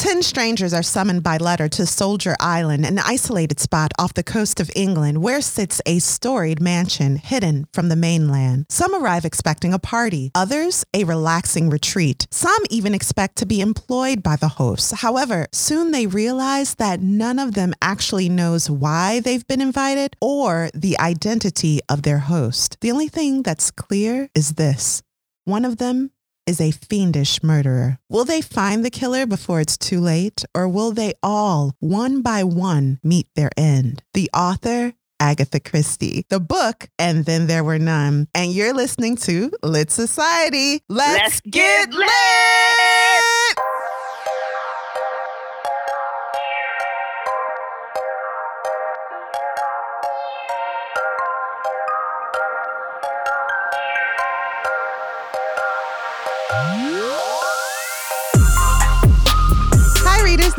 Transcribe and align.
Ten 0.00 0.22
strangers 0.22 0.72
are 0.72 0.82
summoned 0.82 1.22
by 1.22 1.36
letter 1.36 1.68
to 1.68 1.84
Soldier 1.84 2.34
Island, 2.40 2.86
an 2.86 2.98
isolated 2.98 3.60
spot 3.60 3.92
off 3.98 4.14
the 4.14 4.22
coast 4.22 4.58
of 4.58 4.70
England 4.74 5.22
where 5.22 5.42
sits 5.42 5.82
a 5.84 5.98
storied 5.98 6.58
mansion 6.58 7.16
hidden 7.16 7.66
from 7.74 7.90
the 7.90 7.96
mainland. 7.96 8.64
Some 8.70 8.94
arrive 8.94 9.26
expecting 9.26 9.74
a 9.74 9.78
party, 9.78 10.30
others 10.34 10.86
a 10.94 11.04
relaxing 11.04 11.68
retreat. 11.68 12.26
Some 12.30 12.62
even 12.70 12.94
expect 12.94 13.36
to 13.36 13.46
be 13.46 13.60
employed 13.60 14.22
by 14.22 14.36
the 14.36 14.48
hosts. 14.48 15.02
However, 15.02 15.48
soon 15.52 15.90
they 15.90 16.06
realize 16.06 16.76
that 16.76 17.02
none 17.02 17.38
of 17.38 17.52
them 17.52 17.74
actually 17.82 18.30
knows 18.30 18.70
why 18.70 19.20
they've 19.20 19.46
been 19.46 19.60
invited 19.60 20.16
or 20.18 20.70
the 20.72 20.98
identity 20.98 21.78
of 21.90 22.04
their 22.04 22.20
host. 22.20 22.78
The 22.80 22.90
only 22.90 23.08
thing 23.08 23.42
that's 23.42 23.70
clear 23.70 24.30
is 24.34 24.54
this. 24.54 25.02
One 25.44 25.66
of 25.66 25.76
them 25.76 26.10
is 26.46 26.60
a 26.60 26.70
fiendish 26.70 27.42
murderer. 27.42 27.98
Will 28.08 28.24
they 28.24 28.40
find 28.40 28.84
the 28.84 28.90
killer 28.90 29.26
before 29.26 29.60
it's 29.60 29.76
too 29.78 30.00
late, 30.00 30.44
or 30.54 30.68
will 30.68 30.92
they 30.92 31.14
all, 31.22 31.74
one 31.80 32.22
by 32.22 32.44
one, 32.44 32.98
meet 33.02 33.26
their 33.34 33.50
end? 33.56 34.02
The 34.14 34.30
author, 34.34 34.94
Agatha 35.20 35.60
Christie. 35.60 36.24
The 36.30 36.40
book, 36.40 36.88
And 36.98 37.24
Then 37.24 37.46
There 37.46 37.62
Were 37.62 37.78
None. 37.78 38.28
And 38.34 38.52
you're 38.52 38.72
listening 38.72 39.16
to 39.18 39.50
Lit 39.62 39.90
Society. 39.90 40.82
Let's, 40.88 41.22
Let's 41.22 41.40
get, 41.42 41.90
get 41.90 41.92
lit! 41.92 42.08
Hi, 42.08 43.09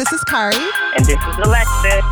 This 0.02 0.14
is 0.14 0.24
Kari. 0.24 0.56
And 0.56 1.06
this 1.06 1.10
is 1.10 1.38
Alexis. 1.44 2.04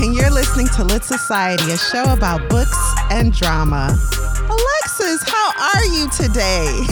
and 0.00 0.12
you're 0.12 0.28
listening 0.28 0.66
to 0.74 0.82
Lit 0.82 1.04
Society, 1.04 1.70
a 1.70 1.78
show 1.78 2.02
about 2.12 2.50
books 2.50 2.76
and 3.12 3.32
drama. 3.32 3.96
Alexis, 4.50 5.22
how 5.24 5.52
are 5.72 5.84
you 5.84 6.10
today? 6.10 6.84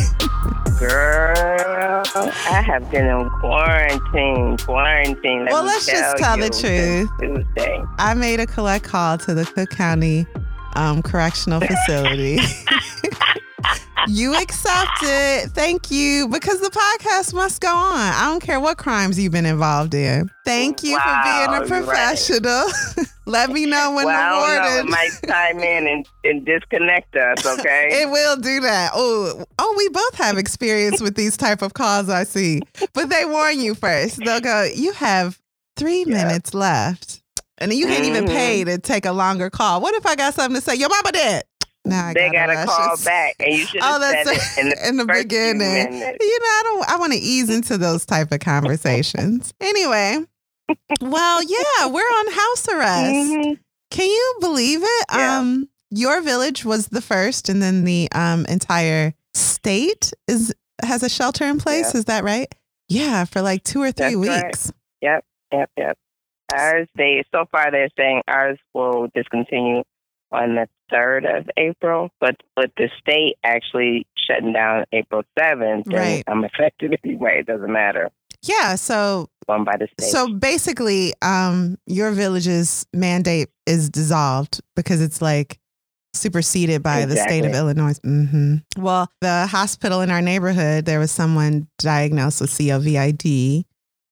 Girl, 0.78 2.04
I 2.14 2.62
have 2.64 2.88
been 2.92 3.06
in 3.06 3.28
quarantine. 3.40 4.56
Quarantine. 4.58 5.46
Let 5.46 5.52
Well, 5.52 5.64
let's 5.64 5.84
just 5.84 6.16
tell 6.16 6.36
tell 6.36 6.48
the 6.48 6.50
truth. 6.50 7.10
Tuesday. 7.18 7.82
I 7.98 8.14
made 8.14 8.38
a 8.38 8.46
collect 8.46 8.84
call 8.84 9.18
to 9.18 9.34
the 9.34 9.46
Cook 9.46 9.70
County 9.70 10.28
um, 10.76 11.02
Correctional 11.02 11.60
Facility. 11.60 12.38
you 14.08 14.34
accepted. 14.34 15.52
Thank 15.54 15.90
you. 15.90 16.28
Because 16.28 16.60
the 16.60 16.70
podcast 16.70 17.34
must 17.34 17.60
go 17.60 17.74
on. 17.74 17.98
I 17.98 18.26
don't 18.30 18.40
care 18.42 18.60
what 18.60 18.78
crimes 18.78 19.18
you've 19.18 19.32
been 19.32 19.46
involved 19.46 19.94
in. 19.94 20.30
Thank 20.44 20.82
you 20.82 20.94
Wow, 20.94 21.02
for 21.02 21.28
being 21.28 21.48
a 21.48 21.66
you're 21.68 21.86
right. 21.86 21.96
professional. 21.96 22.66
Let 23.26 23.50
me 23.50 23.66
know 23.66 23.92
when 23.94 24.06
well, 24.06 24.40
the 24.40 24.46
I 24.46 24.54
don't 24.54 24.62
know. 24.62 24.70
warden. 24.72 24.86
It 24.86 24.90
might 24.90 25.10
chime 25.26 25.58
in 25.58 25.86
and, 25.88 26.06
and 26.24 26.46
disconnect 26.46 27.16
us, 27.16 27.44
okay? 27.58 27.88
It 27.92 28.08
will 28.10 28.36
do 28.36 28.60
that. 28.60 28.92
Oh, 28.94 29.44
oh, 29.58 29.74
we 29.76 29.88
both 29.88 30.14
have 30.16 30.38
experience 30.38 31.00
with 31.00 31.16
these 31.16 31.36
type 31.36 31.60
of 31.62 31.74
calls. 31.74 32.08
I 32.08 32.22
see, 32.24 32.60
but 32.94 33.08
they 33.10 33.24
warn 33.24 33.58
you 33.58 33.74
first. 33.74 34.18
They'll 34.24 34.40
go, 34.40 34.68
"You 34.72 34.92
have 34.92 35.40
three 35.76 36.04
Yeah. 36.06 36.24
minutes 36.24 36.54
left," 36.54 37.20
and 37.58 37.72
you 37.72 37.86
can't 37.88 38.04
even 38.04 38.26
Mhm. 38.26 38.28
pay 38.28 38.62
to 38.64 38.78
take 38.78 39.04
a 39.06 39.12
longer 39.12 39.50
call. 39.50 39.80
What 39.80 39.94
if 39.96 40.06
I 40.06 40.14
got 40.14 40.34
something 40.34 40.60
to 40.60 40.64
say? 40.64 40.76
Your 40.76 40.88
mama 40.88 41.10
did. 41.10 41.42
Now 41.86 42.08
I 42.08 42.14
they 42.14 42.30
got 42.30 42.46
to 42.46 42.64
call 42.66 42.96
back, 43.04 43.36
and 43.40 43.54
you 43.54 43.64
should 43.66 43.80
Oh, 43.82 44.00
have 44.00 44.00
that's 44.00 44.28
said 44.28 44.36
it 44.36 44.64
in 44.64 44.68
the, 44.70 44.88
in 44.88 44.96
the 44.96 45.04
beginning. 45.06 45.92
You 45.94 46.00
know, 46.00 46.46
I 46.46 46.60
don't. 46.64 46.88
I 46.90 46.96
want 46.98 47.12
to 47.12 47.18
ease 47.18 47.48
into 47.48 47.78
those 47.78 48.04
type 48.04 48.32
of 48.32 48.40
conversations. 48.40 49.54
Anyway, 49.60 50.18
well, 51.00 51.42
yeah, 51.42 51.86
we're 51.88 52.00
on 52.02 52.32
house 52.32 52.68
arrest. 52.68 53.14
Mhm. 53.14 53.58
Can 53.90 54.06
you 54.08 54.34
believe 54.40 54.80
it? 54.82 55.06
Yeah. 55.12 55.38
Um, 55.38 55.68
your 55.90 56.20
village 56.20 56.64
was 56.64 56.88
the 56.88 57.00
first, 57.00 57.48
and 57.48 57.62
then 57.62 57.84
the 57.84 58.08
um 58.12 58.44
entire 58.46 59.14
state 59.34 60.12
is 60.28 60.54
has 60.82 61.02
a 61.02 61.08
shelter 61.08 61.44
in 61.44 61.58
place. 61.58 61.92
Yeah. 61.94 61.98
Is 61.98 62.04
that 62.06 62.24
right? 62.24 62.52
Yeah, 62.88 63.24
for 63.24 63.42
like 63.42 63.62
two 63.64 63.80
or 63.82 63.92
three 63.92 64.14
That's 64.14 64.28
right. 64.28 64.44
weeks. 64.44 64.72
Yep, 65.02 65.24
yep. 65.52 65.70
Yep. 65.76 65.98
Ours, 66.54 66.88
they 66.96 67.24
so 67.34 67.44
far 67.50 67.70
they're 67.72 67.88
saying 67.96 68.22
ours 68.28 68.58
will 68.74 69.08
discontinue 69.14 69.82
on 70.32 70.54
the 70.56 70.68
third 70.90 71.24
of 71.24 71.48
April, 71.56 72.10
but 72.20 72.36
but 72.54 72.70
the 72.76 72.88
state 73.00 73.36
actually 73.44 74.06
shutting 74.28 74.52
down 74.52 74.84
April 74.92 75.22
seventh. 75.38 75.86
Right. 75.88 76.22
I'm 76.26 76.44
affected 76.44 76.98
anyway. 77.04 77.38
It 77.40 77.46
doesn't 77.46 77.72
matter. 77.72 78.10
Yeah. 78.42 78.74
So 78.76 79.28
One 79.46 79.64
by 79.64 79.76
the 79.78 79.88
state. 79.98 80.10
so 80.10 80.28
basically, 80.32 81.12
um, 81.22 81.78
your 81.86 82.10
village's 82.12 82.86
mandate 82.92 83.48
is 83.66 83.88
dissolved 83.90 84.60
because 84.76 85.00
it's 85.00 85.20
like 85.22 85.58
superseded 86.14 86.82
by 86.82 87.04
the 87.04 87.16
state 87.16 87.40
of 87.40 87.46
Exactly. 87.46 87.58
Illinois. 87.58 87.98
hmm 88.02 88.54
Well, 88.78 89.08
the 89.20 89.46
hospital 89.46 90.00
in 90.00 90.10
our 90.10 90.22
neighborhood, 90.22 90.84
there 90.86 90.98
was 90.98 91.10
someone 91.10 91.68
diagnosed 91.78 92.40
with 92.40 92.50
COVID. 92.50 93.64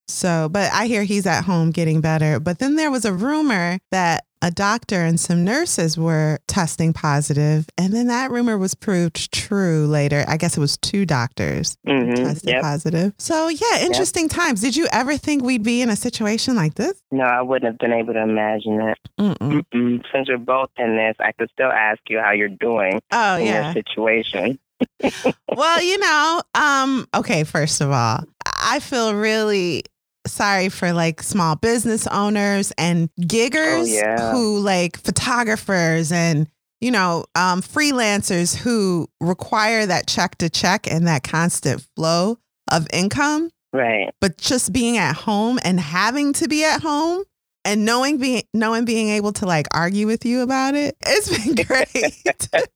So, 0.08 0.48
but 0.50 0.70
I 0.72 0.86
hear 0.86 1.02
he's 1.04 1.26
at 1.26 1.44
home 1.44 1.70
getting 1.70 2.00
better. 2.00 2.38
But 2.40 2.58
then 2.58 2.76
there 2.76 2.90
was 2.90 3.04
a 3.04 3.12
rumor 3.12 3.78
that 3.90 4.24
a 4.42 4.50
doctor 4.50 4.96
and 5.02 5.18
some 5.18 5.42
nurses 5.42 5.96
were 5.96 6.38
testing 6.46 6.92
positive, 6.92 7.66
and 7.78 7.94
then 7.94 8.08
that 8.08 8.30
rumor 8.30 8.58
was 8.58 8.74
proved 8.74 9.32
true 9.32 9.86
later. 9.86 10.22
I 10.28 10.36
guess 10.36 10.58
it 10.58 10.60
was 10.60 10.76
two 10.76 11.06
doctors 11.06 11.78
Mhm, 11.88 12.14
tested 12.16 12.50
Yep. 12.50 12.60
positive. 12.62 13.12
So, 13.16 13.48
yeah, 13.48 13.80
interesting 13.80 14.28
times. 14.28 14.60
Did 14.60 14.76
you 14.76 14.86
ever 14.92 15.16
think 15.16 15.42
we'd 15.42 15.62
be 15.62 15.80
in 15.80 15.88
a 15.88 15.96
situation 15.96 16.56
like 16.56 16.74
this? 16.74 16.92
No, 17.10 17.24
I 17.24 17.40
wouldn't 17.40 17.72
have 17.72 17.78
been 17.78 17.98
able 17.98 18.12
to 18.12 18.22
imagine 18.22 18.82
it. 18.82 18.98
Mm-mm. 19.18 19.62
Mm-mm. 19.72 20.02
Since 20.12 20.28
we're 20.28 20.36
both 20.36 20.68
in 20.76 20.94
this, 20.94 21.16
I 21.20 21.32
could 21.32 21.48
still 21.50 21.72
ask 21.72 22.00
you 22.10 22.20
how 22.20 22.32
you're 22.32 22.48
doing 22.50 23.00
Oh, 23.10 23.36
in 23.36 23.46
yeah. 23.46 23.64
your 23.64 23.72
situation. 23.72 24.58
well, 25.56 25.82
you 25.82 25.96
know, 25.98 26.42
um, 26.54 27.06
okay, 27.14 27.44
first 27.44 27.80
of 27.80 27.90
all, 27.90 28.20
I 28.44 28.80
feel 28.80 29.14
really 29.14 29.84
sorry 30.26 30.68
for 30.68 30.92
like 30.92 31.22
small 31.22 31.56
business 31.56 32.06
owners 32.06 32.72
and 32.78 33.10
giggers 33.20 33.80
Oh, 33.80 33.84
yeah. 33.84 34.32
who 34.32 34.58
like 34.58 34.96
photographers 34.98 36.12
and 36.12 36.48
you 36.80 36.90
know, 36.90 37.24
um, 37.34 37.62
freelancers 37.62 38.54
who 38.54 39.08
require 39.20 39.86
that 39.86 40.06
check 40.06 40.36
to 40.38 40.50
check 40.50 40.86
and 40.90 41.06
that 41.06 41.22
constant 41.24 41.86
flow 41.96 42.36
of 42.70 42.86
income, 42.92 43.48
Right. 43.72 44.12
but 44.20 44.36
just 44.36 44.70
being 44.70 44.98
at 44.98 45.14
home 45.14 45.58
and 45.64 45.80
having 45.80 46.34
to 46.34 46.46
be 46.48 46.62
at 46.62 46.82
home 46.82 47.24
and 47.64 47.86
knowing 47.86 48.18
being 48.18 48.42
knowing 48.52 48.84
being 48.84 49.08
able 49.08 49.32
to 49.34 49.46
like 49.46 49.66
argue 49.72 50.06
with 50.06 50.26
you 50.26 50.42
about 50.42 50.74
it, 50.74 50.94
it's 51.06 51.30
been 51.44 51.54
great. 51.66 51.88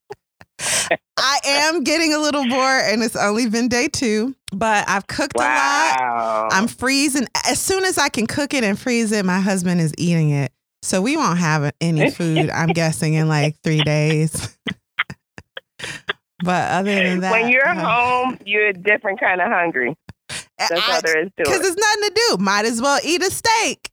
I 0.60 1.38
am 1.44 1.84
getting 1.84 2.14
a 2.14 2.18
little 2.18 2.48
bored 2.48 2.82
and 2.86 3.02
it's 3.02 3.16
only 3.16 3.48
been 3.48 3.68
day 3.68 3.88
two, 3.88 4.34
but 4.52 4.88
I've 4.88 5.06
cooked 5.06 5.36
a 5.36 5.40
lot. 5.40 6.48
I'm 6.52 6.68
freezing. 6.68 7.26
As 7.48 7.60
soon 7.60 7.84
as 7.84 7.98
I 7.98 8.08
can 8.08 8.26
cook 8.26 8.54
it 8.54 8.64
and 8.64 8.78
freeze 8.78 9.12
it, 9.12 9.24
my 9.24 9.40
husband 9.40 9.80
is 9.80 9.92
eating 9.98 10.30
it. 10.30 10.52
So 10.82 11.02
we 11.02 11.16
won't 11.16 11.38
have 11.38 11.72
any 11.80 12.10
food, 12.10 12.50
I'm 12.54 12.68
guessing, 12.68 13.14
in 13.14 13.28
like 13.28 13.56
three 13.62 13.82
days. 13.82 14.56
but 16.44 16.70
other 16.70 16.94
than 16.94 17.20
that, 17.20 17.32
when 17.32 17.50
you're 17.50 17.68
uh, 17.68 17.74
home, 17.74 18.38
you're 18.44 18.68
a 18.68 18.72
different 18.72 19.20
kind 19.20 19.40
of 19.40 19.48
hungry. 19.48 19.96
That's 20.58 20.72
I- 20.72 20.94
all 20.94 21.00
there 21.02 21.24
is 21.24 21.30
to 21.36 21.44
Because 21.44 21.60
there's 21.60 21.76
nothing 21.76 22.02
to 22.02 22.12
do. 22.28 22.36
Might 22.42 22.64
as 22.64 22.80
well 22.80 23.00
eat 23.04 23.22
a 23.22 23.30
steak. 23.30 23.90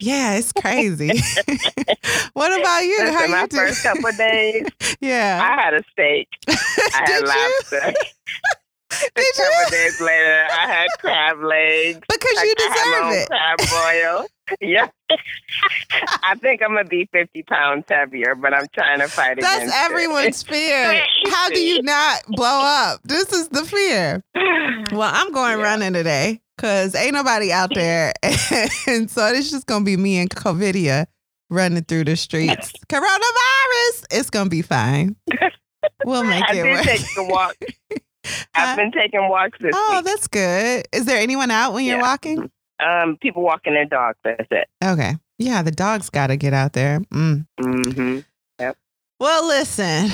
Yeah, 0.00 0.34
it's 0.36 0.52
crazy. 0.52 1.08
what 2.34 2.60
about 2.60 2.80
you? 2.84 2.98
Listen, 3.00 3.14
How 3.14 3.26
my 3.26 3.40
you 3.42 3.46
do? 3.48 3.56
first 3.56 3.82
couple 3.82 4.06
of 4.06 4.16
days, 4.16 4.66
yeah. 5.00 5.40
I 5.42 5.60
had 5.60 5.74
a 5.74 5.82
steak. 5.92 6.28
I 6.48 6.54
had 6.92 7.06
Did 7.06 7.20
you? 7.20 7.26
lobster. 7.26 7.94
Did 9.14 9.24
a 9.24 9.36
couple 9.36 9.64
you? 9.64 9.70
days 9.70 10.00
later, 10.00 10.46
I 10.52 10.66
had 10.68 10.86
crab 11.00 11.42
legs. 11.42 12.00
Because 12.08 12.38
I, 12.38 12.44
you 12.44 12.54
I 12.58 12.68
my 12.68 12.74
deserve 12.74 13.04
own 13.04 13.12
it. 13.12 13.28
crab 13.28 13.58
boil. 14.20 14.26
yeah. 14.60 14.88
I 16.22 16.34
think 16.36 16.62
I'm 16.62 16.74
gonna 16.74 16.84
be 16.84 17.08
50 17.12 17.42
pounds 17.44 17.84
heavier, 17.88 18.34
but 18.34 18.54
I'm 18.54 18.66
trying 18.72 19.00
to 19.00 19.08
fight 19.08 19.38
That's 19.40 19.56
against 19.64 19.74
everyone's 19.76 20.42
fear. 20.42 21.02
How 21.26 21.48
do 21.48 21.60
you 21.60 21.82
not 21.82 22.22
blow 22.28 22.60
up? 22.62 23.00
This 23.04 23.32
is 23.32 23.48
the 23.48 23.64
fear. 23.64 24.22
Well, 24.92 25.10
I'm 25.12 25.32
going 25.32 25.58
Yeah. 25.58 25.64
running 25.64 25.92
today 25.92 26.40
because 26.58 26.94
ain't 26.96 27.14
nobody 27.14 27.52
out 27.52 27.70
there. 27.72 28.12
and 28.86 29.08
so 29.10 29.26
it's 29.28 29.50
just 29.50 29.66
going 29.66 29.82
to 29.82 29.84
be 29.86 29.96
me 29.96 30.18
and 30.18 30.28
COVIDia 30.28 31.06
running 31.50 31.84
through 31.84 32.04
the 32.04 32.16
streets. 32.16 32.72
Coronavirus. 32.88 34.04
It's 34.10 34.28
going 34.30 34.46
to 34.46 34.50
be 34.50 34.62
fine. 34.62 35.14
We'll 36.04 36.24
make 36.24 36.44
it 36.50 36.64
work. 36.64 36.82
take 36.84 37.00
a 37.16 37.24
walk. 37.24 37.56
I've 38.54 38.76
been 38.76 38.90
taking 38.92 39.28
walks 39.28 39.58
this 39.60 39.72
Oh, 39.74 39.94
week. 39.96 40.04
that's 40.04 40.26
good. 40.26 40.86
Is 40.92 41.04
there 41.06 41.18
anyone 41.18 41.50
out 41.50 41.72
when 41.72 41.84
you're 41.86 42.00
walking? 42.00 42.50
Um, 42.84 43.16
people 43.22 43.42
walking 43.42 43.72
their 43.74 43.86
dogs. 43.86 44.18
That's 44.24 44.46
it. 44.50 44.68
Okay. 44.84 45.14
Yeah, 45.38 45.62
the 45.62 45.70
dog's 45.70 46.10
got 46.10 46.26
to 46.26 46.36
get 46.36 46.52
out 46.52 46.72
there. 46.72 47.00
Mm. 47.12 47.46
Mm-hmm. 47.60 48.18
Well, 49.20 49.48
listen, 49.48 50.10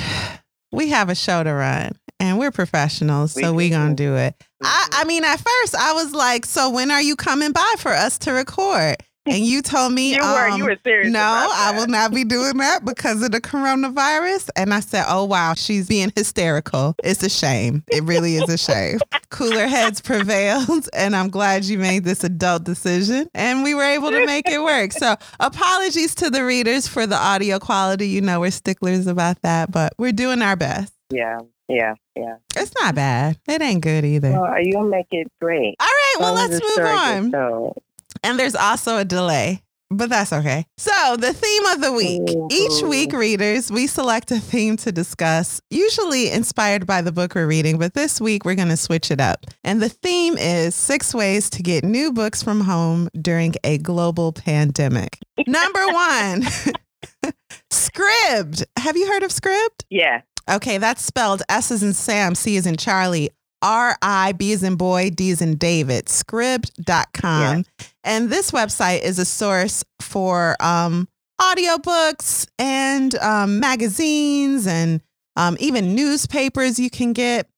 we 0.71 0.89
have 0.89 1.09
a 1.09 1.15
show 1.15 1.43
to 1.43 1.53
run. 1.53 1.91
And 2.19 2.39
we're 2.39 2.51
professionals, 2.51 3.33
so 3.33 3.53
we 3.53 3.69
gonna 3.69 3.95
do 3.95 4.15
it. 4.15 4.35
I, 4.63 4.87
I 4.91 5.03
mean, 5.05 5.23
at 5.23 5.37
first 5.39 5.75
I 5.75 5.93
was 5.93 6.13
like, 6.13 6.45
"So 6.45 6.69
when 6.69 6.91
are 6.91 7.01
you 7.01 7.15
coming 7.15 7.51
by 7.51 7.75
for 7.77 7.91
us 7.91 8.17
to 8.19 8.31
record?" 8.31 8.97
And 9.27 9.43
you 9.43 9.61
told 9.61 9.93
me, 9.93 10.15
You 10.15 10.21
were 10.21 10.47
you 10.49 10.53
um, 10.53 10.61
were 10.61 10.77
serious. 10.83 11.11
no, 11.11 11.19
I 11.19 11.73
will 11.75 11.87
not 11.87 12.13
be 12.13 12.23
doing 12.23 12.57
that 12.57 12.85
because 12.85 13.23
of 13.23 13.31
the 13.31 13.41
coronavirus. 13.41 14.49
And 14.55 14.73
I 14.73 14.79
said, 14.79 15.05
oh, 15.07 15.25
wow, 15.25 15.53
she's 15.55 15.87
being 15.87 16.11
hysterical. 16.15 16.95
It's 17.03 17.23
a 17.23 17.29
shame. 17.29 17.83
It 17.91 18.03
really 18.03 18.35
is 18.35 18.49
a 18.49 18.57
shame. 18.57 18.99
Cooler 19.29 19.67
heads 19.67 20.01
prevailed. 20.01 20.89
And 20.93 21.15
I'm 21.15 21.29
glad 21.29 21.65
you 21.65 21.77
made 21.77 22.03
this 22.03 22.23
adult 22.23 22.63
decision. 22.63 23.29
And 23.33 23.63
we 23.63 23.73
were 23.73 23.83
able 23.83 24.11
to 24.11 24.25
make 24.25 24.47
it 24.47 24.61
work. 24.61 24.91
So 24.91 25.15
apologies 25.39 26.15
to 26.15 26.29
the 26.29 26.43
readers 26.45 26.87
for 26.87 27.05
the 27.05 27.15
audio 27.15 27.59
quality. 27.59 28.07
You 28.07 28.21
know, 28.21 28.39
we're 28.39 28.51
sticklers 28.51 29.07
about 29.07 29.41
that, 29.41 29.71
but 29.71 29.93
we're 29.97 30.11
doing 30.13 30.41
our 30.41 30.55
best. 30.55 30.93
Yeah, 31.11 31.39
yeah, 31.67 31.95
yeah. 32.15 32.35
It's 32.55 32.73
not 32.79 32.95
bad. 32.95 33.37
It 33.47 33.61
ain't 33.61 33.81
good 33.81 34.05
either. 34.05 34.31
Well, 34.31 34.53
you'll 34.61 34.89
make 34.89 35.07
it 35.11 35.27
great. 35.41 35.75
All 35.79 35.87
right, 35.87 36.15
well, 36.19 36.33
let's 36.33 36.61
move 36.61 36.85
on. 36.85 37.31
told. 37.31 37.77
And 38.23 38.39
there's 38.39 38.55
also 38.55 38.97
a 38.97 39.05
delay, 39.05 39.61
but 39.89 40.09
that's 40.09 40.31
okay. 40.31 40.65
So, 40.77 41.17
the 41.17 41.33
theme 41.33 41.65
of 41.67 41.81
the 41.81 41.91
week. 41.91 42.21
Each 42.51 42.81
week, 42.83 43.13
readers, 43.13 43.71
we 43.71 43.87
select 43.87 44.31
a 44.31 44.39
theme 44.39 44.77
to 44.77 44.91
discuss, 44.91 45.61
usually 45.69 46.31
inspired 46.31 46.87
by 46.87 47.01
the 47.01 47.11
book 47.11 47.35
we're 47.35 47.47
reading, 47.47 47.77
but 47.77 47.93
this 47.93 48.21
week 48.21 48.45
we're 48.45 48.55
going 48.55 48.69
to 48.69 48.77
switch 48.77 49.11
it 49.11 49.19
up. 49.19 49.45
And 49.63 49.81
the 49.81 49.89
theme 49.89 50.37
is 50.37 50.75
six 50.75 51.13
ways 51.13 51.49
to 51.51 51.61
get 51.63 51.83
new 51.83 52.13
books 52.13 52.41
from 52.41 52.61
home 52.61 53.09
during 53.19 53.53
a 53.63 53.77
global 53.79 54.31
pandemic. 54.31 55.19
Number 55.47 55.85
one, 55.87 56.43
Scribd. 57.71 58.63
Have 58.77 58.95
you 58.97 59.07
heard 59.07 59.23
of 59.23 59.31
Scribd? 59.31 59.83
Yeah. 59.89 60.21
Okay, 60.49 60.77
that's 60.77 61.01
spelled 61.01 61.41
S 61.49 61.71
is 61.71 61.81
in 61.83 61.93
Sam, 61.93 62.35
C 62.35 62.55
is 62.55 62.67
in 62.67 62.77
Charlie, 62.77 63.29
R 63.61 63.97
I 64.01 64.33
B 64.33 64.51
is 64.51 64.63
in 64.63 64.75
boy, 64.75 65.09
D 65.09 65.29
is 65.31 65.41
in 65.41 65.55
David, 65.55 66.05
scribd.com. 66.05 67.65
And 68.03 68.29
this 68.29 68.51
website 68.51 69.01
is 69.03 69.17
a 69.17 69.25
source 69.25 69.83
for 69.99 70.55
um, 70.59 71.07
audiobooks 71.41 72.47
and 72.59 73.15
um, 73.15 73.59
magazines 73.59 74.67
and 74.67 75.01
um, 75.35 75.57
even 75.59 75.95
newspapers 75.95 76.79
you 76.79 76.89
can 76.89 77.13
get. 77.13 77.49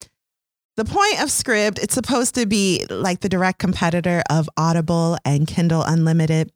The 0.78 0.86
point 0.86 1.22
of 1.24 1.30
Scribd, 1.30 1.80
it's 1.80 1.96
supposed 1.96 2.36
to 2.36 2.46
be 2.46 2.86
like 2.90 3.22
the 3.22 3.30
direct 3.30 3.58
competitor 3.58 4.22
of 4.30 4.48
Audible 4.58 5.18
and 5.26 5.48
Kindle 5.48 5.82
Unlimited. 5.82 6.52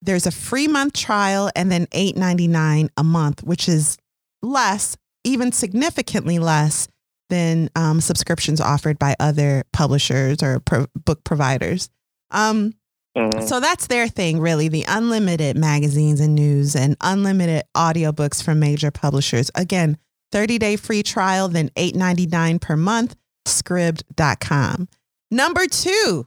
There's 0.00 0.26
a 0.26 0.30
free 0.30 0.68
month 0.68 0.94
trial 0.94 1.50
and 1.54 1.70
then 1.70 1.86
$8.99 1.88 2.88
a 2.96 3.04
month, 3.04 3.42
which 3.42 3.68
is 3.68 3.98
less, 4.42 4.96
even 5.28 5.52
significantly 5.52 6.38
less 6.38 6.88
than 7.30 7.68
um, 7.76 8.00
subscriptions 8.00 8.60
offered 8.60 8.98
by 8.98 9.14
other 9.20 9.64
publishers 9.72 10.42
or 10.42 10.60
pro- 10.60 10.86
book 11.04 11.22
providers. 11.24 11.90
Um, 12.30 12.72
Mhm. 13.16 13.46
so 13.48 13.58
that's 13.60 13.86
their 13.88 14.06
thing, 14.08 14.38
really 14.40 14.68
the 14.68 14.84
unlimited 14.88 15.56
magazines 15.56 16.20
and 16.20 16.34
news 16.34 16.74
and 16.76 16.96
unlimited 17.00 17.64
audiobooks 17.76 18.42
from 18.42 18.60
major 18.60 18.90
publishers. 18.90 19.50
Again, 19.54 19.98
30 20.30 20.58
day 20.58 20.76
free 20.76 21.02
trial, 21.02 21.48
then 21.48 21.70
$8.99 21.76 22.58
per 22.60 22.76
month, 22.76 23.16
scribd.com. 23.46 24.88
Number 25.30 25.66
two, 25.66 26.26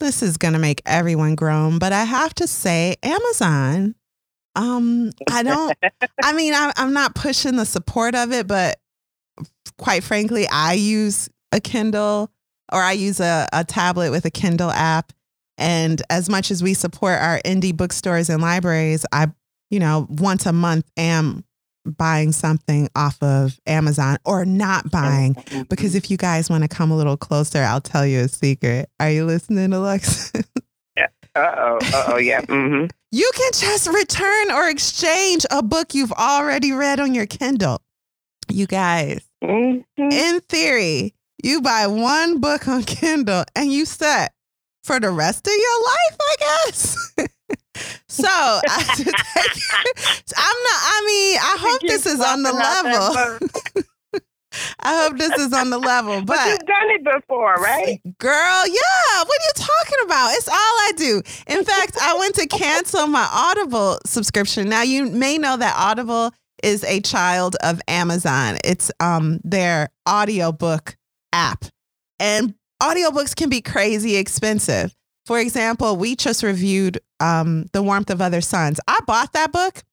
this 0.00 0.22
is 0.22 0.36
going 0.36 0.54
to 0.54 0.58
make 0.60 0.80
everyone 0.86 1.34
groan, 1.34 1.78
but 1.78 1.92
I 1.92 2.04
have 2.04 2.34
to 2.36 2.46
say, 2.46 2.96
Amazon. 3.02 3.94
Um, 4.56 5.10
I 5.30 5.42
don't, 5.42 5.76
I 6.22 6.32
mean, 6.32 6.54
I, 6.54 6.72
I'm 6.76 6.92
not 6.92 7.14
pushing 7.14 7.56
the 7.56 7.66
support 7.66 8.14
of 8.14 8.32
it, 8.32 8.46
but 8.46 8.78
quite 9.78 10.02
frankly, 10.02 10.46
I 10.50 10.74
use 10.74 11.28
a 11.52 11.60
Kindle 11.60 12.30
or 12.72 12.80
I 12.80 12.92
use 12.92 13.20
a, 13.20 13.48
a 13.52 13.64
tablet 13.64 14.10
with 14.10 14.24
a 14.24 14.30
Kindle 14.30 14.70
app. 14.70 15.12
And 15.56 16.00
as 16.10 16.28
much 16.28 16.50
as 16.50 16.62
we 16.62 16.74
support 16.74 17.20
our 17.20 17.40
indie 17.44 17.76
bookstores 17.76 18.30
and 18.30 18.42
libraries, 18.42 19.04
I, 19.12 19.28
you 19.70 19.80
know, 19.80 20.06
once 20.10 20.46
a 20.46 20.52
month 20.52 20.88
am 20.96 21.44
buying 21.84 22.32
something 22.32 22.88
off 22.94 23.20
of 23.22 23.58
Amazon 23.66 24.18
or 24.24 24.44
not 24.44 24.90
buying. 24.90 25.36
Because 25.68 25.94
if 25.94 26.10
you 26.10 26.16
guys 26.16 26.50
want 26.50 26.62
to 26.62 26.68
come 26.68 26.90
a 26.90 26.96
little 26.96 27.16
closer, 27.16 27.62
I'll 27.62 27.80
tell 27.80 28.06
you 28.06 28.20
a 28.20 28.28
secret. 28.28 28.90
Are 29.00 29.10
you 29.10 29.24
listening, 29.24 29.72
Alexa? 29.72 30.44
Uh 31.38 31.54
oh. 31.58 31.78
Uh 31.94 32.04
oh. 32.08 32.16
Yeah. 32.18 32.40
hmm 32.48 32.86
you 33.10 33.30
can 33.34 33.52
just 33.54 33.86
return 33.88 34.50
or 34.50 34.68
exchange 34.68 35.46
a 35.50 35.62
book 35.62 35.94
you've 35.94 36.12
already 36.12 36.72
read 36.72 37.00
on 37.00 37.14
your 37.14 37.24
Kindle. 37.26 37.80
You 38.50 38.66
guys, 38.66 39.20
hmm 39.44 39.78
in 39.98 40.40
theory, 40.48 41.14
you 41.42 41.60
buy 41.62 41.86
one 41.86 42.40
book 42.40 42.66
on 42.68 42.82
Kindle 42.82 43.44
and 43.56 43.72
you 43.72 43.84
set 43.86 44.32
for 44.84 45.00
the 45.00 45.10
rest 45.10 45.46
of 45.46 45.52
your 45.52 45.84
life, 45.84 46.16
I 46.20 46.34
guess. 46.40 47.12
so 48.08 48.26
I, 48.28 48.60
I'm 50.36 50.58
not, 50.64 50.80
I 50.82 51.04
mean, 51.06 51.38
I 51.38 51.56
hope 51.60 51.80
this 51.82 52.06
is 52.06 52.20
on 52.20 52.42
the 52.42 52.52
level. 52.52 53.38
I 54.80 55.02
hope 55.02 55.18
this 55.18 55.38
is 55.38 55.52
on 55.52 55.70
the 55.70 55.78
level, 55.78 56.22
But 56.22 56.36
but 56.36 56.46
you've 56.48 56.58
done 56.58 56.90
it 56.90 57.04
before, 57.04 57.54
right? 57.56 58.00
Girl, 58.18 58.62
yeah. 58.66 59.24
About? 60.18 60.34
It's 60.34 60.48
all 60.48 60.54
I 60.54 60.92
do. 60.96 61.22
In 61.46 61.64
fact, 61.64 61.96
I 62.00 62.16
went 62.18 62.34
to 62.36 62.46
cancel 62.46 63.06
my 63.06 63.28
Audible 63.30 63.98
subscription. 64.04 64.68
Now 64.68 64.82
you 64.82 65.06
may 65.06 65.38
know 65.38 65.56
that 65.56 65.74
Audible 65.76 66.32
is 66.62 66.82
a 66.84 67.00
child 67.00 67.56
of 67.62 67.80
Amazon. 67.86 68.58
It's 68.64 68.90
um 69.00 69.40
their 69.44 69.90
audiobook 70.08 70.96
app. 71.32 71.66
And 72.18 72.54
audiobooks 72.82 73.36
can 73.36 73.48
be 73.48 73.60
crazy 73.60 74.16
expensive. 74.16 74.92
For 75.26 75.38
example, 75.38 75.96
we 75.96 76.16
just 76.16 76.42
reviewed 76.42 76.98
um 77.20 77.66
The 77.72 77.82
Warmth 77.82 78.10
of 78.10 78.20
Other 78.20 78.40
Suns. 78.40 78.80
I 78.88 78.98
bought 79.06 79.34
that 79.34 79.52
book, 79.52 79.84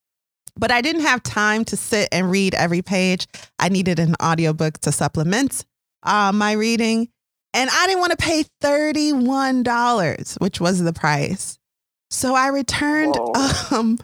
but 0.58 0.72
I 0.72 0.82
didn't 0.82 1.04
have 1.04 1.22
time 1.22 1.66
to 1.66 1.78
sit 1.78 2.10
and 2.12 2.32
read 2.32 2.56
every 2.56 2.82
page. 2.82 3.28
I 3.60 3.70
needed 3.70 4.00
an 4.00 4.16
audiobook 4.20 4.80
to 4.80 4.92
supplement 4.92 5.66
uh, 6.02 6.32
my 6.34 6.54
reading. 6.54 7.10
And 7.56 7.70
I 7.72 7.88
didn't 7.88 8.00
want 8.02 8.12
to 8.12 8.18
pay 8.18 8.44
$31, 8.62 10.42
which 10.42 10.60
was 10.60 10.84
the 10.84 10.94
price. 10.94 11.58
So 12.12 12.36
I 12.36 12.48
returned 12.50 13.16
um, 13.72 13.98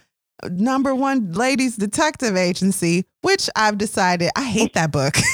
number 0.49 0.95
one 0.95 1.33
ladies 1.33 1.75
detective 1.75 2.35
agency, 2.35 3.05
which 3.21 3.49
I've 3.55 3.77
decided 3.77 4.31
I 4.35 4.43
hate 4.43 4.73
that 4.73 4.91
book. 4.91 5.15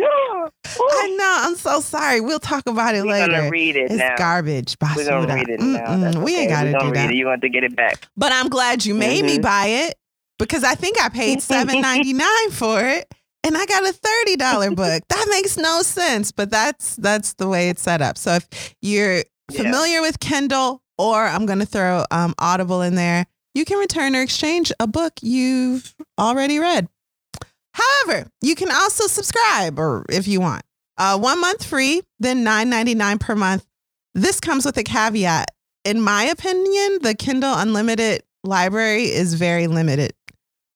I 0.02 1.08
know. 1.18 1.36
I'm 1.40 1.56
so 1.56 1.80
sorry. 1.80 2.20
We'll 2.20 2.38
talk 2.40 2.66
about 2.66 2.94
it 2.94 3.04
We're 3.04 3.10
later. 3.12 3.32
gonna 3.32 3.50
read 3.50 3.76
it 3.76 3.90
it's 3.90 3.94
now. 3.94 4.16
garbage. 4.16 4.76
We're 4.80 5.04
gonna 5.04 5.34
read 5.34 5.48
it 5.48 5.60
now. 5.60 6.20
We 6.22 6.32
okay. 6.32 6.40
ain't 6.42 6.50
got 6.50 6.64
to 6.64 6.72
do 6.86 6.92
that. 6.94 7.10
it. 7.10 7.16
You 7.16 7.26
want 7.26 7.42
to 7.42 7.48
get 7.50 7.64
it 7.64 7.76
back? 7.76 8.08
But 8.16 8.32
I'm 8.32 8.48
glad 8.48 8.84
you 8.86 8.94
made 8.94 9.24
me 9.24 9.38
Mhm. 9.38 9.42
buy 9.42 9.66
it 9.66 9.94
because 10.38 10.64
I 10.64 10.74
think 10.74 10.98
I 11.00 11.10
paid 11.10 11.42
seven 11.42 11.80
ninety 11.82 12.14
nine 12.14 12.50
for 12.50 12.80
it, 12.82 13.12
and 13.44 13.56
I 13.56 13.64
got 13.66 13.88
a 13.88 13.92
thirty 13.92 14.36
dollar 14.36 14.70
book. 14.74 15.02
That 15.08 15.26
makes 15.30 15.56
no 15.56 15.82
sense, 15.82 16.32
but 16.32 16.50
that's 16.50 16.96
that's 16.96 17.34
the 17.34 17.48
way 17.48 17.68
it's 17.70 17.82
set 17.82 18.00
up. 18.02 18.18
So 18.18 18.34
if 18.34 18.74
you're 18.82 19.24
Yeah. 19.50 19.62
familiar 19.62 20.00
with 20.02 20.20
Kindle, 20.20 20.82
or 20.98 21.24
I'm 21.26 21.46
going 21.46 21.58
to 21.60 21.66
throw 21.66 22.04
um, 22.10 22.34
Audible 22.38 22.82
in 22.82 22.94
there, 22.94 23.26
you 23.54 23.64
can 23.64 23.78
return 23.78 24.14
or 24.14 24.22
exchange 24.22 24.70
a 24.78 24.86
book 24.86 25.14
you've 25.22 25.94
already 26.18 26.58
read. 26.58 26.88
However, 27.72 28.28
you 28.42 28.54
can 28.54 28.70
also 28.70 29.06
subscribe, 29.06 29.78
or 29.78 30.04
if 30.08 30.26
you 30.26 30.40
want, 30.40 30.62
uh, 30.98 31.18
one 31.18 31.40
month 31.40 31.64
free, 31.64 32.02
then 32.18 32.42
nine 32.44 32.68
ninety 32.68 32.94
nine 32.94 33.18
per 33.18 33.34
month. 33.34 33.64
This 34.14 34.40
comes 34.40 34.64
with 34.66 34.76
a 34.76 34.82
caveat. 34.84 35.50
In 35.84 36.00
my 36.00 36.24
opinion, 36.24 36.98
the 37.00 37.14
Kindle 37.14 37.54
Unlimited 37.54 38.22
library 38.44 39.04
is 39.04 39.34
very 39.34 39.66
limited. 39.66 40.12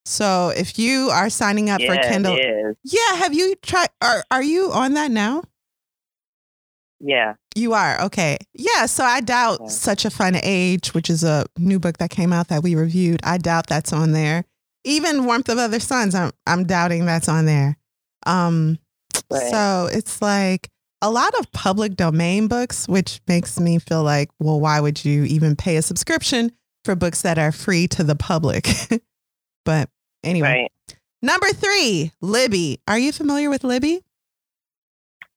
So 0.05 0.51
if 0.55 0.79
you 0.79 1.09
are 1.11 1.31
signing 1.31 1.71
up 1.71 1.81
yeah, 1.81 1.95
for 2.03 2.09
Kindle, 2.09 2.39
yeah, 2.83 3.15
have 3.17 3.33
you 3.35 3.55
tried? 3.63 3.89
Are 4.03 4.23
are 4.31 4.43
you 4.43 4.71
on 4.73 4.95
that 4.95 5.11
now? 5.11 5.43
Yeah. 7.01 7.35
You 7.55 7.73
are 7.75 8.01
okay. 8.03 8.39
Yeah. 8.55 8.87
So 8.87 9.05
I 9.05 9.21
doubt 9.21 9.61
Yeah. 9.63 9.69
such 9.69 10.05
a 10.05 10.11
fun 10.11 10.37
age, 10.43 10.95
which 10.95 11.11
is 11.11 11.23
a 11.25 11.45
new 11.59 11.79
book 11.79 11.99
that 11.99 12.11
came 12.11 12.33
out 12.33 12.49
that 12.49 12.63
we 12.63 12.75
reviewed. 12.75 13.21
I 13.25 13.39
doubt 13.39 13.67
that's 13.67 13.93
on 13.93 14.13
there. 14.13 14.45
Even 14.85 15.25
Warmth 15.25 15.49
of 15.49 15.59
Other 15.59 15.81
Suns, 15.81 16.15
I'm 16.15 16.33
I'm 16.47 16.65
doubting 16.65 17.07
that's 17.07 17.29
on 17.29 17.47
there. 17.47 17.77
Um, 18.27 18.79
Right. 19.31 19.51
so 19.51 19.89
it's 19.93 20.21
like 20.21 20.69
a 21.01 21.11
lot 21.11 21.35
of 21.39 21.51
public 21.53 21.97
domain 21.97 22.47
books, 22.49 22.87
which 22.89 23.21
makes 23.29 23.59
me 23.61 23.79
feel 23.79 24.03
like, 24.03 24.31
well, 24.39 24.61
why 24.61 24.81
would 24.81 25.05
you 25.05 25.25
even 25.25 25.57
pay 25.57 25.77
a 25.77 25.83
subscription 25.83 26.53
for 26.85 26.95
books 26.95 27.23
that 27.23 27.39
are 27.39 27.53
free 27.53 27.87
to 27.89 28.05
the 28.05 28.17
public? 28.17 28.69
but 29.65 29.89
anyway, 30.23 30.69
Right. 30.89 30.99
number 31.23 31.49
three, 31.49 32.13
Libby. 32.21 32.81
Are 32.89 32.99
you 32.99 33.13
familiar 33.13 33.51
with 33.51 33.65
Libby? 33.65 34.03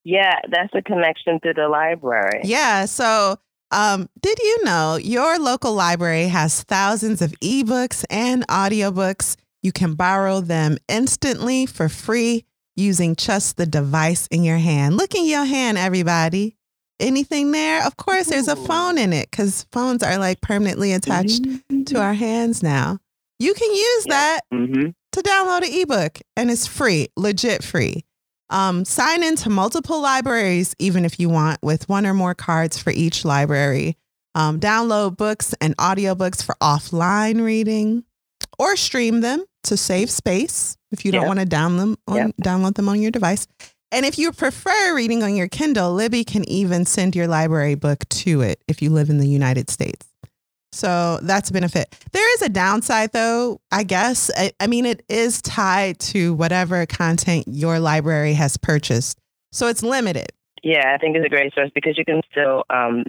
Yeah, 0.04 0.40
that's 0.50 0.74
a 0.74 0.82
connection 0.82 1.40
to 1.44 1.54
the 1.54 1.68
library. 1.68 2.42
Yeah. 2.44 2.86
So, 2.86 3.38
um, 3.72 4.08
did 4.22 4.40
you 4.40 4.64
know 4.64 4.96
your 4.96 5.38
local 5.38 5.74
library 5.74 6.28
has 6.28 6.64
thousands 6.64 7.22
of 7.22 7.32
ebooks 7.42 8.06
and 8.10 8.48
audiobooks? 8.48 9.36
You 9.62 9.72
can 9.74 9.96
borrow 9.96 10.40
them 10.40 10.78
instantly 10.88 11.66
for 11.66 11.90
free 11.90 12.46
using 12.78 13.16
just 13.16 13.58
the 13.58 13.66
device 13.66 14.28
in 14.28 14.44
your 14.44 14.60
hand. 14.60 14.96
Look 14.96 15.14
in 15.16 15.26
your 15.26 15.44
hand, 15.46 15.78
everybody. 15.78 16.56
Anything 17.00 17.52
there? 17.52 17.86
Of 17.86 17.98
course, 17.98 18.28
there's 18.28 18.48
a 18.48 18.56
phone 18.56 18.98
in 18.98 19.12
it 19.14 19.30
because 19.30 19.66
phones 19.72 20.02
are 20.04 20.18
like 20.18 20.40
permanently 20.42 20.94
attached 20.94 21.42
Mm-hmm. 21.44 21.84
to 21.84 22.00
our 22.02 22.14
hands 22.14 22.64
now. 22.64 23.00
You 23.40 23.54
can 23.54 23.72
use 23.72 24.06
that 24.06 24.42
hmm 24.52 24.90
to 25.14 25.24
download 25.24 25.64
an 25.66 25.74
ebook 25.74 26.20
and 26.36 26.52
it's 26.52 26.68
free, 26.68 27.08
legit 27.18 27.64
free. 27.64 28.04
Um, 28.50 28.86
sign 28.86 29.24
into 29.24 29.50
multiple 29.50 30.00
libraries, 30.02 30.76
even 30.80 31.06
if 31.06 31.20
you 31.20 31.28
want, 31.28 31.60
with 31.64 31.90
one 31.90 32.06
or 32.06 32.14
more 32.14 32.36
cards 32.36 32.78
for 32.78 32.92
each 32.92 33.26
library. 33.26 33.98
Um, 34.36 34.60
download 34.60 35.18
books 35.18 35.56
and 35.60 35.76
audiobooks 35.78 36.44
for 36.44 36.56
offline 36.62 37.44
reading 37.44 38.04
or 38.60 38.76
stream 38.76 39.22
them 39.22 39.44
to 39.64 39.76
save 39.76 40.10
space 40.12 40.78
if 40.92 41.04
you 41.04 41.12
don't 41.12 41.26
want 41.28 41.40
to 41.40 41.46
down 41.46 41.78
them 41.78 41.98
on, 42.08 42.16
Yep. 42.18 42.36
download 42.44 42.76
them 42.76 42.88
on 42.88 43.02
your 43.02 43.12
device. 43.12 43.48
And 43.92 44.06
if 44.06 44.18
you 44.20 44.32
prefer 44.32 44.96
reading 44.96 45.24
on 45.24 45.36
your 45.36 45.48
Kindle, 45.48 45.94
Libby 45.94 46.24
can 46.24 46.48
even 46.50 46.86
send 46.86 47.16
your 47.16 47.28
library 47.28 47.76
book 47.76 48.08
to 48.10 48.42
it 48.42 48.62
if 48.68 48.82
you 48.82 48.90
live 48.92 49.10
in 49.10 49.18
the 49.18 49.28
United 49.28 49.70
States. 49.70 50.07
So 50.78 51.20
that's 51.24 51.50
a 51.50 51.54
benefit. 51.54 51.94
There 52.12 52.34
is 52.36 52.42
a 52.44 52.50
downside 52.50 53.12
though, 53.12 53.60
I 53.72 53.84
guess. 53.84 54.30
I, 54.38 54.52
I 54.60 54.68
mean, 54.68 54.86
it 54.86 55.04
is 55.10 55.42
tied 55.42 56.00
to 56.00 56.34
whatever 56.36 56.86
content 56.86 57.46
your 57.48 57.80
library 57.80 58.34
has 58.34 58.58
purchased. 58.58 59.18
So 59.52 59.68
it's 59.68 59.82
limited. 59.82 60.28
Yeah, 60.64 60.94
I 60.94 60.98
think 60.98 61.16
it's 61.16 61.26
a 61.26 61.30
great 61.30 61.54
source 61.54 61.72
because 61.74 61.98
you 61.98 62.06
can 62.06 62.22
still 62.32 62.64
um, 62.70 63.06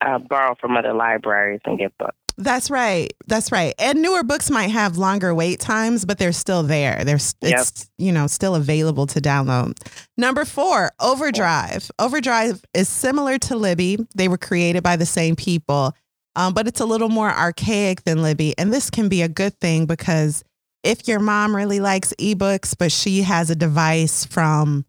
uh, 0.00 0.18
borrow 0.18 0.54
from 0.60 0.76
other 0.76 0.92
libraries 0.94 1.60
and 1.64 1.78
get 1.78 1.96
books. 1.98 2.16
That's 2.38 2.70
right. 2.70 3.12
That's 3.26 3.52
right. 3.52 3.74
And 3.78 4.00
newer 4.00 4.22
books 4.24 4.50
might 4.50 4.68
have 4.70 4.96
longer 4.96 5.34
wait 5.34 5.60
times, 5.60 6.06
but 6.06 6.18
they're 6.18 6.32
still 6.32 6.62
there. 6.62 7.04
They're 7.04 7.16
s- 7.16 7.34
Yep. 7.42 7.60
it's 7.60 7.90
you 7.98 8.10
know 8.10 8.26
still 8.26 8.54
available 8.54 9.06
to 9.08 9.20
download. 9.20 9.74
Number 10.16 10.46
four, 10.46 10.90
Overdrive. 10.98 11.90
Overdrive 11.98 12.64
is 12.72 12.88
similar 12.88 13.36
to 13.38 13.54
Libby. 13.56 13.98
They 14.14 14.28
were 14.28 14.38
created 14.38 14.82
by 14.82 14.96
the 14.96 15.04
same 15.06 15.36
people, 15.36 15.92
um, 16.36 16.54
but 16.54 16.66
it's 16.66 16.80
a 16.80 16.86
little 16.86 17.08
more 17.08 17.30
archaic 17.30 18.04
than 18.04 18.22
Libby. 18.22 18.54
And 18.58 18.72
this 18.72 18.90
can 18.90 19.08
be 19.08 19.22
a 19.22 19.28
good 19.28 19.58
thing 19.60 19.86
because 19.86 20.44
if 20.82 21.06
your 21.06 21.20
mom 21.20 21.54
really 21.54 21.80
likes 21.80 22.12
ebooks, 22.18 22.76
but 22.76 22.90
she 22.90 23.22
has 23.22 23.50
a 23.50 23.56
device 23.56 24.24
from 24.24 24.84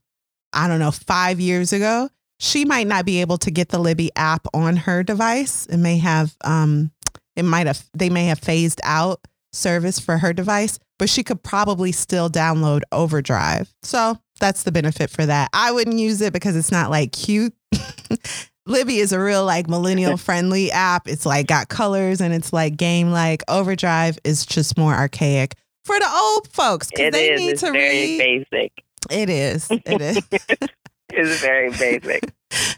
I 0.54 0.68
don't 0.68 0.80
know 0.80 0.92
five 0.92 1.40
years 1.40 1.74
ago, 1.74 2.10
she 2.40 2.66
might 2.66 2.88
not 2.88 3.06
be 3.06 3.22
able 3.22 3.38
to 3.40 3.52
get 3.52 3.70
the 3.70 3.80
Libby 3.80 4.12
app 4.16 4.48
on 4.54 4.78
her 4.78 5.04
device. 5.04 5.66
It 5.66 5.78
may 5.78 5.98
have 5.98 6.36
um, 6.44 6.92
it 7.36 7.44
might 7.44 7.68
have 7.68 7.84
they 7.94 8.10
may 8.10 8.26
have 8.26 8.40
phased 8.40 8.82
out 8.84 9.22
service 9.52 10.00
for 10.00 10.18
her 10.18 10.34
device, 10.34 10.80
but 11.00 11.10
she 11.10 11.24
could 11.24 11.44
probably 11.44 11.92
still 11.92 12.30
download 12.30 12.82
Overdrive. 12.92 13.74
So 13.84 14.18
that's 14.40 14.64
the 14.64 14.72
benefit 14.72 15.10
for 15.10 15.26
that. 15.26 15.50
I 15.54 15.72
wouldn't 15.72 16.00
use 16.00 16.22
it 16.22 16.34
because 16.34 16.56
it's 16.56 16.72
not 16.72 16.90
like 16.90 17.12
cute. 17.12 17.54
Libby 18.66 18.98
is 19.00 19.12
a 19.12 19.20
real 19.20 19.46
like 19.46 19.68
millennial 19.70 20.18
friendly 20.28 20.72
app. 20.72 21.08
It's 21.08 21.26
like 21.26 21.48
got 21.48 21.68
colors 21.70 22.22
and 22.22 22.34
it's 22.34 22.54
like 22.54 22.78
game 22.78 23.12
like. 23.12 23.44
Overdrive 23.48 24.18
is 24.24 24.46
just 24.46 24.78
more 24.78 24.94
archaic 24.94 25.56
for 25.86 26.00
the 26.00 26.10
old 26.10 26.48
folks 26.52 26.90
because 26.90 27.12
they 27.12 27.32
is. 27.32 27.40
need 27.42 27.50
It's 27.50 27.62
to 27.62 27.72
very 27.72 28.18
read. 28.18 28.46
basic. 28.52 28.72
It 29.12 29.30
is. 29.30 29.68
It 29.70 30.02
is. 30.02 30.70
It's 31.16 31.42
very 31.42 31.70
basic. 31.70 32.34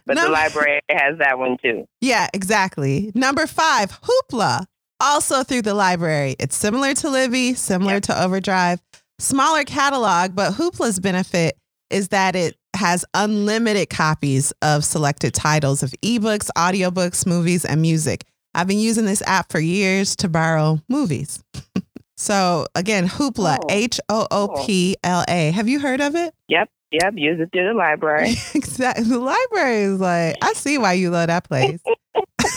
But 0.06 0.16
No. 0.16 0.24
the 0.26 0.30
library 0.30 0.82
has 0.90 1.18
that 1.20 1.40
one 1.40 1.56
too. 1.64 1.88
Yeah, 2.02 2.28
exactly. 2.34 3.14
Number 3.16 3.48
five, 3.48 3.98
Hoopla, 4.02 4.66
also 5.00 5.44
through 5.44 5.62
the 5.62 5.74
library. 5.74 6.36
It's 6.38 6.54
similar 6.56 6.94
to 6.96 7.10
Libby, 7.10 7.54
similar 7.54 7.94
Yep. 7.94 8.04
to 8.04 8.24
Overdrive, 8.24 8.82
smaller 9.20 9.64
catalog, 9.64 10.36
but 10.36 10.52
Hoopla's 10.56 11.00
benefit 11.00 11.56
is 11.90 12.10
that 12.10 12.36
it 12.36 12.58
has 12.76 13.06
unlimited 13.14 13.90
copies 13.90 14.52
of 14.62 14.84
selected 14.86 15.34
titles 15.34 15.84
of 15.84 15.92
ebooks, 16.04 16.50
audiobooks, 16.58 17.26
movies, 17.26 17.66
and 17.66 17.82
music. 17.82 18.26
I've 18.54 18.68
been 18.68 18.80
using 18.80 19.06
this 19.06 19.22
app 19.26 19.52
for 19.52 19.60
years 19.60 20.16
to 20.18 20.30
borrow 20.30 20.80
movies. 20.88 21.44
so 22.18 22.68
again, 22.76 23.08
Hoopla, 23.08 23.58
Oh, 23.62 23.68
H 23.70 24.00
O 24.10 24.28
O 24.32 24.64
P 24.66 24.96
L 25.04 25.24
A. 25.28 25.52
Have 25.52 25.68
you 25.68 25.80
heard 25.80 26.00
of 26.02 26.16
it? 26.16 26.34
Yep, 26.48 26.70
yep. 26.92 27.14
Use 27.16 27.40
it 27.40 27.50
through 27.52 27.68
the 27.68 27.74
library. 27.74 28.30
exactly. 28.56 29.04
The 29.04 29.20
library 29.20 29.82
is 29.84 30.00
like, 30.00 30.38
I 30.42 30.54
see 30.54 30.78
why 30.78 30.94
you 30.94 31.10
love 31.10 31.28
that 31.28 31.44
place. 31.44 31.82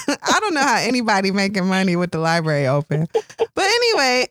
I 0.08 0.40
don't 0.40 0.54
know 0.54 0.62
how 0.62 0.76
anybody 0.76 1.32
making 1.32 1.66
money 1.66 1.96
with 1.96 2.12
the 2.12 2.18
library 2.18 2.66
open. 2.66 3.08
But 3.12 3.64
anyway, 3.64 4.28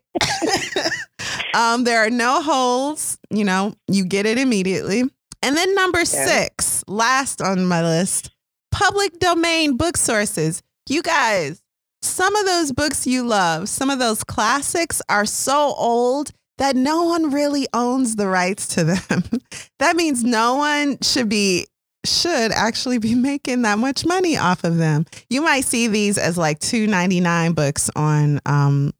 um, 1.54 1.84
there 1.84 2.00
are 2.06 2.10
no 2.10 2.42
holds. 2.42 3.20
You 3.30 3.44
know, 3.44 3.74
you 3.88 4.06
get 4.06 4.26
it 4.26 4.38
immediately. 4.38 5.04
And 5.48 5.56
then 5.56 5.74
number 5.76 6.04
six, 6.04 6.84
last 6.90 7.42
on 7.42 7.66
my 7.66 7.82
list, 7.82 8.32
public 8.70 9.18
domain 9.18 9.78
book 9.78 9.96
sources. 9.96 10.62
You 10.90 11.02
guys, 11.02 11.64
some 12.02 12.36
of 12.36 12.46
those 12.46 12.74
books 12.74 13.08
you 13.08 13.24
love, 13.24 13.70
some 13.70 13.90
of 13.90 13.98
those 13.98 14.26
classics 14.26 15.02
are 15.08 15.26
so 15.26 15.74
old 15.78 16.34
that 16.58 16.76
no 16.76 17.04
one 17.04 17.32
really 17.32 17.66
owns 17.74 18.18
the 18.18 18.28
rights 18.28 18.68
to 18.76 18.84
them. 18.84 19.24
that 19.80 19.96
means 19.96 20.22
no 20.22 20.56
one 20.56 20.98
should 21.02 21.30
be 21.30 21.66
should 22.06 22.52
actually 22.52 22.98
be 22.98 23.16
making 23.30 23.62
that 23.62 23.80
much 23.80 24.06
money 24.06 24.36
off 24.36 24.66
of 24.66 24.76
them. 24.76 25.06
You 25.30 25.42
might 25.42 25.64
see 25.64 25.88
these 25.88 26.18
as 26.18 26.38
like 26.38 26.60
two 26.60 26.88
ninety 26.88 27.22
nine 27.22 27.54
books 27.54 27.90
on 27.96 28.42
um, 28.46 28.92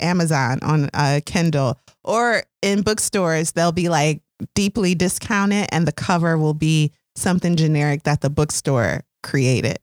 Amazon 0.00 0.60
on 0.62 0.88
uh, 0.94 1.20
Kindle 1.26 1.78
or 2.02 2.42
in 2.62 2.80
bookstores. 2.80 3.52
They'll 3.52 3.70
be 3.70 3.90
like 3.90 4.22
deeply 4.54 4.94
discounted, 4.94 5.66
and 5.70 5.86
the 5.86 5.92
cover 5.92 6.36
will 6.38 6.54
be 6.54 6.92
something 7.16 7.56
generic 7.56 8.02
that 8.04 8.20
the 8.20 8.30
bookstore 8.30 9.02
created. 9.22 9.78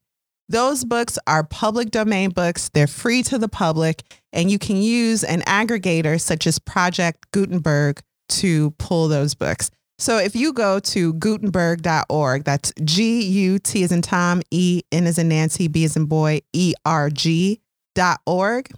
Those 0.50 0.84
books 0.84 1.20
are 1.28 1.44
public 1.44 1.92
domain 1.92 2.32
books. 2.32 2.70
They're 2.74 2.88
free 2.88 3.22
to 3.24 3.38
the 3.38 3.48
public, 3.50 4.02
and 4.34 4.50
you 4.50 4.58
can 4.58 4.78
use 4.78 5.24
an 5.24 5.42
aggregator 5.42 6.20
such 6.20 6.48
as 6.48 6.58
Project 6.58 7.30
Gutenberg 7.32 8.02
to 8.30 8.72
pull 8.72 9.08
those 9.08 9.36
books. 9.36 9.70
So 10.00 10.18
if 10.18 10.36
you 10.36 10.54
go 10.54 10.80
to 10.80 11.14
gutenberg.org, 11.16 12.46
that's 12.46 12.72
G 12.84 13.22
U 13.22 13.60
T 13.60 13.84
as 13.84 13.92
in 13.92 14.02
Tom, 14.02 14.42
E 14.50 14.82
N 14.92 15.06
as 15.08 15.18
in 15.18 15.28
Nancy, 15.30 15.68
B 15.68 15.84
as 15.84 15.96
in 15.96 16.06
boy, 16.06 16.40
E 16.54 16.74
R 16.86 17.10
G 17.10 17.60
dot 17.96 18.22
org, 18.26 18.72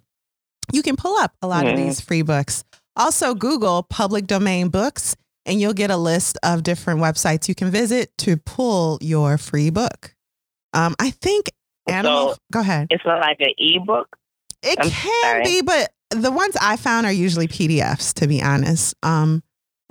you 0.74 0.82
can 0.82 0.96
pull 0.96 1.16
up 1.18 1.36
a 1.42 1.48
lot 1.48 1.66
of 1.68 1.74
Mhm. 1.74 1.78
these 1.78 2.02
free 2.02 2.22
books. 2.22 2.64
Also, 2.96 3.34
Google 3.36 3.84
public 3.84 4.26
domain 4.28 4.70
books, 4.70 5.16
and 5.46 5.60
you'll 5.60 5.74
get 5.74 5.92
a 5.92 5.98
list 5.98 6.38
of 6.44 6.64
different 6.64 7.00
websites 7.00 7.48
you 7.50 7.56
can 7.56 7.72
visit 7.72 8.16
to 8.20 8.38
pull 8.38 8.98
your 9.02 9.38
free 9.38 9.70
book. 9.70 10.16
Um, 10.74 10.96
I 11.00 11.12
think 11.12 11.52
Animal. 11.88 12.32
So- 12.34 12.38
go 12.52 12.60
ahead. 12.60 12.88
It's 12.92 13.04
not 13.06 13.20
like 13.22 13.38
an 13.40 13.54
ebook. 13.58 14.16
It 14.64 14.78
I'm 14.80 14.90
can 14.90 15.24
sorry. 15.24 15.44
be, 15.44 15.62
but 15.62 15.92
the 16.12 16.30
ones 16.32 16.56
I 16.62 16.76
found 16.78 17.06
are 17.08 17.12
usually 17.12 17.48
PDFs, 17.48 18.14
to 18.16 18.28
be 18.28 18.42
honest. 18.42 18.94
Um, 19.02 19.42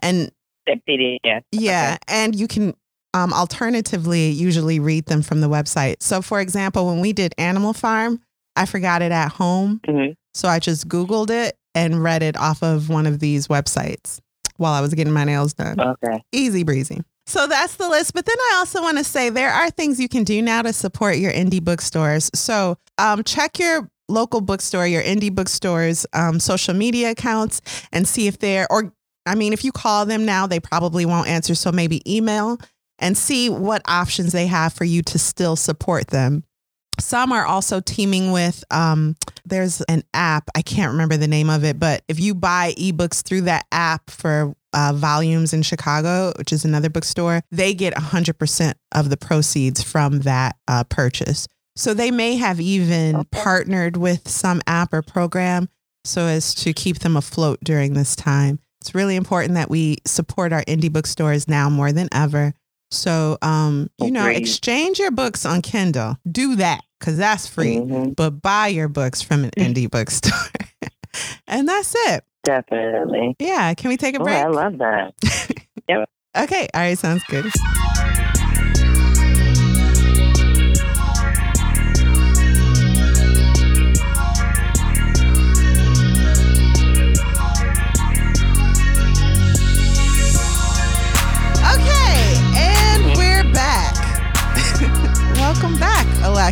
and 0.00 0.30
The 0.66 0.80
PDF. 0.88 1.42
yeah, 1.50 1.98
and 2.06 2.34
you 2.36 2.46
can 2.46 2.74
um, 3.12 3.32
alternatively 3.32 4.30
usually 4.30 4.78
read 4.78 5.06
them 5.06 5.22
from 5.22 5.40
the 5.40 5.48
website. 5.48 5.96
So, 6.02 6.22
for 6.22 6.40
example, 6.40 6.86
when 6.86 7.00
we 7.00 7.12
did 7.12 7.34
Animal 7.38 7.72
Farm, 7.72 8.20
I 8.54 8.66
forgot 8.66 9.02
it 9.02 9.10
at 9.12 9.32
home, 9.32 9.80
hmm 9.86 10.10
so 10.32 10.46
I 10.48 10.60
just 10.60 10.86
Googled 10.88 11.30
it 11.30 11.56
and 11.74 12.00
read 12.04 12.22
it 12.22 12.36
off 12.36 12.62
of 12.62 12.88
one 12.88 13.04
of 13.06 13.18
these 13.18 13.48
websites 13.48 14.20
while 14.60 14.72
I 14.74 14.80
was 14.80 14.94
getting 14.94 15.12
my 15.12 15.24
nails 15.24 15.54
done 15.54 15.80
Okay. 15.80 16.22
easy 16.32 16.62
breezy. 16.62 17.02
So 17.26 17.46
that's 17.46 17.76
the 17.76 17.88
list. 17.88 18.12
But 18.14 18.26
then 18.26 18.36
I 18.38 18.56
also 18.58 18.82
want 18.82 18.98
to 18.98 19.04
say 19.04 19.30
there 19.30 19.50
are 19.52 19.70
things 19.70 20.00
you 20.00 20.08
can 20.08 20.24
do 20.24 20.42
now 20.42 20.62
to 20.62 20.72
support 20.72 21.16
your 21.16 21.32
indie 21.32 21.62
bookstores. 21.62 22.28
So 22.34 22.76
um, 22.98 23.22
check 23.24 23.58
your 23.58 23.88
local 24.08 24.40
bookstore, 24.40 24.86
your 24.86 25.02
indie 25.02 25.32
bookstores, 25.32 26.04
um, 26.12 26.40
social 26.40 26.74
media 26.74 27.10
accounts, 27.12 27.60
and 27.92 28.06
see 28.08 28.26
if 28.26 28.38
they're, 28.38 28.66
or 28.70 28.92
I 29.26 29.36
mean, 29.36 29.52
if 29.52 29.64
you 29.64 29.70
call 29.70 30.06
them 30.06 30.24
now, 30.24 30.46
they 30.48 30.58
probably 30.60 31.06
won't 31.06 31.28
answer. 31.28 31.54
So 31.54 31.70
maybe 31.70 32.02
email 32.12 32.58
and 32.98 33.16
see 33.16 33.48
what 33.48 33.82
options 33.86 34.32
they 34.32 34.46
have 34.48 34.72
for 34.72 34.84
you 34.84 35.02
to 35.02 35.18
still 35.18 35.54
support 35.56 36.08
them. 36.08 36.42
Some 37.00 37.32
are 37.32 37.44
also 37.46 37.80
teaming 37.80 38.32
with, 38.32 38.62
um, 38.70 39.16
there's 39.44 39.80
an 39.82 40.02
app, 40.14 40.48
I 40.54 40.62
can't 40.62 40.92
remember 40.92 41.16
the 41.16 41.28
name 41.28 41.50
of 41.50 41.64
it, 41.64 41.78
but 41.78 42.02
if 42.08 42.20
you 42.20 42.34
buy 42.34 42.74
ebooks 42.78 43.22
through 43.22 43.42
that 43.42 43.66
app 43.72 44.10
for 44.10 44.54
uh, 44.72 44.92
Volumes 44.94 45.52
in 45.52 45.62
Chicago, 45.62 46.32
which 46.36 46.52
is 46.52 46.64
another 46.64 46.88
bookstore, 46.88 47.42
they 47.50 47.74
get 47.74 47.94
100% 47.94 48.74
of 48.92 49.10
the 49.10 49.16
proceeds 49.16 49.82
from 49.82 50.20
that 50.20 50.56
uh, 50.68 50.84
purchase. 50.84 51.48
So 51.76 51.94
they 51.94 52.10
may 52.10 52.36
have 52.36 52.60
even 52.60 53.16
Okay. 53.16 53.28
partnered 53.32 53.96
with 53.96 54.28
some 54.28 54.60
app 54.66 54.92
or 54.92 55.02
program 55.02 55.68
so 56.04 56.26
as 56.26 56.54
to 56.56 56.72
keep 56.72 56.98
them 57.00 57.16
afloat 57.16 57.58
during 57.64 57.94
this 57.94 58.14
time. 58.14 58.58
It's 58.80 58.94
really 58.94 59.16
important 59.16 59.54
that 59.54 59.68
we 59.70 59.98
support 60.06 60.52
our 60.52 60.62
indie 60.64 60.92
bookstores 60.92 61.46
now 61.48 61.68
more 61.68 61.92
than 61.92 62.08
ever. 62.12 62.54
So, 62.90 63.38
um, 63.42 63.88
you 63.98 64.10
know, 64.10 64.26
exchange 64.26 64.98
your 64.98 65.10
books 65.12 65.46
on 65.46 65.62
Kindle. 65.62 66.16
Do 66.30 66.56
that 66.56 66.80
because 66.98 67.16
that's 67.16 67.46
free. 67.46 67.76
Mhm. 67.76 68.16
But 68.16 68.42
buy 68.42 68.66
your 68.68 68.88
books 68.88 69.22
from 69.22 69.44
an 69.44 69.50
Mm. 69.56 69.74
indie 69.74 69.90
bookstore. 69.90 70.32
and 71.46 71.68
that's 71.68 71.94
it. 72.08 72.24
Definitely. 72.42 73.36
Yeah. 73.38 73.72
Can 73.74 73.90
we 73.90 73.96
take 73.96 74.16
a 74.16 74.20
Oh, 74.20 74.24
break? 74.24 74.36
I 74.36 74.46
love 74.48 74.78
that. 74.78 75.14
Yep. 75.88 76.08
Okay. 76.38 76.68
All 76.74 76.80
right. 76.80 76.96
Sounds 76.98 77.22
good. 77.28 77.46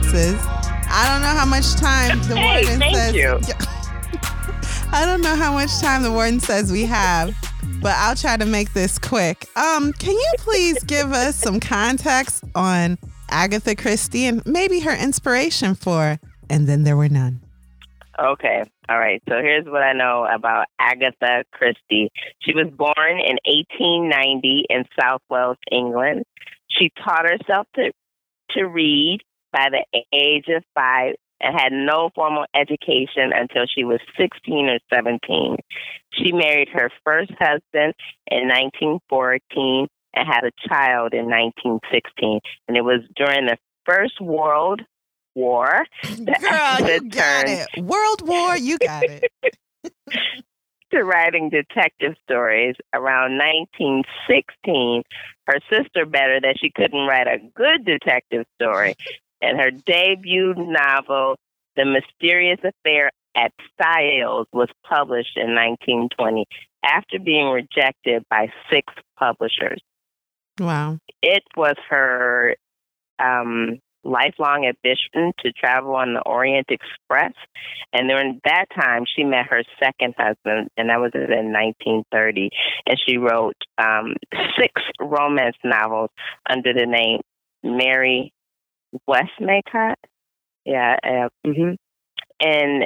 I 0.04 1.08
don't 1.10 1.22
know 1.22 1.36
how 1.38 1.44
much 1.44 1.74
time 1.74 2.18
the 2.28 2.36
Hey, 2.36 2.64
warden 2.64 2.94
says. 2.94 3.14
you. 3.14 3.40
I 4.92 5.04
don't 5.04 5.20
know 5.22 5.34
how 5.34 5.52
much 5.52 5.78
time 5.80 6.02
the 6.02 6.10
warden 6.12 6.40
says 6.40 6.70
we 6.72 6.84
have, 6.86 7.34
but 7.82 7.92
I'll 7.96 8.14
try 8.14 8.36
to 8.36 8.46
make 8.46 8.72
this 8.72 8.98
quick. 8.98 9.46
Um, 9.56 9.92
can 9.92 10.12
you 10.12 10.32
please 10.38 10.82
give 10.84 11.12
us 11.12 11.36
some 11.36 11.60
context 11.60 12.44
on 12.54 12.96
Agatha 13.28 13.74
Christie 13.76 14.24
and 14.26 14.44
maybe 14.46 14.80
her 14.80 14.94
inspiration 14.94 15.74
for 15.74 16.18
And 16.48 16.66
Then 16.66 16.84
There 16.84 16.96
Were 16.96 17.08
None? 17.08 17.40
Okay. 18.18 18.62
All 18.88 18.98
right. 18.98 19.22
So 19.28 19.34
here's 19.42 19.66
what 19.66 19.82
I 19.82 19.92
know 19.92 20.26
about 20.32 20.66
Agatha 20.78 21.44
Christie. 21.52 22.10
She 22.40 22.54
was 22.54 22.66
born 22.74 23.18
in 23.20 23.38
1890 23.44 24.64
in 24.70 24.84
South 24.98 25.20
Wales, 25.28 25.58
England. 25.70 26.24
She 26.70 26.90
taught 27.04 27.26
herself 27.28 27.66
to 27.74 27.90
to 28.52 28.64
read 28.64 29.18
by 29.52 29.68
the 29.70 29.84
age 30.12 30.46
of 30.48 30.62
five 30.74 31.14
and 31.40 31.58
had 31.58 31.72
no 31.72 32.10
formal 32.14 32.44
education 32.54 33.32
until 33.32 33.64
she 33.66 33.84
was 33.84 34.00
16 34.18 34.68
or 34.68 34.78
17. 34.92 35.56
She 36.12 36.32
married 36.32 36.68
her 36.72 36.90
first 37.04 37.30
husband 37.38 37.94
in 38.26 38.48
1914 38.48 39.86
and 40.14 40.26
had 40.26 40.44
a 40.44 40.68
child 40.68 41.14
in 41.14 41.26
1916. 41.26 42.40
And 42.66 42.76
it 42.76 42.82
was 42.82 43.02
during 43.14 43.46
the 43.46 43.56
First 43.86 44.20
World 44.20 44.82
War 45.34 45.84
that 46.02 46.40
Girl, 46.80 46.88
you 46.88 47.00
got 47.10 47.46
turned 47.46 47.66
it. 47.76 47.84
World 47.84 48.26
War, 48.26 48.56
you 48.56 48.78
got 48.78 49.04
it. 49.04 49.56
to 50.90 51.04
writing 51.04 51.50
detective 51.50 52.14
stories 52.24 52.74
around 52.94 53.38
1916. 53.38 55.02
Her 55.46 55.60
sister 55.70 56.06
bet 56.06 56.22
her 56.22 56.40
that 56.40 56.56
she 56.58 56.70
couldn't 56.70 57.06
write 57.06 57.26
a 57.26 57.38
good 57.54 57.84
detective 57.84 58.46
story, 58.60 58.94
and 59.40 59.58
her 59.58 59.70
debut 59.70 60.54
novel, 60.56 61.36
The 61.76 61.84
Mysterious 61.84 62.60
Affair 62.64 63.10
at 63.36 63.52
Styles, 63.74 64.46
was 64.52 64.68
published 64.88 65.36
in 65.36 65.54
1920 65.54 66.46
after 66.84 67.18
being 67.18 67.48
rejected 67.48 68.24
by 68.30 68.48
six 68.70 68.92
publishers. 69.18 69.80
Wow. 70.58 70.98
It 71.22 71.42
was 71.56 71.76
her 71.90 72.56
um, 73.18 73.80
lifelong 74.04 74.66
ambition 74.66 75.32
to 75.40 75.52
travel 75.52 75.94
on 75.94 76.14
the 76.14 76.20
Orient 76.20 76.68
Express. 76.70 77.32
And 77.92 78.08
during 78.08 78.40
that 78.44 78.66
time, 78.74 79.04
she 79.14 79.24
met 79.24 79.46
her 79.50 79.62
second 79.82 80.14
husband, 80.16 80.68
and 80.76 80.90
that 80.90 81.00
was 81.00 81.12
in 81.14 81.52
1930. 81.52 82.50
And 82.86 82.98
she 83.06 83.16
wrote 83.16 83.56
um, 83.78 84.14
six 84.58 84.82
romance 85.00 85.56
novels 85.64 86.10
under 86.48 86.72
the 86.72 86.86
name 86.86 87.20
Mary 87.62 88.32
Westmacott. 89.08 89.94
Yeah. 90.64 90.96
Uh, 91.02 91.28
hmm 91.44 91.72
In 92.40 92.84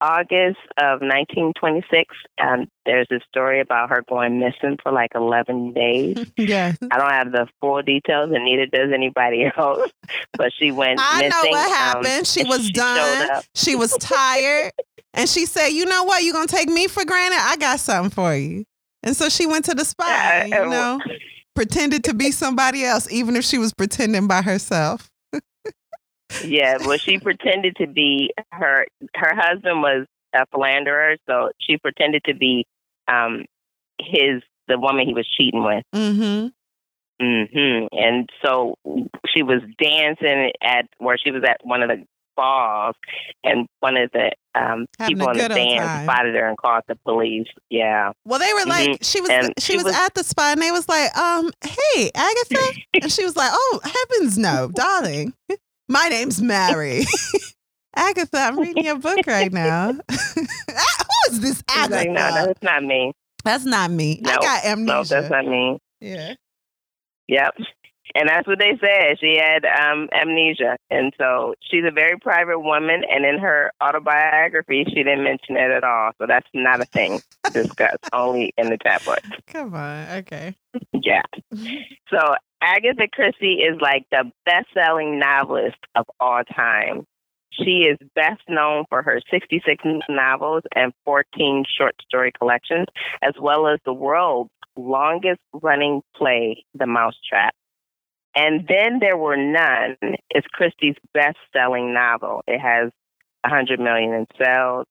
August 0.00 0.58
of 0.76 1.00
1926, 1.00 2.14
um, 2.42 2.66
there's 2.84 3.06
a 3.10 3.20
story 3.28 3.60
about 3.60 3.88
her 3.90 4.02
going 4.06 4.38
missing 4.38 4.76
for 4.82 4.92
like 4.92 5.12
11 5.14 5.72
days. 5.72 6.16
Yeah. 6.36 6.74
I 6.90 6.98
don't 6.98 7.10
have 7.10 7.32
the 7.32 7.46
full 7.60 7.80
details, 7.82 8.30
and 8.34 8.44
neither 8.44 8.66
does 8.66 8.92
anybody 8.92 9.44
else. 9.56 9.90
But 10.36 10.52
she 10.58 10.72
went 10.72 11.00
I 11.02 11.22
missing. 11.22 11.30
know 11.30 11.50
what 11.50 11.66
um, 11.66 11.72
happened. 12.04 12.26
she 12.26 12.44
was 12.44 12.66
she 12.66 12.72
done. 12.72 13.42
She 13.54 13.76
was 13.76 13.96
tired. 13.98 14.72
and 15.14 15.28
she 15.28 15.46
said, 15.46 15.68
You 15.68 15.86
know 15.86 16.04
what? 16.04 16.22
You're 16.22 16.34
going 16.34 16.48
to 16.48 16.54
take 16.54 16.68
me 16.68 16.86
for 16.86 17.04
granted? 17.04 17.38
I 17.40 17.56
got 17.56 17.80
something 17.80 18.10
for 18.10 18.34
you. 18.34 18.64
And 19.02 19.16
so 19.16 19.28
she 19.28 19.46
went 19.46 19.64
to 19.66 19.74
the 19.74 19.84
spy, 19.84 20.46
Yeah, 20.46 20.64
you 20.64 20.70
know, 20.70 21.00
pretended 21.54 22.04
to 22.04 22.14
be 22.14 22.30
somebody 22.30 22.84
else, 22.84 23.10
even 23.10 23.36
if 23.36 23.44
she 23.44 23.58
was 23.58 23.72
pretending 23.72 24.26
by 24.26 24.42
herself. 24.42 25.10
Yeah, 26.42 26.78
well, 26.80 26.98
she 26.98 27.18
pretended 27.18 27.76
to 27.76 27.86
be 27.86 28.32
her. 28.50 28.86
Her 29.14 29.34
husband 29.34 29.82
was 29.82 30.06
a 30.34 30.46
philanderer, 30.46 31.16
so 31.28 31.50
she 31.60 31.76
pretended 31.76 32.24
to 32.24 32.34
be 32.34 32.66
um, 33.06 33.44
his 34.00 34.42
the 34.66 34.78
woman 34.78 35.06
he 35.06 35.14
was 35.14 35.28
cheating 35.36 35.62
with. 35.62 35.84
Mm-hmm. 35.94 36.48
Mm-hmm. 37.24 37.86
And 37.92 38.28
so 38.44 38.74
she 39.26 39.42
was 39.42 39.60
dancing 39.78 40.50
at 40.62 40.86
where 40.98 41.16
she 41.22 41.30
was 41.30 41.44
at 41.44 41.60
one 41.62 41.82
of 41.82 41.88
the 41.88 42.04
balls, 42.36 42.96
and 43.44 43.68
one 43.80 43.96
of 43.96 44.10
the 44.12 44.32
um, 44.54 44.86
Having 44.98 45.16
people 45.16 45.28
on 45.28 45.36
the 45.38 45.48
band 45.48 46.04
spotted 46.06 46.34
her 46.34 46.48
and 46.48 46.56
called 46.56 46.82
the 46.88 46.96
police. 47.04 47.46
Yeah. 47.70 48.12
Well, 48.24 48.38
they 48.38 48.52
were 48.54 48.64
like, 48.66 48.98
she 49.02 49.20
was 49.20 49.30
Mm-hmm. 49.30 49.44
And 49.46 49.54
she, 49.58 49.72
she 49.72 49.76
was, 49.76 49.84
was- 49.84 49.94
at 49.96 50.14
the 50.14 50.22
spot 50.24 50.52
and 50.52 50.62
they 50.62 50.70
was 50.70 50.88
like, 50.88 51.16
um, 51.16 51.50
hey, 51.62 52.10
Agatha. 52.14 52.72
and 53.02 53.10
she 53.12 53.24
was 53.24 53.36
like, 53.36 53.50
Oh, 53.52 53.80
heavens 53.82 54.38
no, 54.38 54.70
darling. 54.74 55.34
My 55.88 56.08
name's 56.08 56.40
Mary. 56.40 57.04
Agatha, 57.96 58.38
I'm 58.38 58.58
reading 58.58 58.84
your 58.84 58.98
book 58.98 59.20
right 59.26 59.52
now. 59.52 59.92
Who 59.92 60.46
is 61.30 61.40
this 61.40 61.62
Agatha? 61.68 61.94
like, 61.96 62.10
no, 62.10 62.14
that's 62.46 62.62
not 62.62 62.82
me. 62.82 63.12
That's 63.44 63.64
not 63.64 63.90
me. 63.90 64.20
I 64.24 64.34
No, 64.34 64.40
got 64.40 64.64
amnesia. 64.64 64.92
No, 64.92 65.04
that's 65.04 65.30
not 65.30 65.46
me. 65.46 65.78
yeah. 66.00 66.34
Yep. 67.28 67.54
And 68.14 68.28
that's 68.28 68.46
what 68.46 68.58
they 68.58 68.78
said. 68.80 69.18
She 69.20 69.38
had 69.38 69.64
um, 69.64 70.08
amnesia. 70.12 70.76
And 70.88 71.12
so 71.18 71.54
she's 71.60 71.84
a 71.86 71.90
very 71.90 72.18
private 72.18 72.60
woman. 72.60 73.02
And 73.10 73.24
in 73.24 73.38
her 73.40 73.72
autobiography, 73.82 74.84
she 74.88 75.02
didn't 75.02 75.24
mention 75.24 75.56
it 75.56 75.70
at 75.70 75.82
all. 75.82 76.12
So 76.18 76.26
that's 76.28 76.46
not 76.54 76.80
a 76.80 76.84
thing 76.84 77.20
discussed, 77.52 78.04
only 78.12 78.54
in 78.56 78.70
the 78.70 78.78
tabloids. 78.78 79.26
Come 79.48 79.74
on. 79.74 80.08
Okay. 80.18 80.54
Yeah. 80.92 81.22
So 82.10 82.34
Agatha 82.62 83.08
Christie 83.12 83.62
is 83.62 83.80
like 83.80 84.06
the 84.10 84.30
best 84.46 84.66
selling 84.72 85.18
novelist 85.18 85.78
of 85.96 86.06
all 86.20 86.42
time. 86.44 87.06
She 87.52 87.86
is 87.88 87.98
best 88.14 88.42
known 88.48 88.84
for 88.88 89.02
her 89.02 89.20
66 89.30 89.84
novels 90.08 90.62
and 90.74 90.92
14 91.04 91.64
short 91.78 91.94
story 92.06 92.32
collections, 92.36 92.86
as 93.22 93.34
well 93.40 93.68
as 93.68 93.78
the 93.84 93.92
world's 93.92 94.50
longest 94.76 95.40
running 95.52 96.02
play, 96.16 96.64
The 96.74 96.86
Mousetrap. 96.86 97.54
And 98.36 98.66
then 98.68 98.98
there 99.00 99.16
were 99.16 99.36
none 99.36 99.96
is 100.34 100.44
Christie's 100.52 100.96
best 101.12 101.36
selling 101.52 101.94
novel. 101.94 102.42
It 102.46 102.58
has 102.58 102.90
100 103.42 103.78
million 103.80 104.12
in 104.12 104.26
sales. 104.42 104.86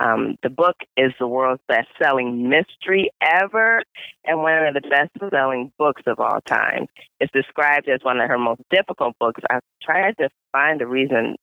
Um, 0.00 0.36
the 0.42 0.50
book 0.50 0.76
is 0.96 1.12
the 1.20 1.26
world's 1.28 1.62
best 1.68 1.88
selling 2.02 2.48
mystery 2.48 3.10
ever 3.22 3.82
and 4.24 4.38
one 4.40 4.66
of 4.66 4.74
the 4.74 4.80
best 4.80 5.10
selling 5.30 5.72
books 5.78 6.02
of 6.06 6.18
all 6.18 6.40
time. 6.46 6.86
It's 7.20 7.32
described 7.32 7.88
as 7.88 8.00
one 8.02 8.20
of 8.20 8.28
her 8.28 8.38
most 8.38 8.62
difficult 8.70 9.14
books. 9.20 9.40
I 9.50 9.60
tried 9.82 10.16
to 10.18 10.28
find 10.50 10.80
the 10.80 10.86
reason 10.86 11.36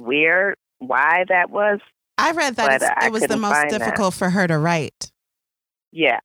where, 0.00 0.54
why 0.78 1.24
that 1.28 1.50
was. 1.50 1.80
I 2.16 2.32
read 2.32 2.56
that 2.56 2.80
But 2.80 3.02
I 3.02 3.06
it 3.06 3.12
was 3.12 3.22
the 3.26 3.36
most 3.36 3.52
find 3.52 3.70
that. 3.70 3.78
difficult 3.78 4.14
for 4.14 4.30
her 4.30 4.46
to 4.46 4.58
write. 4.58 5.12
Yeah, 5.92 6.20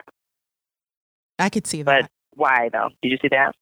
I 1.40 1.50
could 1.50 1.68
see 1.68 1.84
but 1.84 2.04
that. 2.04 2.12
why 2.36 2.70
though? 2.72 2.90
Did 3.02 3.12
you 3.12 3.18
see 3.22 3.30
that? 3.32 3.54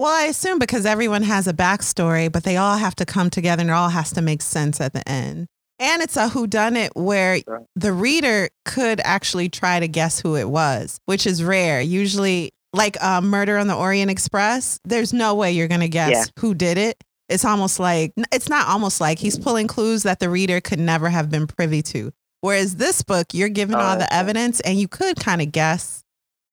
Well, 0.00 0.10
I 0.10 0.28
assume 0.28 0.58
because 0.58 0.86
everyone 0.86 1.24
has 1.24 1.46
a 1.46 1.52
backstory, 1.52 2.32
but 2.32 2.42
they 2.42 2.56
all 2.56 2.78
have 2.78 2.96
to 2.96 3.04
come 3.04 3.28
together 3.28 3.60
and 3.60 3.68
it 3.68 3.74
all 3.74 3.90
has 3.90 4.10
to 4.12 4.22
make 4.22 4.40
sense 4.40 4.80
at 4.80 4.94
the 4.94 5.06
end. 5.06 5.46
And 5.78 6.00
it's 6.00 6.16
a 6.16 6.26
whodunit 6.30 6.88
where 6.94 7.40
the 7.76 7.92
reader 7.92 8.48
could 8.64 9.02
actually 9.04 9.50
try 9.50 9.78
to 9.78 9.86
guess 9.86 10.18
who 10.18 10.36
it 10.36 10.48
was, 10.48 10.98
which 11.04 11.26
is 11.26 11.44
rare. 11.44 11.82
Usually, 11.82 12.50
like 12.72 12.96
uh, 13.04 13.20
Murder 13.20 13.58
on 13.58 13.66
the 13.66 13.74
Orient 13.76 14.10
Express, 14.10 14.80
there's 14.86 15.12
no 15.12 15.34
way 15.34 15.52
you're 15.52 15.68
going 15.68 15.82
to 15.82 15.88
guess 15.88 16.12
Yeah. 16.12 16.24
who 16.38 16.54
did 16.54 16.78
it. 16.78 16.96
It's 17.28 17.44
almost 17.44 17.78
like, 17.78 18.14
it's 18.32 18.48
not 18.48 18.68
almost 18.68 19.02
like 19.02 19.18
he's 19.18 19.38
pulling 19.38 19.66
clues 19.66 20.04
that 20.04 20.18
the 20.18 20.30
reader 20.30 20.62
could 20.62 20.78
never 20.80 21.10
have 21.10 21.28
been 21.28 21.46
privy 21.46 21.82
to. 21.82 22.10
Whereas 22.40 22.76
this 22.76 23.02
book, 23.02 23.34
you're 23.34 23.50
given 23.50 23.74
Oh, 23.74 23.80
all 23.80 23.98
the 23.98 24.10
evidence 24.10 24.60
and 24.60 24.78
you 24.80 24.88
could 24.88 25.16
kind 25.16 25.42
of 25.42 25.52
guess 25.52 26.02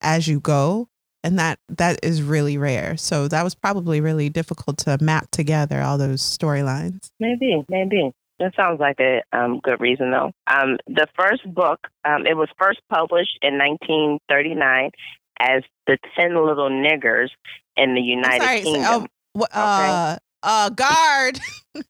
as 0.02 0.28
you 0.28 0.42
go 0.42 0.90
and 1.28 1.38
that 1.38 1.60
that 1.70 2.00
is 2.04 2.22
really 2.24 2.58
rare. 2.58 2.98
So 2.98 3.28
that 3.28 3.44
was 3.44 3.54
probably 3.54 4.02
really 4.02 4.30
difficult 4.30 4.78
to 4.80 4.98
map 5.02 5.30
together 5.32 5.82
all 5.82 5.98
those 5.98 6.22
storylines. 6.22 7.10
Maybe, 7.20 7.64
maybe. 7.70 8.12
That 8.40 8.54
sounds 8.56 8.80
like 8.80 9.00
a 9.00 9.24
um, 9.34 9.60
good 9.64 9.82
reason, 9.82 10.12
though. 10.12 10.32
Um, 10.46 10.78
the 10.86 11.08
first 11.18 11.42
book, 11.54 11.80
um, 12.06 12.28
it 12.28 12.38
was 12.38 12.48
first 12.60 12.80
published 12.90 13.38
in 13.42 13.58
1939 13.58 14.92
as 15.40 15.64
The 15.88 15.98
Ten 16.16 16.36
Little 16.36 16.70
Niggers 16.70 17.30
in 17.76 17.96
the 17.96 18.02
United 18.02 18.44
sorry, 18.44 18.62
so- 18.64 18.72
Kingdom. 18.74 19.08
oh, 19.36 19.40
wh- 19.42 19.58
uh, 19.58 20.18
uh, 20.44 20.70
guard, 20.70 21.40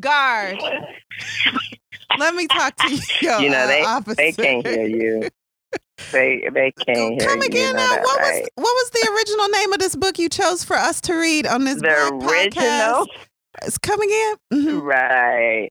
guard. 0.00 0.58
Let 2.18 2.34
me 2.34 2.46
talk 2.48 2.76
to 2.76 2.90
you. 2.90 3.00
You 3.40 3.50
know, 3.50 3.58
uh, 3.58 3.66
they- 3.66 3.82
officer. 3.84 4.14
they 4.16 4.32
can't 4.32 4.66
hear 4.66 4.86
you. 4.86 5.28
They 6.12 6.48
they 6.52 6.72
can't 6.86 7.20
hear 7.20 7.28
Come 7.28 7.40
again 7.42 7.68
you 7.68 7.72
know 7.74 7.78
now. 7.86 8.02
What 8.02 8.20
right? 8.20 8.42
was 8.42 8.48
what 8.56 8.64
was 8.64 8.90
the 8.90 9.10
original 9.14 9.48
name 9.48 9.72
of 9.72 9.78
this 9.78 9.94
book 9.96 10.18
you 10.18 10.28
chose 10.28 10.64
for 10.64 10.76
us 10.76 11.00
to 11.02 11.14
read 11.14 11.46
on 11.46 11.64
this 11.64 11.80
the 11.80 11.88
original? 11.88 12.26
podcast? 12.26 13.06
It's 13.62 13.78
come 13.78 14.00
again. 14.00 14.34
Mhm. 14.52 14.82
Right. 14.82 15.70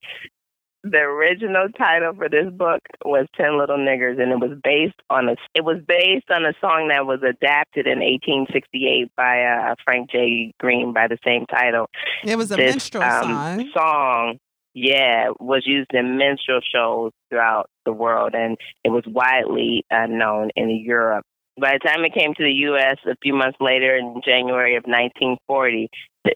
The 0.86 0.98
original 1.00 1.70
title 1.78 2.14
for 2.14 2.28
this 2.28 2.50
book 2.52 2.82
was 3.06 3.26
Ten 3.38 3.58
Little 3.58 3.78
Niggers, 3.78 4.22
and 4.22 4.32
it 4.34 4.40
was 4.40 4.58
based 4.64 4.96
on 5.10 5.30
a 5.30 5.36
it 5.54 5.64
was 5.64 5.78
based 5.88 6.30
on 6.30 6.46
a 6.46 6.54
song 6.60 6.90
that 6.90 7.06
was 7.06 7.20
adapted 7.24 7.88
in 7.88 8.00
1868 8.00 9.10
by 9.16 9.44
uh, 9.44 9.76
Frank 9.86 10.10
J. 10.12 10.54
Green 10.60 10.92
by 10.94 11.08
the 11.08 11.18
same 11.26 11.46
title. 11.46 11.88
It 12.26 12.38
was 12.38 12.52
a 12.52 12.56
this 12.58 12.74
minstrel 12.76 13.04
um, 13.04 13.24
song. 13.24 13.70
song, 13.74 14.38
yeah, 14.74 15.30
was 15.40 15.64
used 15.66 15.92
in 15.94 16.18
minstrel 16.18 16.62
shows 16.62 17.12
throughout 17.30 17.70
the 17.86 17.94
world, 17.94 18.34
and 18.34 18.58
it 18.84 18.90
was 18.90 19.04
widely 19.08 19.86
uh, 19.92 20.08
known 20.08 20.50
in 20.56 20.70
Europe. 20.70 21.26
By 21.60 21.74
the 21.74 21.88
time 21.88 22.04
it 22.04 22.16
came 22.16 22.34
to 22.34 22.44
the 22.44 22.52
U.S. 22.68 22.98
a 23.06 23.16
few 23.22 23.36
months 23.36 23.58
later, 23.62 23.96
in 23.96 24.22
January 24.26 24.76
of 24.76 24.84
1940, 24.86 25.90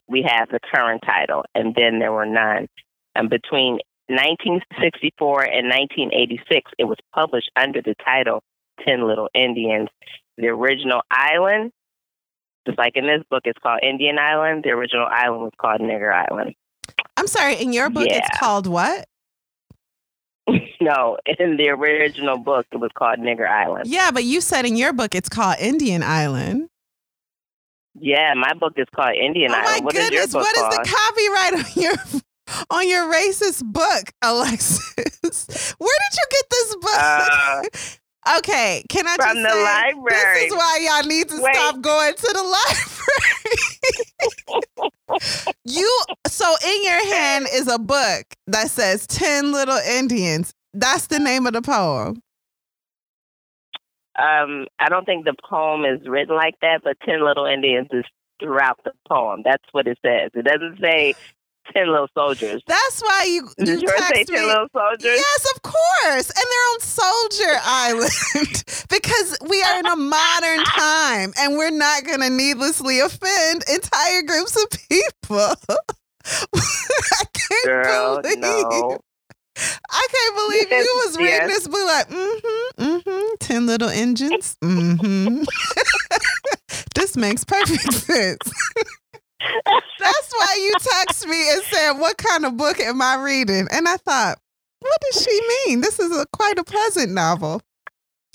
we 0.07 0.23
have 0.27 0.49
the 0.49 0.59
current 0.73 1.01
title, 1.03 1.43
and 1.55 1.73
then 1.75 1.99
there 1.99 2.11
were 2.11 2.25
none. 2.25 2.67
And 3.15 3.29
between 3.29 3.79
1964 4.09 5.43
and 5.43 5.67
1986, 5.69 6.71
it 6.77 6.83
was 6.83 6.97
published 7.13 7.49
under 7.55 7.81
the 7.81 7.95
title 8.05 8.43
Ten 8.85 9.07
Little 9.07 9.29
Indians. 9.33 9.89
The 10.37 10.47
original 10.47 11.01
island, 11.09 11.71
just 12.67 12.77
like 12.77 12.93
in 12.95 13.07
this 13.07 13.23
book, 13.31 13.41
it's 13.45 13.59
called 13.61 13.79
Indian 13.81 14.19
Island. 14.19 14.63
The 14.63 14.69
original 14.69 15.07
island 15.09 15.41
was 15.41 15.53
called 15.59 15.81
Nigger 15.81 16.13
Island. 16.13 16.53
I'm 17.17 17.27
sorry. 17.27 17.55
In 17.55 17.73
your 17.73 17.89
book, 17.89 18.07
it's 18.07 18.39
called 18.39 18.67
what? 18.67 19.07
no, 20.81 21.17
in 21.39 21.57
the 21.57 21.69
original 21.69 22.37
book, 22.37 22.65
it 22.71 22.77
was 22.77 22.91
called 22.95 23.19
Nigger 23.19 23.47
Island. 23.49 23.87
Yeah, 23.87 24.11
but 24.11 24.23
you 24.23 24.39
said 24.39 24.65
in 24.65 24.77
your 24.77 24.93
book 24.93 25.13
it's 25.15 25.29
called 25.29 25.57
Indian 25.59 26.03
Island. 26.03 26.69
Yeah, 27.99 28.33
my 28.35 28.53
book 28.53 28.73
is 28.77 28.85
called 28.95 29.15
Indian 29.15 29.51
oh 29.51 29.57
my 29.57 29.63
Island. 29.65 29.85
What 29.85 29.95
is 29.95 30.01
your 30.01 30.09
goodness! 30.09 30.33
book 30.33 30.43
What 30.43 30.55
is 30.55 30.61
called? 30.61 30.73
the 30.73 30.95
copyright 30.95 31.53
on 31.65 31.83
your 31.83 31.93
on 32.69 32.87
your 32.87 33.11
racist 33.11 33.63
book, 33.63 34.13
Alexis? 34.21 35.75
Where 35.77 35.97
did 36.09 36.17
you 36.17 36.25
get 36.29 36.45
this 36.49 36.75
book? 36.75 36.97
Uh, 36.97 37.63
okay, 38.37 38.83
can 38.89 39.07
I 39.07 39.15
from 39.15 39.35
just 39.35 39.43
the 39.43 39.49
say 39.51 39.63
library. 39.63 40.39
this 40.39 40.51
is 40.51 40.57
why 40.57 40.79
y'all 40.81 41.07
need 41.07 41.29
to 41.29 41.41
Wait. 41.41 41.55
stop 41.55 41.81
going 41.81 42.13
to 42.13 42.21
the 42.33 42.43
library. 45.09 45.51
you 45.65 46.01
so 46.27 46.45
in 46.65 46.83
your 46.83 47.05
hand 47.15 47.47
is 47.53 47.67
a 47.67 47.79
book 47.79 48.25
that 48.47 48.69
says 48.69 49.07
10 49.07 49.51
little 49.51 49.77
Indians. 49.77 50.53
That's 50.73 51.07
the 51.07 51.19
name 51.19 51.47
of 51.47 51.53
the 51.53 51.61
poem. 51.61 52.21
um, 54.19 54.67
I 54.79 54.89
don't 54.89 55.05
think 55.05 55.25
the 55.25 55.35
poem 55.49 55.85
is 55.85 56.07
written 56.07 56.35
like 56.35 56.55
that, 56.61 56.81
but 56.83 56.97
Ten 57.05 57.23
Little 57.23 57.45
Indians 57.45 57.87
is 57.91 58.03
throughout 58.39 58.79
the 58.83 58.91
poem. 59.07 59.41
That's 59.43 59.63
what 59.71 59.87
it 59.87 59.97
says. 60.05 60.31
It 60.35 60.43
doesn't 60.45 60.79
say 60.81 61.15
Ten 61.73 61.91
Little 61.91 62.07
Soldiers. 62.13 62.61
That's 62.67 63.01
why 63.01 63.23
you, 63.27 63.49
you 63.57 63.65
Did 63.65 63.81
yours 63.81 64.05
say 64.07 64.23
Ten 64.23 64.41
me. 64.41 64.47
Little 64.47 64.67
Soldiers? 64.73 65.03
Yes, 65.19 65.47
of 65.55 65.61
course. 65.61 66.29
And 66.29 66.45
they're 66.51 66.69
on 66.73 66.79
Soldier 66.81 67.59
Island 67.63 68.63
because 68.89 69.37
we 69.47 69.61
are 69.63 69.79
in 69.79 69.85
a 69.85 69.95
modern 69.95 70.63
time 70.65 71.33
and 71.39 71.57
we're 71.57 71.71
not 71.71 72.03
going 72.05 72.21
to 72.21 72.29
needlessly 72.29 72.99
offend 72.99 73.63
entire 73.71 74.21
groups 74.23 74.55
of 74.61 74.69
people. 74.89 75.53
I 76.55 77.23
can't 77.33 77.65
Girl, 77.65 78.21
believe 78.21 78.39
no. 78.39 78.99
I 79.89 80.07
can't 80.11 80.35
believe 80.35 80.67
Yes, 80.69 80.85
you 80.85 81.01
was 81.05 81.17
reading 81.17 81.33
yes. 81.33 81.47
this 81.49 81.67
book 81.67 81.87
like, 81.87 82.09
mm-hmm, 82.09 82.83
mm-hmm, 82.83 83.35
10 83.39 83.65
little 83.65 83.89
engines. 83.89 84.55
Mm-hmm. 84.63 85.43
this 86.95 87.17
makes 87.17 87.43
perfect 87.43 87.91
sense. 87.93 88.37
That's 89.39 90.31
why 90.31 90.57
you 90.59 90.73
text 90.79 91.27
me 91.27 91.51
and 91.51 91.61
said, 91.63 91.91
What 91.93 92.17
kind 92.17 92.45
of 92.45 92.57
book 92.57 92.79
am 92.79 93.01
I 93.01 93.15
reading? 93.15 93.67
And 93.71 93.87
I 93.87 93.97
thought, 93.97 94.39
What 94.79 95.01
does 95.01 95.23
she 95.23 95.41
mean? 95.67 95.81
This 95.81 95.99
is 95.99 96.15
a 96.15 96.25
quite 96.33 96.57
a 96.57 96.63
pleasant 96.63 97.11
novel. 97.11 97.61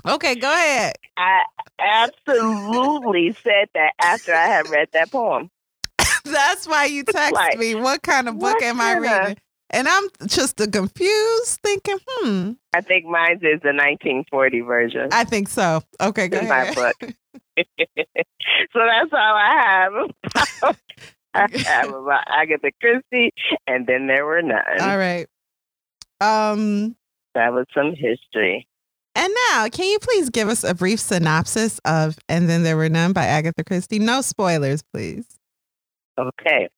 Okay, 0.06 0.34
go 0.34 0.52
ahead. 0.52 0.94
I 1.16 1.42
absolutely 1.78 3.36
said 3.42 3.68
that 3.74 3.92
after 4.00 4.34
I 4.34 4.46
had 4.46 4.68
read 4.68 4.88
that 4.92 5.10
poem. 5.12 5.50
That's 6.24 6.66
why 6.66 6.86
you 6.86 7.04
text 7.04 7.34
Like, 7.34 7.58
me, 7.58 7.74
What 7.74 8.02
kind 8.02 8.28
of 8.28 8.38
book 8.38 8.60
am 8.62 8.80
I 8.80 8.94
reading? 8.94 9.36
And 9.74 9.88
I'm 9.88 10.04
just 10.26 10.60
a 10.60 10.66
confused 10.66 11.60
thinking, 11.62 11.96
hmm, 12.06 12.52
I 12.74 12.82
think 12.82 13.06
mine 13.06 13.36
is 13.36 13.60
the 13.62 13.72
1940 13.72 14.60
version. 14.60 15.08
I 15.12 15.24
think 15.24 15.48
so. 15.48 15.82
Okay, 15.98 16.28
go 16.28 16.40
in 16.40 16.48
my 16.48 16.74
book. 16.74 16.94
so 17.56 17.64
that's 18.74 19.12
all 19.12 19.36
I 19.36 19.88
have. 20.62 20.76
I 21.34 21.48
have 21.66 21.88
about 21.88 22.24
Agatha 22.28 22.70
Christie, 22.80 23.32
and 23.66 23.86
then 23.86 24.06
there 24.06 24.24
were 24.26 24.42
none. 24.42 24.80
All 24.80 24.98
right. 24.98 25.26
Um, 26.20 26.94
That 27.34 27.52
was 27.52 27.66
some 27.74 27.94
history. 27.94 28.66
and 29.14 29.32
now, 29.50 29.68
can 29.68 29.86
you 29.86 29.98
please 30.00 30.30
give 30.30 30.48
us 30.48 30.62
a 30.64 30.74
brief 30.74 31.00
synopsis 31.00 31.80
of 31.84 32.16
And 32.28 32.48
Then 32.48 32.62
There 32.62 32.76
Were 32.76 32.88
None 32.88 33.12
by 33.12 33.24
Agatha 33.26 33.64
Christie? 33.64 33.98
No 33.98 34.20
spoilers, 34.20 34.82
please. 34.92 35.26
Okay. 36.18 36.68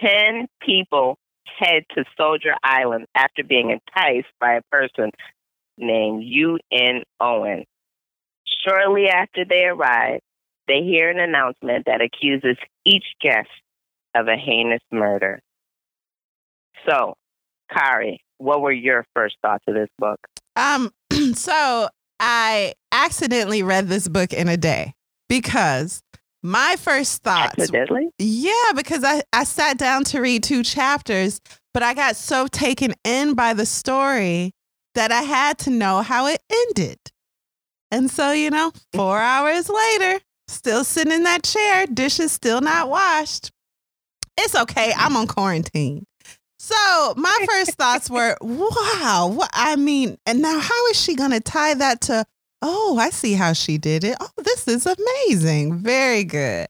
Ten 0.00 0.46
people 0.64 1.16
head 1.58 1.84
to 1.94 2.04
Soldier 2.16 2.54
Island 2.62 3.06
after 3.14 3.42
being 3.44 3.70
enticed 3.70 4.28
by 4.40 4.54
a 4.54 4.62
person 4.70 5.10
named 5.78 6.22
U.N. 6.24 7.02
Owen. 7.20 7.64
Shortly 8.66 9.08
after 9.08 9.44
they 9.48 9.64
arrive, 9.64 10.20
they 10.68 10.80
hear 10.82 11.10
an 11.10 11.18
announcement 11.18 11.84
that 11.86 12.00
accuses 12.00 12.56
each 12.84 13.04
guest 13.20 13.48
of 14.14 14.28
a 14.28 14.36
heinous 14.36 14.82
murder. 14.92 15.40
So, 16.88 17.14
Kari, 17.72 18.20
what 18.38 18.60
were 18.60 18.72
your 18.72 19.06
first 19.14 19.36
thoughts 19.42 19.64
of 19.66 19.74
this 19.74 19.88
book? 19.98 20.20
Um, 20.56 20.90
so 21.34 21.88
I 22.20 22.74
accidentally 22.92 23.62
read 23.62 23.88
this 23.88 24.08
book 24.08 24.32
in 24.32 24.48
a 24.48 24.56
day 24.56 24.94
because 25.28 26.02
my 26.42 26.76
first 26.78 27.22
thoughts 27.22 27.58
Accidentally? 27.58 28.10
Yeah, 28.18 28.72
because 28.76 29.02
I, 29.02 29.22
I 29.32 29.44
sat 29.44 29.78
down 29.78 30.04
to 30.04 30.20
read 30.20 30.42
two 30.42 30.62
chapters, 30.62 31.40
but 31.72 31.82
I 31.82 31.94
got 31.94 32.16
so 32.16 32.46
taken 32.46 32.94
in 33.02 33.34
by 33.34 33.54
the 33.54 33.66
story 33.66 34.52
that 34.94 35.10
I 35.10 35.22
had 35.22 35.58
to 35.60 35.70
know 35.70 36.02
how 36.02 36.26
it 36.26 36.40
ended. 36.50 36.98
And 37.90 38.10
so, 38.10 38.32
you 38.32 38.50
know, 38.50 38.72
four 38.92 39.18
hours 39.18 39.68
later, 39.68 40.20
still 40.48 40.84
sitting 40.84 41.12
in 41.12 41.24
that 41.24 41.42
chair, 41.42 41.86
dishes 41.86 42.32
still 42.32 42.60
not 42.60 42.88
washed. 42.88 43.50
It's 44.38 44.54
okay. 44.54 44.92
I'm 44.96 45.16
on 45.16 45.26
quarantine. 45.26 46.06
So 46.58 47.14
my 47.16 47.46
first 47.48 47.72
thoughts 47.72 48.08
were, 48.08 48.36
wow, 48.40 49.30
what 49.34 49.50
I 49.52 49.76
mean, 49.76 50.16
and 50.26 50.40
now 50.40 50.58
how 50.58 50.86
is 50.86 51.00
she 51.00 51.14
gonna 51.14 51.40
tie 51.40 51.74
that 51.74 52.00
to 52.02 52.24
oh, 52.64 52.96
I 52.98 53.10
see 53.10 53.34
how 53.34 53.52
she 53.52 53.76
did 53.76 54.04
it. 54.04 54.16
Oh, 54.20 54.30
this 54.38 54.66
is 54.66 54.86
amazing. 54.86 55.80
Very 55.80 56.24
good. 56.24 56.66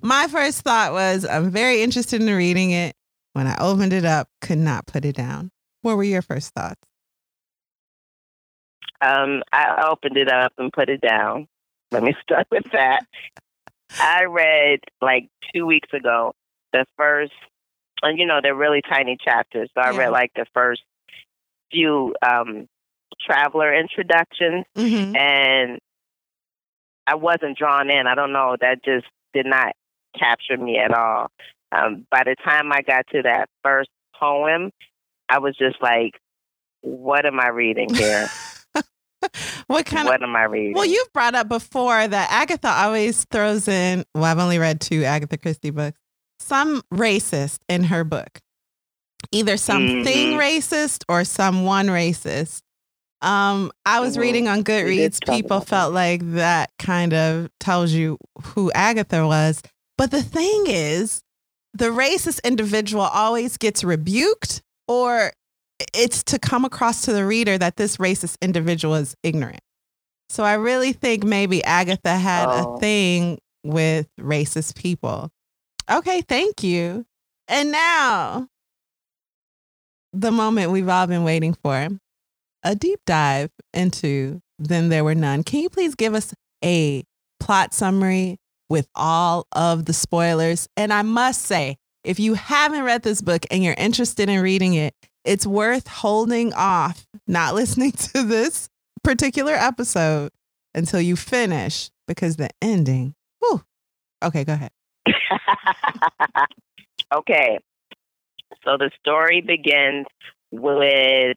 My 0.00 0.26
first 0.26 0.62
thought 0.62 0.92
was, 0.92 1.26
I'm 1.26 1.50
very 1.50 1.82
interested 1.82 2.22
in 2.22 2.34
reading 2.34 2.70
it. 2.70 2.96
When 3.34 3.46
I 3.46 3.56
opened 3.60 3.92
it 3.92 4.06
up, 4.06 4.28
could 4.40 4.58
not 4.58 4.86
put 4.86 5.04
it 5.04 5.16
down. 5.16 5.50
What 5.82 5.96
were 5.96 6.04
your 6.04 6.22
first 6.22 6.54
thoughts? 6.54 6.80
Um, 9.02 9.42
I 9.52 9.88
opened 9.90 10.16
it 10.16 10.32
up 10.32 10.52
and 10.56 10.72
put 10.72 10.88
it 10.88 11.02
down. 11.02 11.46
Let 11.94 12.02
me 12.02 12.14
start 12.22 12.48
with 12.50 12.64
that. 12.72 13.04
I 14.00 14.24
read 14.24 14.80
like 15.00 15.28
two 15.54 15.66
weeks 15.66 15.88
ago 15.94 16.34
the 16.72 16.86
first, 16.96 17.32
and 18.02 18.18
you 18.18 18.26
know 18.26 18.40
they're 18.42 18.54
really 18.54 18.82
tiny 18.82 19.16
chapters. 19.22 19.70
So 19.74 19.80
I 19.82 19.90
Yeah. 19.92 19.98
read 19.98 20.10
like 20.10 20.32
the 20.34 20.46
first 20.54 20.82
few 21.72 22.14
um, 22.22 22.68
traveler 23.20 23.74
introductions, 23.74 24.64
Mm-hmm. 24.76 25.16
and 25.16 25.78
I 27.06 27.16
wasn't 27.16 27.58
drawn 27.58 27.90
in. 27.90 28.06
I 28.06 28.14
don't 28.14 28.32
know. 28.32 28.56
That 28.60 28.84
just 28.84 29.06
did 29.34 29.46
not 29.46 29.72
capture 30.18 30.56
me 30.58 30.78
at 30.78 30.92
all. 30.94 31.28
Um, 31.72 32.06
by 32.10 32.22
the 32.24 32.36
time 32.44 32.72
I 32.72 32.82
got 32.82 33.06
to 33.08 33.22
that 33.22 33.48
first 33.62 33.90
poem, 34.18 34.70
I 35.28 35.38
was 35.40 35.56
just 35.56 35.82
like, 35.82 36.18
"What 36.82 37.26
am 37.26 37.40
I 37.40 37.48
reading 37.48 37.94
here? 37.94 38.30
what 39.66 39.86
kind 39.86 40.06
of 40.08 40.12
what 40.12 40.22
am 40.22 40.34
I 40.36 40.44
reading?" 40.44 40.72
Well, 40.74 40.86
you've 40.86 41.12
brought 41.12 41.34
up 41.34 41.48
before 41.48 42.06
that 42.06 42.30
Agatha 42.30 42.68
always 42.68 43.24
throws 43.30 43.68
in, 43.68 44.04
well, 44.14 44.24
I've 44.24 44.38
only 44.38 44.58
read 44.58 44.80
two 44.80 45.04
Agatha 45.04 45.36
Christie 45.38 45.70
books, 45.70 45.98
some 46.40 46.82
racist 46.92 47.58
in 47.68 47.84
her 47.84 48.04
book. 48.04 48.40
Either 49.32 49.56
something 49.56 50.32
Mhm. 50.32 50.38
racist 50.38 51.04
or 51.08 51.24
someone 51.24 51.86
racist. 51.86 52.60
Um, 53.22 53.72
I 53.86 54.00
was 54.00 54.16
Mhm. 54.16 54.20
reading 54.20 54.48
on 54.48 54.62
Goodreads, 54.62 55.24
people 55.26 55.60
felt 55.60 55.94
like 55.94 56.20
that 56.34 56.70
kind 56.78 57.14
of 57.14 57.48
tells 57.58 57.92
you 57.92 58.18
who 58.42 58.70
Agatha 58.72 59.26
was. 59.26 59.62
But 59.96 60.10
the 60.10 60.22
thing 60.22 60.66
is, 60.66 61.22
the 61.72 61.86
racist 61.86 62.42
individual 62.44 63.04
always 63.04 63.56
gets 63.56 63.82
rebuked 63.82 64.60
or 64.86 65.32
it's 65.94 66.22
to 66.24 66.38
come 66.38 66.64
across 66.64 67.02
to 67.02 67.12
the 67.12 67.26
reader 67.26 67.58
that 67.58 67.76
this 67.76 67.96
racist 67.98 68.36
individual 68.40 68.94
is 68.94 69.14
ignorant. 69.22 69.60
So 70.28 70.42
I 70.44 70.54
really 70.54 70.92
think 70.92 71.24
maybe 71.24 71.62
Agatha 71.64 72.16
had 72.16 72.46
Oh. 72.48 72.74
a 72.76 72.80
thing 72.80 73.38
with 73.64 74.06
racist 74.18 74.74
people. 74.76 75.30
Okay, 75.90 76.22
thank 76.22 76.62
you. 76.62 77.04
And 77.48 77.70
now, 77.72 78.48
the 80.12 80.30
moment 80.30 80.70
we've 80.70 80.88
all 80.88 81.06
been 81.06 81.24
waiting 81.24 81.54
for 81.62 81.88
a 82.62 82.74
deep 82.74 83.00
dive 83.06 83.50
into 83.72 84.40
Then 84.58 84.88
There 84.88 85.04
Were 85.04 85.14
None. 85.14 85.42
Can 85.42 85.60
you 85.60 85.68
please 85.68 85.94
give 85.94 86.14
us 86.14 86.32
a 86.64 87.04
plot 87.40 87.74
summary 87.74 88.38
with 88.70 88.86
all 88.94 89.46
of 89.52 89.84
the 89.84 89.92
spoilers? 89.92 90.68
And 90.76 90.92
I 90.92 91.02
must 91.02 91.42
say, 91.42 91.76
if 92.04 92.18
you 92.18 92.34
haven't 92.34 92.82
read 92.84 93.02
this 93.02 93.20
book 93.20 93.44
and 93.50 93.62
you're 93.62 93.74
interested 93.74 94.28
in 94.28 94.40
reading 94.42 94.74
it, 94.74 94.94
it's 95.24 95.46
worth 95.46 95.86
holding 95.86 96.52
off, 96.52 97.06
not 97.26 97.54
listening 97.54 97.92
to 97.92 98.22
this 98.22 98.68
particular 99.02 99.54
episode 99.54 100.30
until 100.74 101.00
you 101.00 101.16
finish 101.16 101.90
because 102.06 102.36
the 102.36 102.50
ending. 102.60 103.14
Whew. 103.40 103.62
Okay, 104.22 104.44
go 104.44 104.54
ahead. 104.54 104.70
okay. 107.14 107.58
So 108.64 108.76
the 108.78 108.90
story 109.00 109.40
begins 109.40 110.06
with 110.50 111.36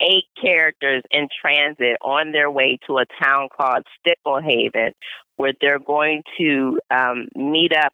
eight 0.00 0.24
characters 0.40 1.02
in 1.10 1.28
transit 1.40 1.96
on 2.02 2.32
their 2.32 2.50
way 2.50 2.78
to 2.86 2.98
a 2.98 3.06
town 3.22 3.48
called 3.54 3.84
Sticklehaven, 4.06 4.92
where 5.36 5.52
they're 5.60 5.78
going 5.78 6.22
to 6.38 6.78
um, 6.90 7.28
meet 7.34 7.72
up, 7.76 7.92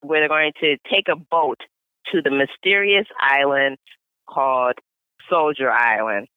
where 0.00 0.20
they're 0.20 0.28
going 0.28 0.52
to 0.60 0.76
take 0.90 1.08
a 1.08 1.16
boat 1.16 1.58
to 2.12 2.22
the 2.22 2.30
mysterious 2.30 3.06
island 3.20 3.78
called 4.32 4.74
Soldier 5.28 5.70
Island. 5.70 6.28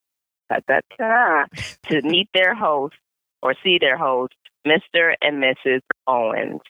To 1.88 2.02
meet 2.02 2.28
their 2.34 2.54
host 2.54 2.94
or 3.42 3.54
see 3.62 3.78
their 3.80 3.96
host, 3.96 4.34
Mr. 4.66 5.14
and 5.20 5.42
Mrs. 5.42 5.80
Owens. 6.06 6.60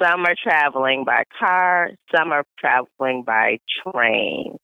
Some 0.00 0.24
are 0.24 0.34
traveling 0.42 1.04
by 1.04 1.24
car, 1.38 1.90
some 2.14 2.32
are 2.32 2.44
traveling 2.58 3.22
by 3.24 3.58
train. 3.84 4.56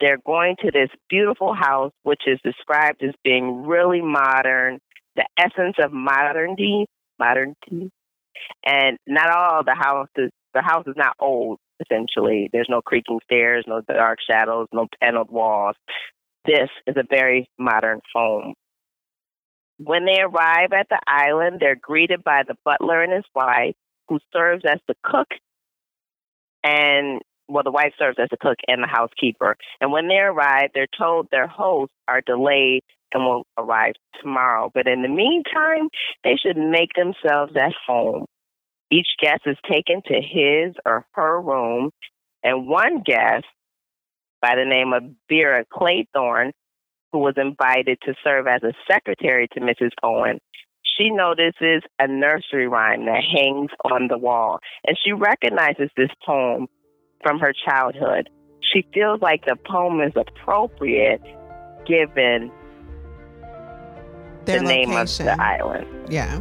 They're 0.00 0.18
going 0.24 0.56
to 0.60 0.70
this 0.70 0.90
beautiful 1.08 1.54
house, 1.54 1.92
which 2.02 2.22
is 2.26 2.38
described 2.44 3.02
as 3.02 3.14
being 3.24 3.66
really 3.66 4.00
modern, 4.02 4.78
the 5.16 5.26
essence 5.38 5.76
of 5.82 5.92
modernity, 5.92 6.86
modernity. 7.18 7.90
And 8.64 8.98
not 9.06 9.30
all 9.30 9.64
the 9.64 9.74
houses, 9.74 10.30
the 10.54 10.62
house 10.62 10.84
is 10.86 10.94
not 10.96 11.14
old, 11.18 11.58
essentially. 11.80 12.50
There's 12.52 12.68
no 12.68 12.82
creaking 12.82 13.20
stairs, 13.24 13.64
no 13.66 13.80
dark 13.80 14.18
shadows, 14.28 14.68
no 14.72 14.88
paneled 15.00 15.30
walls. 15.30 15.76
This 16.44 16.68
is 16.86 16.96
a 16.96 17.04
very 17.08 17.48
modern 17.58 18.00
home. 18.14 18.54
When 19.78 20.06
they 20.06 20.20
arrive 20.20 20.72
at 20.72 20.88
the 20.88 20.98
island, 21.06 21.58
they're 21.60 21.76
greeted 21.76 22.24
by 22.24 22.42
the 22.46 22.56
butler 22.64 23.02
and 23.02 23.12
his 23.12 23.24
wife, 23.34 23.76
who 24.08 24.18
serves 24.32 24.64
as 24.64 24.80
the 24.88 24.94
cook 25.04 25.28
and 26.64 27.20
well 27.48 27.62
the 27.62 27.70
wife 27.70 27.92
serves 27.98 28.18
as 28.20 28.28
the 28.30 28.36
cook 28.36 28.56
and 28.66 28.82
the 28.82 28.88
housekeeper 28.88 29.56
and 29.80 29.92
when 29.92 30.08
they 30.08 30.16
arrive 30.16 30.70
they're 30.74 30.88
told 30.98 31.28
their 31.30 31.46
hosts 31.46 31.94
are 32.06 32.20
delayed 32.20 32.82
and 33.12 33.24
will 33.24 33.46
arrive 33.56 33.94
tomorrow 34.20 34.70
but 34.74 34.86
in 34.86 35.02
the 35.02 35.08
meantime 35.08 35.88
they 36.24 36.36
should 36.36 36.56
make 36.56 36.90
themselves 36.94 37.52
at 37.56 37.72
home 37.86 38.26
each 38.90 39.08
guest 39.20 39.42
is 39.46 39.56
taken 39.70 40.02
to 40.06 40.14
his 40.14 40.74
or 40.86 41.04
her 41.12 41.40
room 41.40 41.90
and 42.42 42.66
one 42.66 43.02
guest 43.04 43.44
by 44.40 44.54
the 44.54 44.64
name 44.64 44.92
of 44.92 45.02
vera 45.28 45.64
claythorne 45.72 46.52
who 47.12 47.18
was 47.18 47.34
invited 47.36 47.98
to 48.02 48.14
serve 48.22 48.46
as 48.46 48.62
a 48.62 48.72
secretary 48.90 49.48
to 49.52 49.60
mrs 49.60 49.90
owen 50.02 50.38
she 50.98 51.10
notices 51.10 51.82
a 51.98 52.08
nursery 52.08 52.66
rhyme 52.66 53.06
that 53.06 53.22
hangs 53.22 53.70
on 53.84 54.08
the 54.08 54.18
wall, 54.18 54.58
and 54.86 54.96
she 55.02 55.12
recognizes 55.12 55.90
this 55.96 56.10
poem 56.24 56.66
from 57.22 57.38
her 57.38 57.52
childhood. 57.66 58.28
She 58.72 58.86
feels 58.92 59.20
like 59.20 59.44
the 59.46 59.56
poem 59.56 60.00
is 60.00 60.12
appropriate 60.16 61.22
given 61.86 62.50
Their 64.44 64.60
the 64.60 64.64
name 64.64 64.90
of 64.90 64.96
location. 64.96 65.26
the 65.26 65.42
island. 65.42 65.86
Yeah. 66.12 66.40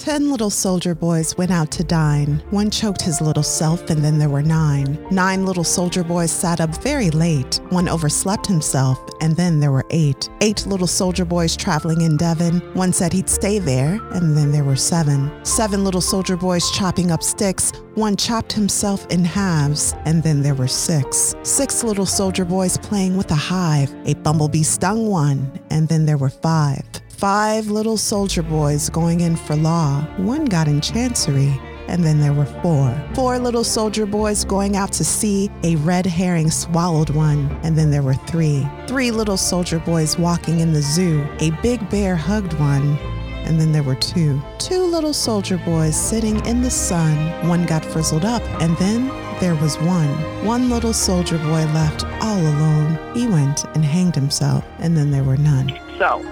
Ten 0.00 0.30
little 0.30 0.48
soldier 0.48 0.94
boys 0.94 1.36
went 1.36 1.50
out 1.50 1.70
to 1.72 1.84
dine. 1.84 2.42
One 2.48 2.70
choked 2.70 3.02
his 3.02 3.20
little 3.20 3.42
self, 3.42 3.90
and 3.90 4.02
then 4.02 4.18
there 4.18 4.30
were 4.30 4.40
nine. 4.40 4.98
Nine 5.10 5.44
little 5.44 5.62
soldier 5.62 6.02
boys 6.02 6.32
sat 6.32 6.58
up 6.58 6.82
very 6.82 7.10
late. 7.10 7.60
One 7.68 7.86
overslept 7.86 8.46
himself, 8.46 8.98
and 9.20 9.36
then 9.36 9.60
there 9.60 9.72
were 9.72 9.84
eight. 9.90 10.30
Eight 10.40 10.64
little 10.66 10.86
soldier 10.86 11.26
boys 11.26 11.54
traveling 11.54 12.00
in 12.00 12.16
Devon. 12.16 12.60
One 12.72 12.94
said 12.94 13.12
he'd 13.12 13.28
stay 13.28 13.58
there, 13.58 14.00
and 14.12 14.34
then 14.34 14.52
there 14.52 14.64
were 14.64 14.74
seven. 14.74 15.30
Seven 15.44 15.84
little 15.84 16.00
soldier 16.00 16.38
boys 16.38 16.70
chopping 16.70 17.10
up 17.10 17.22
sticks. 17.22 17.70
One 17.94 18.16
chopped 18.16 18.54
himself 18.54 19.06
in 19.10 19.22
halves, 19.22 19.94
and 20.06 20.22
then 20.22 20.40
there 20.40 20.54
were 20.54 20.66
six. 20.66 21.34
Six 21.42 21.84
little 21.84 22.06
soldier 22.06 22.46
boys 22.46 22.78
playing 22.78 23.18
with 23.18 23.30
a 23.32 23.42
hive. 23.52 23.94
A 24.06 24.14
bumblebee 24.14 24.62
stung 24.62 25.08
one, 25.08 25.60
and 25.68 25.88
then 25.88 26.06
there 26.06 26.16
were 26.16 26.30
five. 26.30 26.88
Five 27.20 27.66
little 27.66 27.98
soldier 27.98 28.42
boys 28.42 28.88
going 28.88 29.20
in 29.20 29.36
for 29.36 29.54
law. 29.54 30.00
One 30.16 30.46
got 30.46 30.68
in 30.68 30.80
chancery, 30.80 31.52
and 31.86 32.02
then 32.02 32.18
there 32.18 32.32
were 32.32 32.46
four. 32.62 32.98
Four 33.14 33.38
little 33.38 33.62
soldier 33.62 34.06
boys 34.06 34.42
going 34.42 34.74
out 34.74 34.90
to 34.92 35.04
sea. 35.04 35.50
A 35.62 35.76
red 35.76 36.06
herring 36.06 36.50
swallowed 36.50 37.10
one, 37.10 37.50
and 37.62 37.76
then 37.76 37.90
there 37.90 38.00
were 38.00 38.14
three. 38.14 38.66
Three 38.86 39.10
little 39.10 39.36
soldier 39.36 39.80
boys 39.80 40.18
walking 40.18 40.60
in 40.60 40.72
the 40.72 40.80
zoo. 40.80 41.22
A 41.40 41.50
big 41.62 41.90
bear 41.90 42.16
hugged 42.16 42.54
one, 42.54 42.96
and 43.44 43.60
then 43.60 43.70
there 43.70 43.82
were 43.82 43.96
two. 43.96 44.40
Two 44.58 44.82
little 44.86 45.12
soldier 45.12 45.58
boys 45.58 45.94
sitting 45.94 46.42
in 46.46 46.62
the 46.62 46.70
sun. 46.70 47.46
One 47.46 47.66
got 47.66 47.84
frizzled 47.84 48.24
up, 48.24 48.42
and 48.62 48.74
then 48.78 49.08
there 49.40 49.56
was 49.56 49.76
one. 49.80 50.08
One 50.46 50.70
little 50.70 50.94
soldier 50.94 51.36
boy 51.36 51.66
left 51.74 52.06
all 52.22 52.40
alone. 52.40 52.98
He 53.14 53.26
went 53.26 53.66
and 53.74 53.84
hanged 53.84 54.14
himself, 54.14 54.64
and 54.78 54.96
then 54.96 55.10
there 55.10 55.24
were 55.24 55.36
none. 55.36 55.78
So 55.98 56.24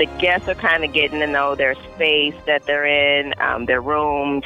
the 0.00 0.06
guests 0.18 0.48
are 0.48 0.54
kind 0.54 0.82
of 0.82 0.94
getting 0.94 1.20
to 1.20 1.26
know 1.26 1.54
their 1.54 1.74
space 1.94 2.34
that 2.46 2.64
they're 2.64 2.86
in, 2.86 3.34
um, 3.38 3.66
their 3.66 3.82
rooms, 3.82 4.42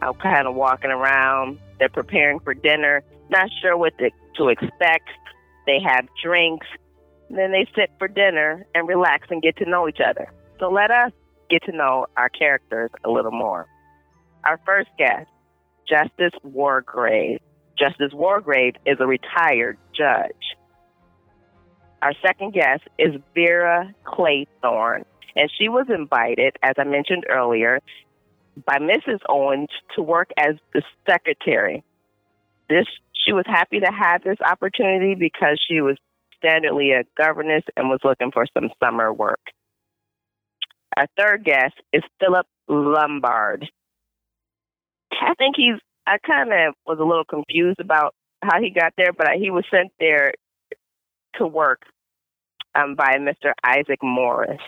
uh, 0.00 0.10
kind 0.14 0.48
of 0.48 0.54
walking 0.54 0.90
around. 0.90 1.58
They're 1.78 1.90
preparing 1.90 2.40
for 2.40 2.54
dinner, 2.54 3.04
not 3.28 3.50
sure 3.60 3.76
what 3.76 3.92
to, 3.98 4.10
to 4.38 4.48
expect. 4.48 5.10
They 5.66 5.80
have 5.84 6.08
drinks. 6.22 6.66
Then 7.28 7.52
they 7.52 7.68
sit 7.76 7.90
for 7.98 8.08
dinner 8.08 8.66
and 8.74 8.88
relax 8.88 9.26
and 9.28 9.42
get 9.42 9.58
to 9.58 9.68
know 9.68 9.86
each 9.86 10.00
other. 10.00 10.32
So 10.58 10.70
let 10.70 10.90
us 10.90 11.12
get 11.50 11.62
to 11.64 11.72
know 11.76 12.06
our 12.16 12.30
characters 12.30 12.90
a 13.04 13.10
little 13.10 13.32
more. 13.32 13.66
Our 14.44 14.58
first 14.64 14.88
guest, 14.96 15.28
Justice 15.86 16.32
Wargrave. 16.42 17.40
Justice 17.78 18.14
Wargrave 18.14 18.76
is 18.86 18.96
a 19.00 19.06
retired 19.06 19.76
judge. 19.94 20.55
Our 22.06 22.14
second 22.24 22.52
guest 22.52 22.84
is 23.00 23.20
Vera 23.34 23.92
Claythorne, 24.06 25.04
and 25.34 25.50
she 25.58 25.68
was 25.68 25.86
invited, 25.88 26.54
as 26.62 26.74
I 26.78 26.84
mentioned 26.84 27.24
earlier, 27.28 27.80
by 28.64 28.78
Mrs. 28.78 29.18
Owens 29.28 29.70
to 29.96 30.02
work 30.02 30.30
as 30.36 30.54
the 30.72 30.82
secretary. 31.04 31.82
This 32.68 32.86
she 33.12 33.32
was 33.32 33.44
happy 33.48 33.80
to 33.80 33.90
have 33.90 34.22
this 34.22 34.36
opportunity 34.40 35.16
because 35.16 35.60
she 35.68 35.80
was 35.80 35.96
standardly 36.40 36.96
a 36.96 37.02
governess 37.20 37.64
and 37.76 37.88
was 37.88 37.98
looking 38.04 38.30
for 38.30 38.46
some 38.54 38.70
summer 38.80 39.12
work. 39.12 39.40
Our 40.96 41.08
third 41.18 41.44
guest 41.44 41.74
is 41.92 42.04
Philip 42.20 42.46
Lombard. 42.68 43.68
I 45.10 45.34
think 45.34 45.56
he's 45.56 45.80
I 46.06 46.18
kind 46.24 46.52
of 46.52 46.74
was 46.86 47.00
a 47.00 47.04
little 47.04 47.24
confused 47.24 47.80
about 47.80 48.14
how 48.42 48.62
he 48.62 48.70
got 48.70 48.92
there, 48.96 49.12
but 49.12 49.26
he 49.40 49.50
was 49.50 49.64
sent 49.72 49.90
there 49.98 50.34
to 51.38 51.48
work 51.48 51.82
um, 52.76 52.94
by 52.94 53.16
Mr. 53.18 53.52
Isaac 53.64 54.02
Morris. 54.02 54.60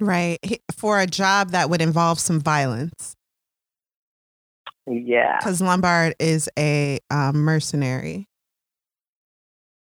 Right. 0.00 0.38
For 0.76 1.00
a 1.00 1.06
job 1.06 1.50
that 1.50 1.70
would 1.70 1.82
involve 1.82 2.18
some 2.18 2.40
violence. 2.40 3.14
Yeah. 4.86 5.36
Because 5.38 5.60
Lombard 5.60 6.14
is 6.18 6.48
a 6.58 6.98
um, 7.10 7.36
mercenary. 7.42 8.26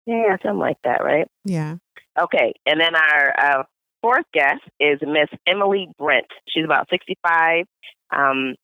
Yeah, 0.06 0.36
something 0.42 0.58
like 0.58 0.76
that, 0.84 1.02
right? 1.02 1.26
Yeah. 1.44 1.76
Okay. 2.20 2.54
And 2.66 2.80
then 2.80 2.94
our 2.94 3.34
uh, 3.38 3.62
fourth 4.02 4.26
guest 4.32 4.60
is 4.78 5.00
Miss 5.02 5.28
Emily 5.46 5.88
Brent. 5.98 6.26
She's 6.48 6.64
about 6.64 6.88
65. 6.90 7.64
Um, 8.14 8.54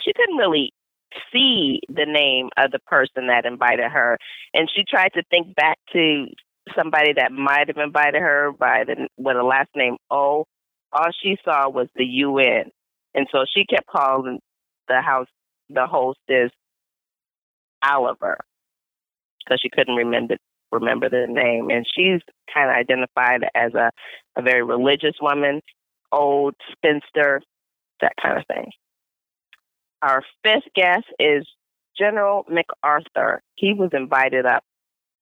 she 0.00 0.12
couldn't 0.14 0.36
really 0.36 0.72
see 1.32 1.80
the 1.88 2.06
name 2.06 2.48
of 2.56 2.70
the 2.70 2.78
person 2.78 3.26
that 3.26 3.44
invited 3.44 3.90
her. 3.90 4.18
And 4.54 4.70
she 4.74 4.84
tried 4.88 5.12
to 5.14 5.22
think 5.30 5.54
back 5.54 5.78
to 5.92 6.26
somebody 6.76 7.14
that 7.14 7.32
might 7.32 7.68
have 7.68 7.78
invited 7.78 8.20
her 8.20 8.52
by 8.52 8.84
the 8.84 9.08
with 9.16 9.36
a 9.36 9.42
last 9.42 9.70
name 9.74 9.96
O. 10.10 10.46
All 10.92 11.08
she 11.22 11.36
saw 11.44 11.68
was 11.68 11.88
the 11.96 12.04
UN. 12.04 12.70
And 13.14 13.26
so 13.32 13.44
she 13.54 13.64
kept 13.64 13.86
calling 13.86 14.40
the 14.88 15.00
house 15.00 15.28
the 15.68 15.86
hostess 15.86 16.50
Oliver 17.82 18.38
because 19.38 19.60
she 19.60 19.70
couldn't 19.70 19.96
remember 19.96 20.36
remember 20.70 21.08
the 21.08 21.26
name. 21.28 21.70
And 21.70 21.86
she's 21.86 22.20
kind 22.52 22.70
of 22.70 22.76
identified 22.76 23.44
as 23.54 23.74
a, 23.74 23.90
a 24.36 24.42
very 24.42 24.62
religious 24.62 25.14
woman 25.20 25.60
old 26.12 26.54
spinster, 26.70 27.40
that 28.00 28.12
kind 28.22 28.38
of 28.38 28.46
thing. 28.46 28.70
Our 30.02 30.22
fifth 30.42 30.72
guest 30.74 31.06
is 31.18 31.46
General 31.96 32.44
MacArthur. 32.48 33.42
He 33.54 33.72
was 33.72 33.90
invited 33.92 34.46
up 34.46 34.64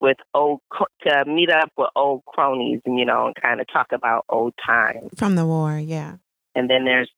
with 0.00 0.16
old 0.34 0.60
to 1.06 1.24
meet 1.26 1.50
up 1.50 1.70
with 1.76 1.90
old 1.94 2.24
cronies, 2.24 2.80
and 2.84 2.98
you 2.98 3.04
know, 3.04 3.26
and 3.26 3.34
kind 3.40 3.60
of 3.60 3.66
talk 3.72 3.88
about 3.92 4.24
old 4.28 4.54
times 4.64 5.10
from 5.16 5.34
the 5.34 5.46
war. 5.46 5.78
Yeah. 5.78 6.16
And 6.54 6.68
then 6.68 6.84
there's 6.84 7.10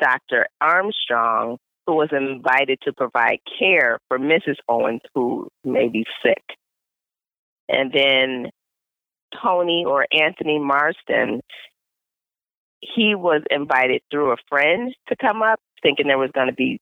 Dr. 0.00 0.46
Armstrong, 0.60 1.58
who 1.86 1.94
was 1.94 2.08
invited 2.12 2.78
to 2.82 2.92
provide 2.92 3.38
care 3.58 3.98
for 4.08 4.18
Mrs. 4.18 4.56
Owens, 4.68 5.02
who 5.14 5.48
may 5.64 5.88
be 5.88 6.04
sick. 6.24 6.42
And 7.68 7.92
then 7.92 8.50
Tony 9.42 9.84
or 9.86 10.06
Anthony 10.12 10.58
Marston, 10.58 11.40
he 12.80 13.14
was 13.14 13.42
invited 13.50 14.02
through 14.10 14.32
a 14.32 14.36
friend 14.48 14.94
to 15.08 15.16
come 15.16 15.42
up, 15.42 15.60
thinking 15.82 16.06
there 16.06 16.18
was 16.18 16.30
going 16.34 16.48
to 16.48 16.54
be 16.54 16.78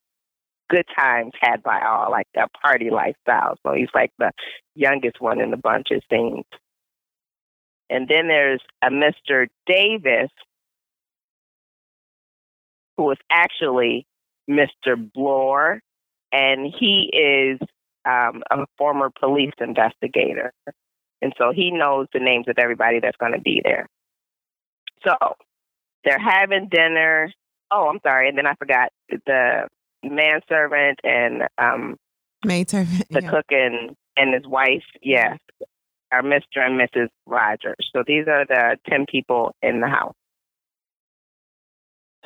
good 0.68 0.86
times 0.96 1.32
had 1.40 1.62
by 1.62 1.80
all, 1.82 2.10
like 2.10 2.28
a 2.36 2.48
party 2.48 2.90
lifestyle. 2.90 3.56
So 3.64 3.74
he's 3.74 3.88
like 3.94 4.12
the 4.18 4.32
youngest 4.74 5.20
one 5.20 5.40
in 5.40 5.50
the 5.50 5.56
bunch, 5.56 5.88
it 5.90 6.04
seems. 6.10 6.44
And 7.90 8.08
then 8.08 8.28
there's 8.28 8.62
a 8.82 8.88
Mr. 8.88 9.48
Davis, 9.66 10.30
who 12.96 13.04
was 13.04 13.18
actually 13.30 14.06
Mr. 14.48 14.96
Blore, 15.12 15.80
and 16.32 16.72
he 16.78 17.10
is 17.12 17.58
um, 18.04 18.42
a 18.50 18.64
former 18.78 19.10
police 19.10 19.52
investigator. 19.60 20.52
And 21.20 21.32
so 21.38 21.52
he 21.54 21.70
knows 21.70 22.08
the 22.12 22.18
names 22.18 22.46
of 22.48 22.58
everybody 22.58 22.98
that's 23.00 23.16
going 23.16 23.32
to 23.32 23.40
be 23.40 23.60
there. 23.62 23.88
So 25.06 25.14
they're 26.04 26.18
having 26.18 26.68
dinner. 26.68 27.32
Oh, 27.70 27.88
I'm 27.88 28.00
sorry. 28.02 28.28
And 28.28 28.36
then 28.36 28.46
I 28.46 28.54
forgot 28.54 28.90
the 29.08 29.68
manservant 30.02 31.00
and 31.04 31.42
um, 31.58 31.96
maidservant, 32.44 33.08
the 33.10 33.22
yeah. 33.22 33.30
cook 33.30 33.46
and, 33.50 33.96
and 34.16 34.34
his 34.34 34.46
wife. 34.46 34.84
Yes, 35.02 35.38
are 36.12 36.22
Mr. 36.22 36.58
and 36.58 36.78
Mrs. 36.78 37.08
Rogers. 37.26 37.90
So 37.94 38.04
these 38.06 38.26
are 38.28 38.44
the 38.46 38.76
10 38.88 39.06
people 39.10 39.54
in 39.62 39.80
the 39.80 39.88
house. 39.88 40.14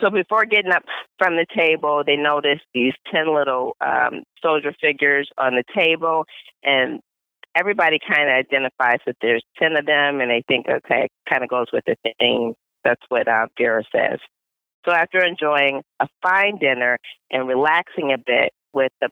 So 0.00 0.10
before 0.10 0.44
getting 0.44 0.72
up 0.72 0.82
from 1.18 1.36
the 1.36 1.46
table, 1.56 2.02
they 2.04 2.16
notice 2.16 2.60
these 2.74 2.92
10 3.10 3.34
little 3.34 3.76
um, 3.80 4.24
soldier 4.42 4.74
figures 4.78 5.30
on 5.38 5.54
the 5.54 5.64
table, 5.74 6.24
and 6.62 7.00
everybody 7.54 7.98
kind 8.06 8.28
of 8.28 8.34
identifies 8.34 8.98
that 9.06 9.16
there's 9.22 9.42
10 9.58 9.76
of 9.76 9.86
them, 9.86 10.20
and 10.20 10.30
they 10.30 10.42
think, 10.46 10.66
okay, 10.68 11.08
kind 11.28 11.42
of 11.42 11.48
goes 11.48 11.66
with 11.72 11.84
the 11.86 11.96
theme. 12.20 12.52
That's 12.84 13.00
what 13.08 13.26
uh, 13.26 13.46
Vera 13.56 13.84
says. 13.90 14.18
So 14.86 14.92
after 14.92 15.24
enjoying 15.24 15.82
a 16.00 16.06
fine 16.22 16.58
dinner 16.58 16.98
and 17.30 17.48
relaxing 17.48 18.12
a 18.12 18.18
bit 18.18 18.52
with 18.72 18.92
the 19.00 19.08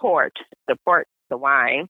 port, 0.00 0.32
the 0.66 0.76
port, 0.84 1.06
the 1.28 1.36
wine, 1.36 1.88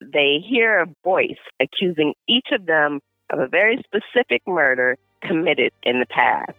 they 0.00 0.44
hear 0.46 0.80
a 0.80 0.86
voice 1.02 1.38
accusing 1.60 2.14
each 2.28 2.48
of 2.52 2.66
them 2.66 3.00
of 3.30 3.40
a 3.40 3.48
very 3.48 3.82
specific 3.84 4.42
murder 4.46 4.98
committed 5.22 5.72
in 5.82 5.98
the 5.98 6.06
past. 6.06 6.52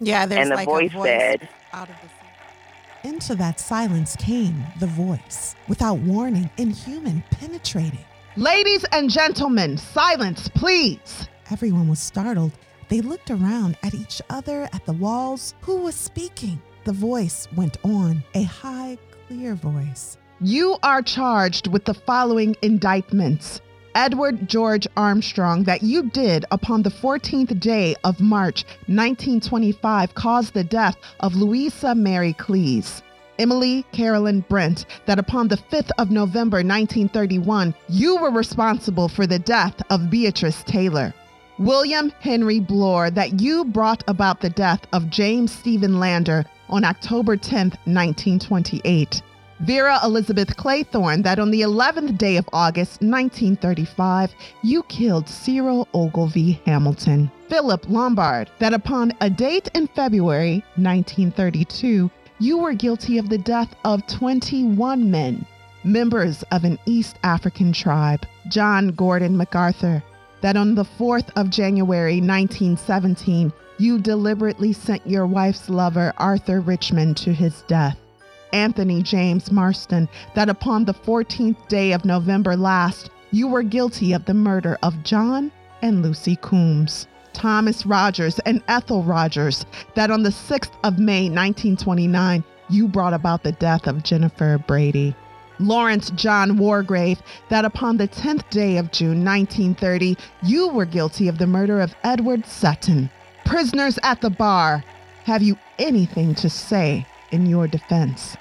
Yeah, 0.00 0.26
there's 0.26 0.42
and 0.42 0.50
the 0.50 0.56
like 0.56 0.68
voice, 0.68 0.92
voice 0.92 1.06
said, 1.06 1.48
out 1.72 1.88
of 1.88 1.94
the 2.02 3.08
Into 3.08 3.36
that 3.36 3.60
silence 3.60 4.16
came 4.16 4.64
the 4.80 4.88
voice, 4.88 5.54
without 5.68 5.98
warning, 5.98 6.50
inhuman, 6.56 7.22
penetrating. 7.30 8.04
Ladies 8.36 8.84
and 8.90 9.08
gentlemen, 9.08 9.78
silence, 9.78 10.48
please. 10.48 11.28
Everyone 11.50 11.88
was 11.88 12.00
startled. 12.00 12.52
They 12.92 13.00
looked 13.00 13.30
around 13.30 13.78
at 13.82 13.94
each 13.94 14.20
other, 14.28 14.68
at 14.70 14.84
the 14.84 14.92
walls. 14.92 15.54
Who 15.62 15.76
was 15.76 15.94
speaking? 15.94 16.60
The 16.84 16.92
voice 16.92 17.48
went 17.56 17.78
on, 17.82 18.22
a 18.34 18.42
high, 18.42 18.98
clear 19.26 19.54
voice. 19.54 20.18
You 20.42 20.76
are 20.82 21.00
charged 21.00 21.68
with 21.68 21.86
the 21.86 21.94
following 21.94 22.54
indictments 22.60 23.62
Edward 23.94 24.46
George 24.46 24.86
Armstrong 24.94 25.64
that 25.64 25.82
you 25.82 26.10
did 26.10 26.44
upon 26.50 26.82
the 26.82 26.90
14th 26.90 27.58
day 27.58 27.96
of 28.04 28.20
March 28.20 28.66
1925 28.88 30.14
caused 30.14 30.52
the 30.52 30.62
death 30.62 30.98
of 31.20 31.34
Louisa 31.34 31.94
Mary 31.94 32.34
Clees. 32.34 33.02
Emily 33.38 33.86
Carolyn 33.92 34.44
Brent, 34.50 34.84
that 35.06 35.18
upon 35.18 35.48
the 35.48 35.56
5th 35.56 35.92
of 35.96 36.10
November 36.10 36.58
1931, 36.58 37.74
you 37.88 38.18
were 38.18 38.30
responsible 38.30 39.08
for 39.08 39.26
the 39.26 39.38
death 39.38 39.80
of 39.88 40.10
Beatrice 40.10 40.62
Taylor. 40.64 41.14
William 41.62 42.12
Henry 42.18 42.58
Blore, 42.58 43.08
that 43.12 43.40
you 43.40 43.64
brought 43.64 44.02
about 44.08 44.40
the 44.40 44.50
death 44.50 44.84
of 44.92 45.08
James 45.08 45.52
Stephen 45.52 46.00
Landor 46.00 46.44
on 46.68 46.82
October 46.82 47.36
10, 47.36 47.68
1928. 47.84 49.22
Vera 49.60 50.00
Elizabeth 50.02 50.56
Claythorne 50.56 51.22
that 51.22 51.38
on 51.38 51.52
the 51.52 51.60
11th 51.60 52.18
day 52.18 52.36
of 52.36 52.48
August 52.52 53.00
1935, 53.00 54.34
you 54.64 54.82
killed 54.84 55.28
Cyril 55.28 55.86
Ogilvie 55.94 56.60
Hamilton. 56.66 57.30
Philip 57.48 57.88
Lombard 57.88 58.50
that 58.58 58.74
upon 58.74 59.12
a 59.20 59.30
date 59.30 59.68
in 59.72 59.86
February 59.86 60.64
1932, 60.74 62.10
you 62.40 62.58
were 62.58 62.74
guilty 62.74 63.18
of 63.18 63.28
the 63.28 63.38
death 63.38 63.72
of 63.84 64.04
21 64.08 65.08
men, 65.08 65.46
members 65.84 66.42
of 66.50 66.64
an 66.64 66.76
East 66.86 67.18
African 67.22 67.72
tribe. 67.72 68.26
John 68.48 68.88
Gordon 68.88 69.36
MacArthur 69.36 70.02
that 70.42 70.56
on 70.56 70.74
the 70.74 70.84
4th 70.84 71.30
of 71.36 71.50
January 71.50 72.20
1917, 72.20 73.52
you 73.78 73.98
deliberately 73.98 74.72
sent 74.72 75.06
your 75.06 75.26
wife's 75.26 75.68
lover, 75.68 76.12
Arthur 76.18 76.60
Richmond, 76.60 77.16
to 77.18 77.32
his 77.32 77.62
death. 77.62 77.96
Anthony 78.52 79.02
James 79.02 79.50
Marston 79.50 80.08
that 80.34 80.48
upon 80.48 80.84
the 80.84 80.94
14th 80.94 81.68
day 81.68 81.92
of 81.92 82.04
November 82.04 82.56
last, 82.56 83.10
you 83.30 83.48
were 83.48 83.62
guilty 83.62 84.12
of 84.12 84.26
the 84.26 84.34
murder 84.34 84.78
of 84.82 85.02
John 85.02 85.50
and 85.80 86.02
Lucy 86.02 86.36
Coombs. 86.42 87.06
Thomas 87.32 87.86
Rogers 87.86 88.38
and 88.40 88.62
Ethel 88.68 89.02
Rogers 89.02 89.64
that 89.94 90.10
on 90.10 90.22
the 90.22 90.30
6th 90.30 90.72
of 90.84 90.98
May 90.98 91.30
1929, 91.30 92.44
you 92.68 92.88
brought 92.88 93.14
about 93.14 93.42
the 93.42 93.52
death 93.52 93.86
of 93.86 94.02
Jennifer 94.02 94.58
Brady. 94.66 95.16
Lawrence 95.62 96.10
John 96.10 96.58
Wargrave 96.58 97.20
that 97.48 97.64
upon 97.64 97.96
the 97.96 98.08
10th 98.08 98.48
day 98.50 98.76
of 98.76 98.90
June 98.92 99.24
1930, 99.24 100.16
you 100.42 100.68
were 100.68 100.84
guilty 100.84 101.28
of 101.28 101.38
the 101.38 101.46
murder 101.46 101.80
of 101.80 101.94
Edward 102.04 102.46
Sutton. 102.46 103.10
Prisoners 103.44 103.98
at 104.02 104.20
the 104.20 104.30
bar, 104.30 104.84
have 105.24 105.42
you 105.42 105.56
anything 105.78 106.34
to 106.36 106.50
say 106.50 107.06
in 107.30 107.46
your 107.46 107.66
defense? 107.66 108.36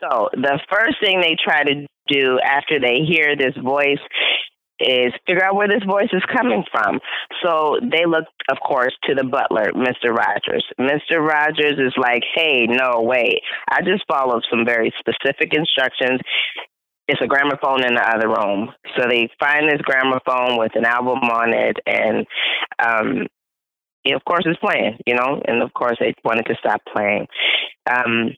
So 0.00 0.28
the 0.32 0.60
first 0.70 0.96
thing 1.00 1.20
they 1.20 1.36
try 1.42 1.64
to 1.64 1.86
do 2.08 2.38
after 2.40 2.78
they 2.78 3.00
hear 3.04 3.34
this 3.36 3.56
voice 3.62 3.98
is 4.80 5.12
figure 5.26 5.44
out 5.44 5.56
where 5.56 5.68
this 5.68 5.84
voice 5.84 6.10
is 6.12 6.22
coming 6.34 6.64
from. 6.70 7.00
So 7.42 7.78
they 7.82 8.04
look, 8.06 8.24
of 8.50 8.58
course, 8.60 8.94
to 9.04 9.14
the 9.14 9.24
butler, 9.24 9.72
Mr. 9.72 10.12
Rogers. 10.12 10.64
Mr. 10.78 11.20
Rogers 11.20 11.78
is 11.78 11.94
like, 11.96 12.22
hey, 12.34 12.66
no, 12.66 13.02
wait. 13.02 13.40
I 13.70 13.82
just 13.82 14.04
followed 14.08 14.44
some 14.50 14.64
very 14.66 14.92
specific 14.98 15.54
instructions. 15.54 16.20
It's 17.08 17.22
a 17.22 17.26
gramophone 17.26 17.84
in 17.84 17.94
the 17.94 18.02
other 18.02 18.28
room. 18.28 18.70
So 18.96 19.06
they 19.08 19.28
find 19.38 19.68
this 19.68 19.80
gramophone 19.82 20.58
with 20.58 20.72
an 20.74 20.84
album 20.84 21.20
on 21.22 21.54
it, 21.54 21.76
and 21.86 22.26
um, 22.78 23.26
of 24.14 24.24
course, 24.24 24.44
it's 24.44 24.60
playing, 24.60 24.98
you 25.06 25.14
know, 25.14 25.40
and 25.46 25.62
of 25.62 25.72
course, 25.72 25.96
they 26.00 26.14
wanted 26.24 26.46
to 26.46 26.56
stop 26.58 26.80
playing. 26.92 27.26
Um, 27.88 28.30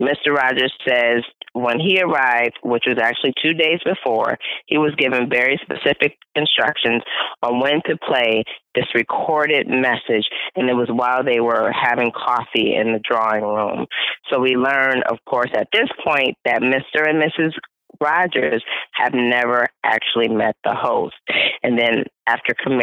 Mr. 0.00 0.34
Rogers 0.34 0.72
says 0.88 1.22
when 1.52 1.78
he 1.78 2.00
arrived, 2.00 2.58
which 2.62 2.84
was 2.86 2.98
actually 3.00 3.34
two 3.42 3.54
days 3.54 3.80
before, 3.84 4.38
he 4.66 4.78
was 4.78 4.94
given 4.96 5.28
very 5.28 5.60
specific 5.62 6.16
instructions 6.34 7.02
on 7.42 7.60
when 7.60 7.82
to 7.86 7.98
play 7.98 8.44
this 8.74 8.86
recorded 8.94 9.68
message. 9.68 10.26
And 10.56 10.70
it 10.70 10.74
was 10.74 10.88
while 10.90 11.24
they 11.24 11.40
were 11.40 11.72
having 11.72 12.12
coffee 12.12 12.74
in 12.74 12.92
the 12.92 13.00
drawing 13.02 13.42
room. 13.42 13.86
So 14.30 14.40
we 14.40 14.56
learn, 14.56 15.02
of 15.10 15.18
course, 15.28 15.50
at 15.54 15.68
this 15.72 15.88
point 16.04 16.36
that 16.44 16.62
Mr. 16.62 17.08
and 17.08 17.22
Mrs. 17.22 17.52
Rogers 18.00 18.62
have 18.92 19.12
never 19.12 19.66
actually 19.84 20.28
met 20.28 20.56
the 20.64 20.74
host. 20.74 21.16
And 21.62 21.78
then 21.78 22.04
after 22.26 22.54
com- 22.62 22.80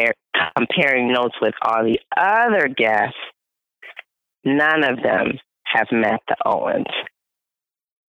comparing 0.56 1.12
notes 1.12 1.34
with 1.40 1.54
all 1.62 1.82
the 1.82 1.98
other 2.16 2.68
guests, 2.68 3.18
none 4.44 4.84
of 4.84 5.02
them 5.02 5.38
have 5.72 5.88
met 5.92 6.20
the 6.28 6.36
Owens. 6.44 6.86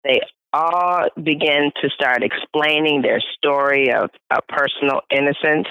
They 0.03 0.21
all 0.53 1.07
begin 1.15 1.71
to 1.81 1.89
start 1.89 2.23
explaining 2.23 3.01
their 3.01 3.21
story 3.37 3.91
of, 3.93 4.09
of 4.29 4.39
personal 4.47 5.01
innocence, 5.09 5.67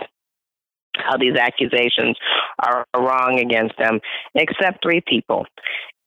how 0.97 1.17
these 1.19 1.37
accusations 1.37 2.17
are 2.59 2.85
wrong 2.97 3.39
against 3.41 3.77
them, 3.79 4.01
except 4.35 4.83
three 4.83 5.03
people. 5.07 5.47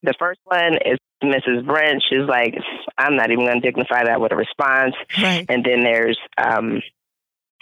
The 0.03 0.13
first 0.19 0.39
one 0.45 0.75
is 0.85 0.97
Mrs. 1.23 1.65
Brent. 1.65 2.03
She's 2.09 2.27
like, 2.27 2.55
I'm 2.97 3.15
not 3.15 3.31
even 3.31 3.45
going 3.45 3.61
to 3.61 3.67
dignify 3.67 4.05
that 4.05 4.19
with 4.19 4.33
a 4.33 4.35
response. 4.35 4.95
Right. 5.21 5.45
And 5.47 5.63
then 5.63 5.81
there's 5.81 6.19
um, 6.37 6.81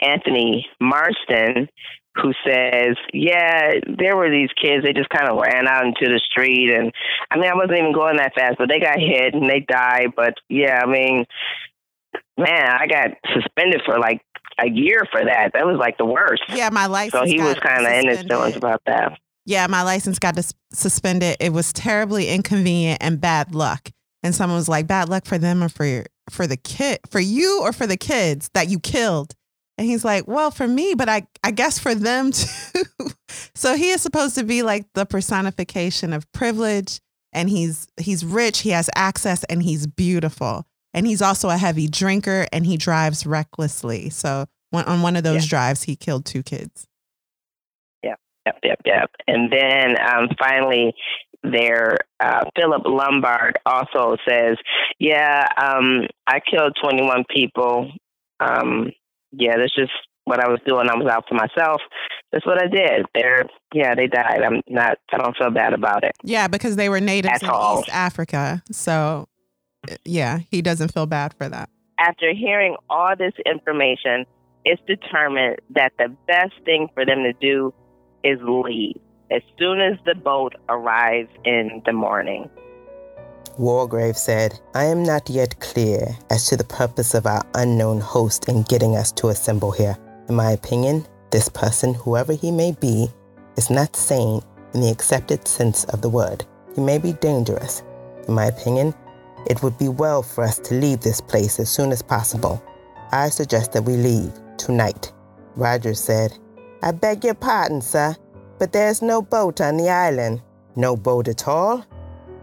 Anthony 0.01 0.67
Marston, 0.79 1.69
who 2.15 2.33
says, 2.45 2.97
Yeah, 3.13 3.73
there 3.97 4.17
were 4.17 4.29
these 4.29 4.49
kids, 4.61 4.83
they 4.83 4.93
just 4.93 5.09
kind 5.09 5.29
of 5.29 5.37
ran 5.37 5.67
out 5.67 5.85
into 5.85 6.07
the 6.07 6.19
street. 6.19 6.73
And 6.73 6.91
I 7.29 7.37
mean, 7.37 7.49
I 7.49 7.55
wasn't 7.55 7.79
even 7.79 7.93
going 7.93 8.17
that 8.17 8.33
fast, 8.35 8.57
but 8.57 8.69
they 8.69 8.79
got 8.79 8.99
hit 8.99 9.33
and 9.33 9.49
they 9.49 9.61
died. 9.61 10.09
But 10.15 10.35
yeah, 10.49 10.81
I 10.83 10.85
mean, 10.87 11.25
man, 12.37 12.67
I 12.67 12.87
got 12.87 13.11
suspended 13.33 13.81
for 13.85 13.99
like 13.99 14.21
a 14.59 14.69
year 14.69 15.03
for 15.11 15.23
that. 15.23 15.51
That 15.53 15.65
was 15.65 15.77
like 15.77 15.97
the 15.97 16.05
worst. 16.05 16.43
Yeah, 16.49 16.69
my 16.69 16.87
life. 16.87 17.11
So 17.11 17.25
he 17.25 17.39
was 17.39 17.55
kind 17.55 17.85
of 17.85 17.93
in 17.93 18.07
his 18.07 18.23
feelings 18.23 18.55
about 18.55 18.81
that. 18.85 19.17
Yeah, 19.45 19.67
my 19.67 19.81
license 19.81 20.19
got 20.19 20.35
dis- 20.35 20.53
suspended. 20.71 21.37
It 21.39 21.51
was 21.51 21.73
terribly 21.73 22.29
inconvenient 22.29 22.99
and 23.01 23.19
bad 23.19 23.55
luck. 23.55 23.89
And 24.23 24.35
someone 24.35 24.57
was 24.57 24.69
like, 24.69 24.85
"Bad 24.85 25.09
luck 25.09 25.25
for 25.25 25.39
them 25.39 25.63
or 25.63 25.69
for 25.69 25.83
your, 25.83 26.05
for 26.29 26.45
the 26.45 26.57
kid, 26.57 26.99
for 27.09 27.19
you 27.19 27.61
or 27.61 27.73
for 27.73 27.87
the 27.87 27.97
kids 27.97 28.51
that 28.53 28.69
you 28.69 28.79
killed." 28.79 29.33
And 29.77 29.87
he's 29.87 30.05
like, 30.05 30.27
"Well, 30.27 30.51
for 30.51 30.67
me, 30.67 30.93
but 30.95 31.09
I 31.09 31.27
I 31.43 31.51
guess 31.51 31.79
for 31.79 31.95
them 31.95 32.31
too." 32.31 32.83
so 33.55 33.75
he 33.75 33.89
is 33.89 34.01
supposed 34.01 34.35
to 34.35 34.43
be 34.43 34.63
like 34.63 34.85
the 34.93 35.05
personification 35.05 36.13
of 36.13 36.31
privilege 36.31 36.99
and 37.33 37.49
he's 37.49 37.87
he's 37.99 38.25
rich, 38.25 38.59
he 38.59 38.69
has 38.69 38.89
access 38.95 39.43
and 39.45 39.63
he's 39.63 39.87
beautiful. 39.87 40.65
And 40.93 41.07
he's 41.07 41.21
also 41.21 41.49
a 41.49 41.57
heavy 41.57 41.87
drinker 41.87 42.47
and 42.51 42.65
he 42.65 42.75
drives 42.75 43.25
recklessly. 43.25 44.09
So 44.09 44.47
on 44.73 45.01
one 45.01 45.15
of 45.15 45.23
those 45.23 45.45
yeah. 45.45 45.49
drives, 45.49 45.83
he 45.83 45.95
killed 45.95 46.25
two 46.25 46.43
kids. 46.43 46.85
Yep, 48.03 48.19
yep, 48.45 48.57
yep, 48.63 48.79
yep. 48.85 49.11
And 49.25 49.51
then 49.51 49.95
um, 50.01 50.27
finally, 50.37 50.93
there, 51.43 51.97
uh, 52.19 52.43
Philip 52.57 52.83
Lombard 52.85 53.57
also 53.65 54.17
says, 54.27 54.57
"Yeah, 54.99 55.47
um, 55.57 56.07
I 56.27 56.39
killed 56.39 56.77
21 56.83 57.23
people. 57.33 57.91
Um, 58.41 58.91
yeah, 59.31 59.57
that's 59.57 59.75
just 59.75 59.91
what 60.25 60.39
I 60.39 60.47
was 60.47 60.59
doing. 60.65 60.87
I 60.89 60.95
was 60.95 61.07
out 61.07 61.25
for 61.27 61.35
myself. 61.35 61.81
That's 62.31 62.45
what 62.45 62.61
I 62.61 62.67
did. 62.67 63.05
They're, 63.13 63.45
yeah, 63.73 63.95
they 63.95 64.07
died. 64.07 64.41
I'm 64.43 64.61
not. 64.69 64.97
I 65.11 65.17
don't 65.17 65.35
feel 65.35 65.51
bad 65.51 65.73
about 65.73 66.03
it. 66.03 66.13
Yeah, 66.23 66.47
because 66.47 66.75
they 66.75 66.89
were 66.89 67.01
natives 67.01 67.43
At 67.43 67.43
in. 67.43 67.79
East 67.79 67.89
Africa. 67.89 68.63
So 68.71 69.27
yeah, 70.05 70.39
he 70.49 70.61
doesn't 70.61 70.93
feel 70.93 71.05
bad 71.05 71.33
for 71.33 71.49
that. 71.49 71.69
After 71.99 72.33
hearing 72.33 72.75
all 72.89 73.15
this 73.17 73.33
information, 73.45 74.25
it's 74.65 74.81
determined 74.87 75.57
that 75.71 75.93
the 75.97 76.15
best 76.27 76.53
thing 76.65 76.87
for 76.93 77.05
them 77.05 77.23
to 77.23 77.33
do 77.33 77.73
is 78.23 78.39
leave 78.41 78.99
as 79.31 79.41
soon 79.57 79.79
as 79.79 79.97
the 80.05 80.15
boat 80.15 80.53
arrives 80.69 81.29
in 81.45 81.81
the 81.85 81.93
morning. 81.93 82.49
Wargrave 83.59 84.17
said, 84.17 84.59
I 84.73 84.85
am 84.85 85.03
not 85.03 85.29
yet 85.29 85.59
clear 85.59 86.15
as 86.29 86.47
to 86.47 86.57
the 86.57 86.63
purpose 86.63 87.13
of 87.13 87.25
our 87.25 87.43
unknown 87.55 87.99
host 87.99 88.47
in 88.47 88.63
getting 88.63 88.95
us 88.95 89.11
to 89.13 89.29
assemble 89.29 89.71
here. 89.71 89.97
In 90.29 90.35
my 90.35 90.51
opinion, 90.51 91.05
this 91.31 91.49
person, 91.49 91.93
whoever 91.93 92.33
he 92.33 92.51
may 92.51 92.71
be, 92.71 93.07
is 93.57 93.69
not 93.69 93.95
sane 93.95 94.41
in 94.73 94.81
the 94.81 94.89
accepted 94.89 95.47
sense 95.47 95.83
of 95.85 96.01
the 96.01 96.09
word. 96.09 96.45
He 96.75 96.81
may 96.81 96.97
be 96.97 97.13
dangerous. 97.13 97.83
In 98.27 98.33
my 98.33 98.45
opinion, 98.45 98.93
it 99.47 99.61
would 99.61 99.77
be 99.77 99.89
well 99.89 100.23
for 100.23 100.43
us 100.43 100.59
to 100.59 100.75
leave 100.75 101.01
this 101.01 101.19
place 101.19 101.59
as 101.59 101.69
soon 101.69 101.91
as 101.91 102.01
possible. 102.01 102.63
I 103.11 103.29
suggest 103.29 103.73
that 103.73 103.83
we 103.83 103.95
leave 103.97 104.31
tonight. 104.57 105.11
Rogers 105.55 105.99
said, 105.99 106.37
I 106.81 106.91
beg 106.91 107.25
your 107.25 107.33
pardon, 107.33 107.81
sir, 107.81 108.15
but 108.59 108.71
there's 108.71 109.01
no 109.01 109.21
boat 109.21 109.59
on 109.59 109.77
the 109.77 109.89
island. 109.89 110.41
No 110.75 110.95
boat 110.95 111.27
at 111.27 111.47
all? 111.47 111.85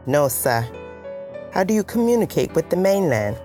No, 0.06 0.28
sir. 0.28 0.68
How 1.53 1.64
do 1.64 1.72
you 1.72 1.82
communicate 1.82 2.55
with 2.55 2.68
the 2.68 2.76
mainland? 2.76 3.40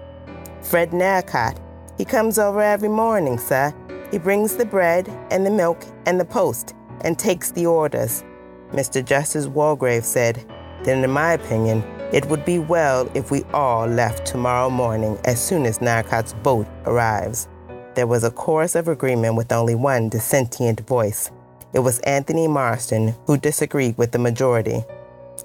Fred 0.61 0.91
Narcott. 0.91 1.59
He 1.97 2.05
comes 2.05 2.37
over 2.37 2.61
every 2.61 2.89
morning, 2.89 3.37
sir. 3.37 3.73
He 4.11 4.17
brings 4.17 4.55
the 4.55 4.65
bread 4.65 5.07
and 5.31 5.45
the 5.45 5.51
milk 5.51 5.83
and 6.05 6.19
the 6.19 6.25
post 6.25 6.75
and 7.01 7.17
takes 7.17 7.51
the 7.51 7.65
orders. 7.65 8.23
Mr. 8.71 9.03
Justice 9.03 9.47
Wargrave 9.47 10.03
said, 10.03 10.45
Then, 10.83 11.03
in 11.03 11.11
my 11.11 11.33
opinion, 11.33 11.81
it 12.11 12.25
would 12.27 12.43
be 12.45 12.59
well 12.59 13.09
if 13.13 13.31
we 13.31 13.43
all 13.53 13.87
left 13.87 14.25
tomorrow 14.25 14.69
morning 14.69 15.17
as 15.25 15.43
soon 15.43 15.65
as 15.65 15.81
Narcott's 15.81 16.33
boat 16.33 16.67
arrives. 16.85 17.47
There 17.95 18.07
was 18.07 18.23
a 18.23 18.31
chorus 18.31 18.75
of 18.75 18.87
agreement 18.87 19.35
with 19.35 19.51
only 19.51 19.75
one 19.75 20.09
dissentient 20.09 20.81
voice. 20.81 21.31
It 21.73 21.79
was 21.79 21.99
Anthony 21.99 22.47
Marston 22.47 23.15
who 23.25 23.37
disagreed 23.37 23.97
with 23.97 24.11
the 24.11 24.19
majority. 24.19 24.83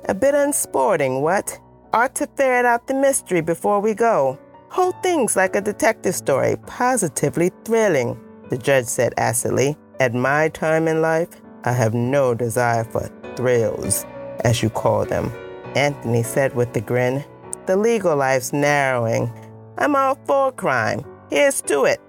A 0.08 0.14
bit 0.14 0.34
unsporting, 0.34 1.22
what? 1.22 1.58
Ought 1.94 2.14
to 2.16 2.26
ferret 2.36 2.66
out 2.66 2.86
the 2.86 2.92
mystery 2.92 3.40
before 3.40 3.80
we 3.80 3.94
go. 3.94 4.38
Whole 4.68 4.92
thing's 5.02 5.36
like 5.36 5.56
a 5.56 5.60
detective 5.62 6.14
story, 6.14 6.56
positively 6.66 7.50
thrilling, 7.64 8.20
the 8.50 8.58
judge 8.58 8.84
said 8.84 9.14
acidly. 9.16 9.74
At 9.98 10.12
my 10.12 10.50
time 10.50 10.86
in 10.86 11.00
life, 11.00 11.28
I 11.64 11.72
have 11.72 11.94
no 11.94 12.34
desire 12.34 12.84
for 12.84 13.10
thrills, 13.36 14.04
as 14.44 14.62
you 14.62 14.68
call 14.68 15.06
them. 15.06 15.32
Anthony 15.74 16.22
said 16.22 16.54
with 16.54 16.76
a 16.76 16.82
grin. 16.82 17.24
The 17.64 17.76
legal 17.76 18.16
life's 18.16 18.52
narrowing. 18.52 19.32
I'm 19.78 19.96
all 19.96 20.18
for 20.26 20.52
crime. 20.52 21.04
Here's 21.30 21.62
to 21.62 21.84
it. 21.84 22.00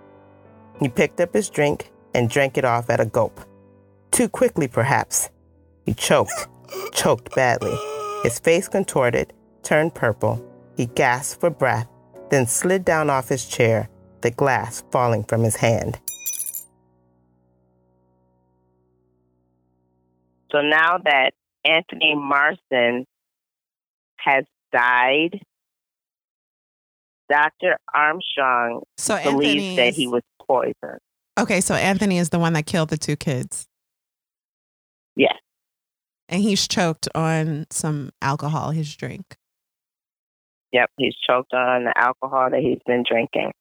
He 0.81 0.89
picked 0.89 1.21
up 1.21 1.33
his 1.33 1.49
drink 1.49 1.89
and 2.13 2.29
drank 2.29 2.57
it 2.57 2.65
off 2.65 2.89
at 2.89 2.99
a 2.99 3.05
gulp. 3.05 3.39
Too 4.11 4.27
quickly, 4.27 4.67
perhaps. 4.67 5.29
He 5.85 5.93
choked, 5.93 6.49
choked 6.91 7.33
badly. 7.33 7.77
His 8.23 8.39
face 8.39 8.67
contorted, 8.67 9.31
turned 9.63 9.95
purple. 9.95 10.43
He 10.75 10.85
gasped 10.87 11.39
for 11.39 11.49
breath, 11.49 11.87
then 12.29 12.47
slid 12.47 12.85
down 12.85 13.09
off 13.09 13.29
his 13.29 13.45
chair, 13.45 13.89
the 14.21 14.31
glass 14.31 14.83
falling 14.91 15.23
from 15.23 15.43
his 15.43 15.55
hand. 15.55 15.99
So 20.51 20.61
now 20.61 20.97
that 21.03 21.31
Anthony 21.65 22.15
Marston 22.15 23.05
has 24.17 24.45
died. 24.71 25.41
Dr. 27.29 27.77
Armstrong 27.93 28.81
so 28.97 29.21
believes 29.23 29.75
that 29.77 29.93
he 29.93 30.07
was 30.07 30.23
poisoned. 30.47 30.99
Okay, 31.39 31.61
so 31.61 31.75
Anthony 31.75 32.17
is 32.17 32.29
the 32.29 32.39
one 32.39 32.53
that 32.53 32.65
killed 32.65 32.89
the 32.89 32.97
two 32.97 33.15
kids. 33.15 33.67
Yes. 35.15 35.35
And 36.27 36.41
he's 36.41 36.67
choked 36.67 37.07
on 37.13 37.67
some 37.69 38.11
alcohol, 38.21 38.71
his 38.71 38.95
drink. 38.95 39.37
Yep, 40.71 40.91
he's 40.97 41.15
choked 41.27 41.53
on 41.53 41.85
the 41.85 41.93
alcohol 41.95 42.49
that 42.51 42.59
he's 42.59 42.79
been 42.85 43.03
drinking. 43.09 43.51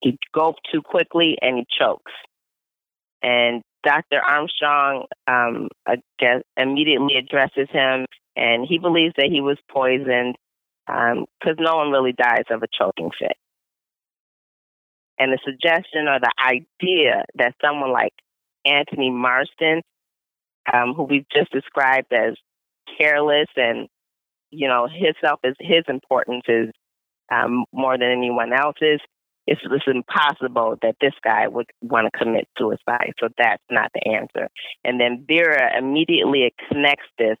He 0.00 0.18
gulped 0.34 0.60
too 0.72 0.82
quickly 0.82 1.36
and 1.40 1.58
he 1.58 1.66
chokes. 1.78 2.12
And 3.22 3.62
Dr. 3.84 4.20
Armstrong, 4.20 5.06
um, 5.26 5.68
immediately 6.56 7.16
addresses 7.16 7.68
him 7.70 8.06
and 8.36 8.66
he 8.68 8.78
believes 8.78 9.14
that 9.16 9.30
he 9.30 9.40
was 9.40 9.58
poisoned 9.70 10.36
because 10.86 11.56
um, 11.58 11.64
no 11.64 11.76
one 11.76 11.90
really 11.90 12.12
dies 12.12 12.44
of 12.50 12.62
a 12.62 12.66
choking 12.78 13.10
fit. 13.18 13.36
And 15.18 15.32
the 15.32 15.38
suggestion 15.44 16.08
or 16.08 16.20
the 16.20 16.32
idea 16.44 17.24
that 17.36 17.54
someone 17.64 17.90
like 17.90 18.12
Anthony 18.66 19.10
Marston, 19.10 19.82
um, 20.72 20.92
who 20.94 21.04
we've 21.04 21.28
just 21.34 21.50
described 21.50 22.12
as 22.12 22.34
careless 22.98 23.48
and 23.56 23.88
you 24.50 24.68
know 24.68 24.86
his 24.86 25.14
self 25.24 25.40
is 25.44 25.54
his 25.60 25.84
importance 25.88 26.44
is 26.48 26.70
um, 27.32 27.64
more 27.72 27.98
than 27.98 28.10
anyone 28.10 28.52
else's. 28.52 29.00
It's, 29.48 29.60
it's 29.64 29.84
impossible 29.86 30.76
that 30.82 30.96
this 31.00 31.14
guy 31.22 31.46
would 31.46 31.66
want 31.80 32.12
to 32.12 32.18
commit 32.18 32.48
suicide. 32.58 33.12
So 33.20 33.28
that's 33.38 33.62
not 33.70 33.92
the 33.94 34.10
answer. 34.10 34.48
And 34.84 35.00
then 35.00 35.24
Vera 35.26 35.78
immediately 35.78 36.52
connects 36.68 37.06
this 37.16 37.36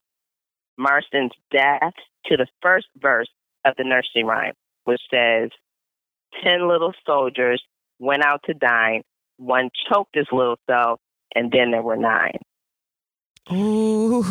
Marston's 0.78 1.32
death 1.50 1.94
to 2.26 2.36
the 2.36 2.46
first 2.62 2.86
verse 3.00 3.28
of 3.64 3.74
the 3.76 3.82
nursery 3.82 4.22
rhyme, 4.22 4.54
which 4.84 5.00
says, 5.12 5.50
Ten 6.44 6.68
little 6.68 6.92
soldiers 7.04 7.62
went 7.98 8.22
out 8.22 8.40
to 8.44 8.54
dine. 8.54 9.02
One 9.38 9.70
choked 9.90 10.14
his 10.14 10.26
little 10.30 10.58
self, 10.70 11.00
and 11.34 11.50
then 11.50 11.72
there 11.72 11.82
were 11.82 11.96
nine. 11.96 12.38
Ooh, 13.52 14.22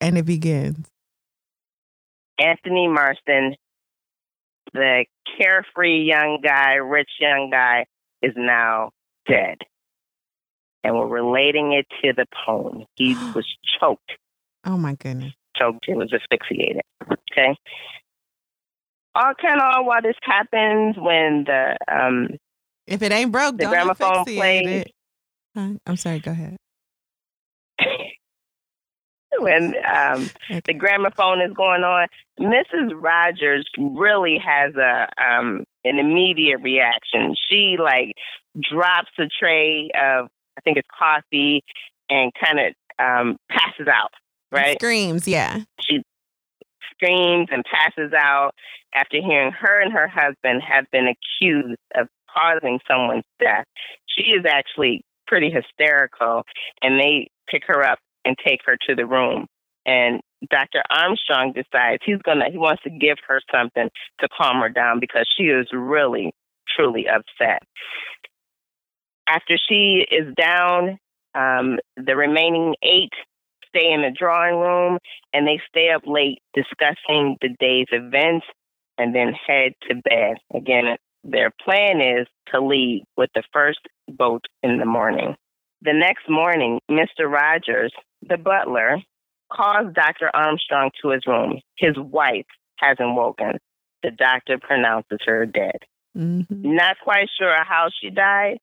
and 0.00 0.18
it 0.18 0.24
begins. 0.24 0.91
Anthony 2.38 2.88
Marston, 2.88 3.56
the 4.72 5.04
carefree 5.38 6.02
young 6.02 6.40
guy, 6.42 6.74
rich 6.74 7.10
young 7.20 7.50
guy, 7.50 7.86
is 8.22 8.32
now 8.36 8.90
dead. 9.28 9.58
And 10.84 10.96
we're 10.96 11.06
relating 11.06 11.72
it 11.72 11.86
to 12.02 12.12
the 12.12 12.26
poem. 12.46 12.84
He 12.96 13.14
was 13.34 13.46
choked 13.80 14.12
Oh 14.64 14.76
my 14.76 14.94
goodness. 14.94 15.32
Choked 15.56 15.84
He 15.86 15.94
was 15.94 16.12
asphyxiated. 16.12 16.82
Okay. 17.02 17.56
All 19.14 19.34
kind 19.40 19.60
of 19.60 19.84
while 19.84 20.00
this 20.02 20.16
happens 20.22 20.96
when 20.96 21.44
the 21.44 21.76
um 21.90 22.28
if 22.86 23.02
it 23.02 23.12
ain't 23.12 23.30
broke, 23.30 23.58
the 23.58 23.66
gramophone 23.66 24.24
plays. 24.24 24.84
I'm 25.54 25.96
sorry. 25.96 26.20
Go 26.20 26.30
ahead. 26.32 26.56
when 29.38 29.74
um, 29.90 30.30
the 30.64 30.74
gramophone 30.74 31.40
is 31.40 31.52
going 31.54 31.82
on, 31.82 32.08
Mrs. 32.38 32.92
Rogers 32.94 33.66
really 33.78 34.38
has 34.38 34.74
a 34.74 35.08
um, 35.22 35.64
an 35.84 35.98
immediate 35.98 36.60
reaction. 36.62 37.34
She 37.48 37.76
like 37.78 38.14
drops 38.60 39.10
a 39.18 39.28
tray 39.38 39.90
of 39.94 40.28
I 40.56 40.60
think 40.62 40.76
it's 40.76 40.88
coffee 40.96 41.62
and 42.10 42.32
kind 42.34 42.58
of 42.58 42.74
um, 42.98 43.36
passes 43.50 43.88
out. 43.88 44.12
Right, 44.50 44.78
screams. 44.78 45.26
Yeah, 45.26 45.60
she 45.80 46.02
screams 46.94 47.48
and 47.50 47.64
passes 47.64 48.12
out 48.12 48.52
after 48.94 49.18
hearing 49.20 49.52
her 49.52 49.80
and 49.80 49.92
her 49.92 50.08
husband 50.08 50.62
have 50.62 50.84
been 50.92 51.08
accused 51.08 51.80
of 51.94 52.08
causing 52.32 52.78
someone's 52.88 53.24
death. 53.40 53.64
She 54.06 54.30
is 54.30 54.44
actually 54.46 55.02
pretty 55.26 55.50
hysterical, 55.50 56.42
and 56.82 56.98
they 56.98 57.30
pick 57.48 57.62
her 57.66 57.82
up 57.82 57.98
and 58.24 58.36
take 58.44 58.60
her 58.66 58.76
to 58.88 58.94
the 58.94 59.06
room. 59.06 59.46
And 59.84 60.20
Dr. 60.50 60.82
Armstrong 60.90 61.52
decides 61.52 62.02
he's 62.04 62.22
gonna 62.22 62.50
he 62.50 62.58
wants 62.58 62.82
to 62.84 62.90
give 62.90 63.18
her 63.26 63.40
something 63.52 63.88
to 64.20 64.28
calm 64.36 64.60
her 64.60 64.68
down 64.68 65.00
because 65.00 65.28
she 65.36 65.44
is 65.44 65.66
really 65.72 66.32
truly 66.76 67.06
upset. 67.08 67.62
After 69.28 69.56
she 69.68 70.06
is 70.10 70.34
down, 70.34 70.98
um, 71.34 71.78
the 71.96 72.16
remaining 72.16 72.74
eight 72.82 73.12
stay 73.68 73.92
in 73.92 74.02
the 74.02 74.10
drawing 74.16 74.56
room 74.56 74.98
and 75.32 75.46
they 75.46 75.60
stay 75.68 75.90
up 75.90 76.02
late 76.06 76.38
discussing 76.54 77.36
the 77.40 77.48
day's 77.58 77.86
events 77.90 78.46
and 78.98 79.14
then 79.14 79.32
head 79.32 79.72
to 79.88 79.94
bed. 79.94 80.36
Again, 80.54 80.96
their 81.24 81.50
plan 81.64 82.00
is 82.00 82.26
to 82.52 82.60
leave 82.60 83.02
with 83.16 83.30
the 83.34 83.42
first 83.52 83.80
boat 84.08 84.44
in 84.62 84.78
the 84.78 84.84
morning. 84.84 85.36
The 85.84 85.92
next 85.92 86.28
morning, 86.28 86.80
Mr. 86.90 87.28
Rogers, 87.28 87.92
the 88.28 88.36
butler, 88.36 88.98
calls 89.52 89.92
Dr. 89.94 90.30
Armstrong 90.34 90.90
to 91.02 91.10
his 91.10 91.26
room. 91.26 91.60
His 91.76 91.96
wife 91.98 92.46
hasn't 92.76 93.14
woken. 93.14 93.58
The 94.02 94.12
doctor 94.12 94.58
pronounces 94.58 95.18
her 95.26 95.44
dead. 95.46 95.78
Mm-hmm. 96.16 96.74
Not 96.76 96.96
quite 97.02 97.28
sure 97.38 97.56
how 97.64 97.88
she 98.00 98.10
died. 98.10 98.58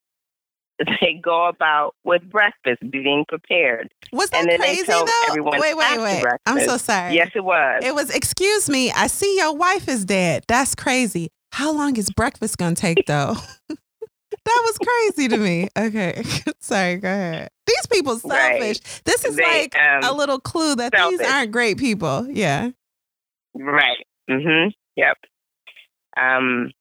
They 1.02 1.20
go 1.22 1.50
about 1.50 1.94
with 2.06 2.22
breakfast 2.30 2.90
being 2.90 3.26
prepared. 3.28 3.90
Was 4.14 4.30
that 4.30 4.46
crazy 4.46 4.84
though? 4.84 5.06
wait, 5.36 5.76
wait, 5.76 5.76
wait. 5.76 6.22
Breakfast. 6.22 6.42
I'm 6.46 6.62
so 6.62 6.78
sorry. 6.78 7.16
Yes, 7.16 7.32
it 7.36 7.44
was. 7.44 7.82
It 7.84 7.94
was. 7.94 8.10
Excuse 8.10 8.70
me. 8.70 8.90
I 8.92 9.08
see 9.08 9.36
your 9.36 9.54
wife 9.54 9.90
is 9.90 10.06
dead. 10.06 10.46
That's 10.48 10.76
crazy. 10.76 11.32
How 11.52 11.74
long 11.74 11.98
is 11.98 12.10
breakfast 12.12 12.58
gonna 12.58 12.76
take 12.76 13.06
though? 13.08 13.36
that 14.46 14.62
was 14.66 14.78
crazy 14.78 15.28
to 15.30 15.38
me. 15.38 15.70
Okay. 15.78 16.24
Sorry, 16.60 16.98
go 16.98 17.08
ahead. 17.08 17.50
These 17.66 17.88
people 17.88 18.18
selfish. 18.18 18.80
Right. 18.80 19.02
This 19.06 19.26
is 19.26 19.36
they, 19.36 19.44
like 19.44 19.76
um, 19.78 20.04
a 20.04 20.14
little 20.16 20.40
clue 20.40 20.76
that 20.76 20.94
selfish. 20.96 21.20
these 21.20 21.28
aren't 21.28 21.52
great 21.52 21.78
people. 21.78 22.28
Yeah. 22.30 22.72
Right. 23.54 24.06
Mhm. 24.30 24.72
Yep. 24.96 25.18
Um 26.18 26.72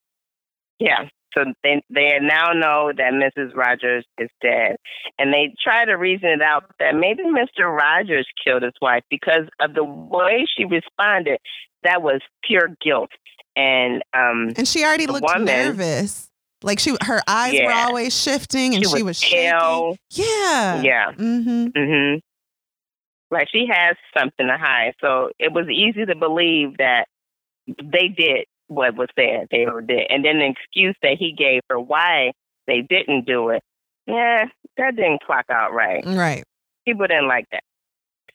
yeah. 0.79 1.09
So 1.37 1.45
they 1.63 1.83
they 1.91 2.19
now 2.21 2.53
know 2.53 2.91
that 2.97 3.13
Mrs. 3.13 3.55
Rogers 3.55 4.05
is 4.19 4.31
dead, 4.43 4.77
and 5.19 5.33
they 5.33 5.55
try 5.63 5.85
to 5.85 5.93
reason 5.93 6.31
it 6.31 6.43
out 6.43 6.65
that 6.79 6.95
maybe 6.95 7.23
Mr. 7.25 7.71
Rogers 7.71 8.27
killed 8.45 8.63
his 8.63 8.73
wife 8.81 9.03
because 9.11 9.47
of 9.61 9.75
the 9.75 9.85
way 9.85 10.47
she 10.57 10.65
responded. 10.65 11.39
That 11.85 12.03
was 12.03 12.21
pure 12.45 12.71
guilt, 12.83 13.11
and 13.55 14.03
um, 14.15 14.53
and 14.57 14.67
she 14.67 14.85
already 14.85 15.07
looked 15.07 15.23
woman, 15.23 15.45
nervous. 15.45 16.31
Like 16.63 16.81
she, 16.81 16.97
her 17.03 17.21
eyes 17.29 17.55
yeah. 17.55 17.67
were 17.67 17.73
always 17.73 18.21
shifting, 18.21 18.75
and 18.75 18.85
she, 18.85 18.97
she 18.97 19.03
was, 19.03 19.23
pale. 19.23 19.97
Shaking. 20.11 20.27
Yeah, 20.27 20.83
yeah. 20.83 21.13
Mm-hmm. 21.13 21.67
Mm-hmm. 21.67 22.19
Like 23.31 23.49
she 23.51 23.67
has 23.71 23.97
something 24.17 24.47
to 24.47 24.57
hide, 24.57 24.95
so 25.01 25.31
it 25.39 25.53
was 25.53 25.69
easy 25.69 26.05
to 26.05 26.17
believe 26.17 26.79
that 26.79 27.07
they 27.67 28.09
did 28.09 28.47
what 28.69 28.97
was 28.97 29.09
said 29.17 29.47
they 29.51 29.67
did, 29.87 30.07
and 30.11 30.25
then 30.25 30.39
the 30.39 30.47
excuse 30.47 30.97
that 31.03 31.17
he 31.19 31.33
gave 31.33 31.61
for 31.69 31.79
why 31.79 32.33
they 32.67 32.81
didn't 32.81 33.27
do 33.27 33.51
it, 33.51 33.63
yeah, 34.07 34.47
that 34.77 34.97
didn't 34.97 35.23
clock 35.23 35.45
out 35.51 35.73
right. 35.73 36.05
Right. 36.05 36.45
People 36.87 37.07
didn't 37.07 37.29
like 37.29 37.45
that, 37.53 37.63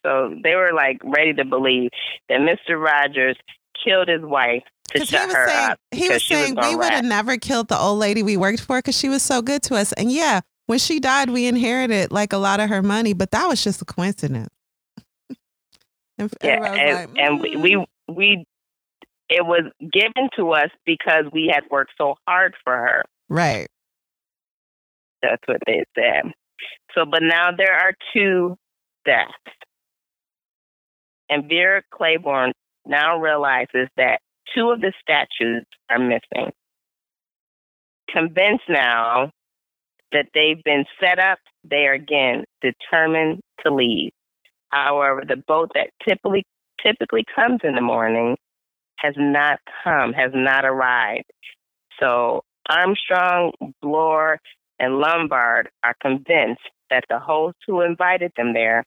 so 0.06 0.36
they 0.44 0.56
were 0.56 0.74
like 0.74 1.02
ready 1.04 1.34
to 1.34 1.44
believe 1.44 1.90
that 2.30 2.40
Mister 2.40 2.78
Rogers 2.78 3.38
killed 3.84 4.08
his 4.08 4.22
wife 4.22 4.64
to 4.90 5.06
shut 5.06 5.32
her 5.32 5.48
saying. 5.48 5.76
He 5.92 6.10
was 6.10 6.24
saying 6.24 6.56
was 6.56 6.68
we 6.68 6.76
would 6.76 6.92
have 6.92 7.06
never 7.06 7.38
killed 7.38 7.68
the 7.68 7.78
old 7.78 8.00
lady 8.00 8.24
we 8.24 8.38
worked 8.38 8.62
for 8.62 8.80
because 8.80 8.98
she 8.98 9.10
was 9.10 9.24
so 9.24 9.42
good 9.42 9.64
to 9.64 9.76
us. 9.76 9.94
And 9.94 10.12
yeah, 10.12 10.42
when 10.66 10.80
she 10.80 11.00
died, 11.00 11.30
we 11.30 11.46
inherited 11.48 12.12
like 12.12 12.34
a 12.34 12.38
lot 12.38 12.60
of 12.60 12.70
her 12.70 12.82
money, 12.82 13.14
but 13.14 13.32
that 13.32 13.48
was 13.48 13.64
just 13.64 13.82
a 13.82 13.86
coincidence. 13.86 14.50
and, 16.18 16.34
yeah, 16.44 16.74
and, 16.74 16.96
like, 16.96 17.10
mm. 17.10 17.20
and 17.20 17.42
we, 17.42 17.56
we 17.56 17.72
mm. 17.72 17.86
we 18.10 18.46
it 19.30 19.46
was 19.46 19.72
given 19.80 20.30
to 20.38 20.52
us 20.52 20.70
because 20.86 21.26
we 21.32 21.52
had 21.54 21.64
worked 21.72 21.94
so 21.98 22.16
hard 22.28 22.54
for 22.64 22.76
her. 22.76 23.04
Right. 23.30 23.68
That's 25.22 25.42
what 25.48 25.58
they 25.66 25.86
said. 25.96 26.32
So, 26.94 27.06
but 27.06 27.24
now 27.24 27.50
there 27.58 27.74
are 27.74 27.94
two 28.14 28.58
deaths. 29.06 29.32
And 31.30 31.50
Vera 31.50 31.82
Claythorne 31.92 32.52
now 32.86 33.20
realizes 33.20 33.88
that 33.98 34.20
two 34.56 34.70
of 34.70 34.82
the 34.82 34.94
statues 35.02 35.66
are 35.90 36.00
missing. 36.00 36.52
Convinced 38.10 38.66
now 38.70 39.32
that 40.12 40.28
they've 40.34 40.64
been 40.64 40.86
set 41.00 41.20
up, 41.20 41.40
they 41.64 41.88
are 41.88 41.94
again 41.94 42.44
determined 42.62 43.42
to 43.66 43.74
leave. 43.74 44.12
However, 44.70 45.24
the 45.28 45.38
boat 45.48 45.72
that 45.76 45.90
typically 46.08 46.46
typically 46.84 47.24
comes 47.36 47.62
in 47.64 47.76
the 47.76 47.82
morning 47.82 48.36
has 48.98 49.14
not 49.18 49.60
come, 49.84 50.14
has 50.14 50.32
not 50.34 50.66
arrived. 50.66 51.32
So 52.00 52.42
Armstrong, 52.70 53.52
Blore, 53.82 54.40
and 54.80 54.98
Lombard 54.98 55.70
are 55.84 55.96
convinced 56.02 56.62
that 56.90 57.06
the 57.10 57.20
host 57.20 57.58
who 57.68 57.82
invited 57.82 58.32
them 58.36 58.54
there 58.54 58.84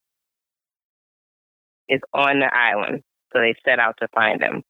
is 1.89 2.01
on 2.13 2.41
the 2.41 2.51
island. 2.53 3.03
So 3.33 3.41
they 3.41 3.55
set 3.65 3.79
out 3.79 3.97
to 4.01 4.09
find 4.15 4.43
him 4.43 4.63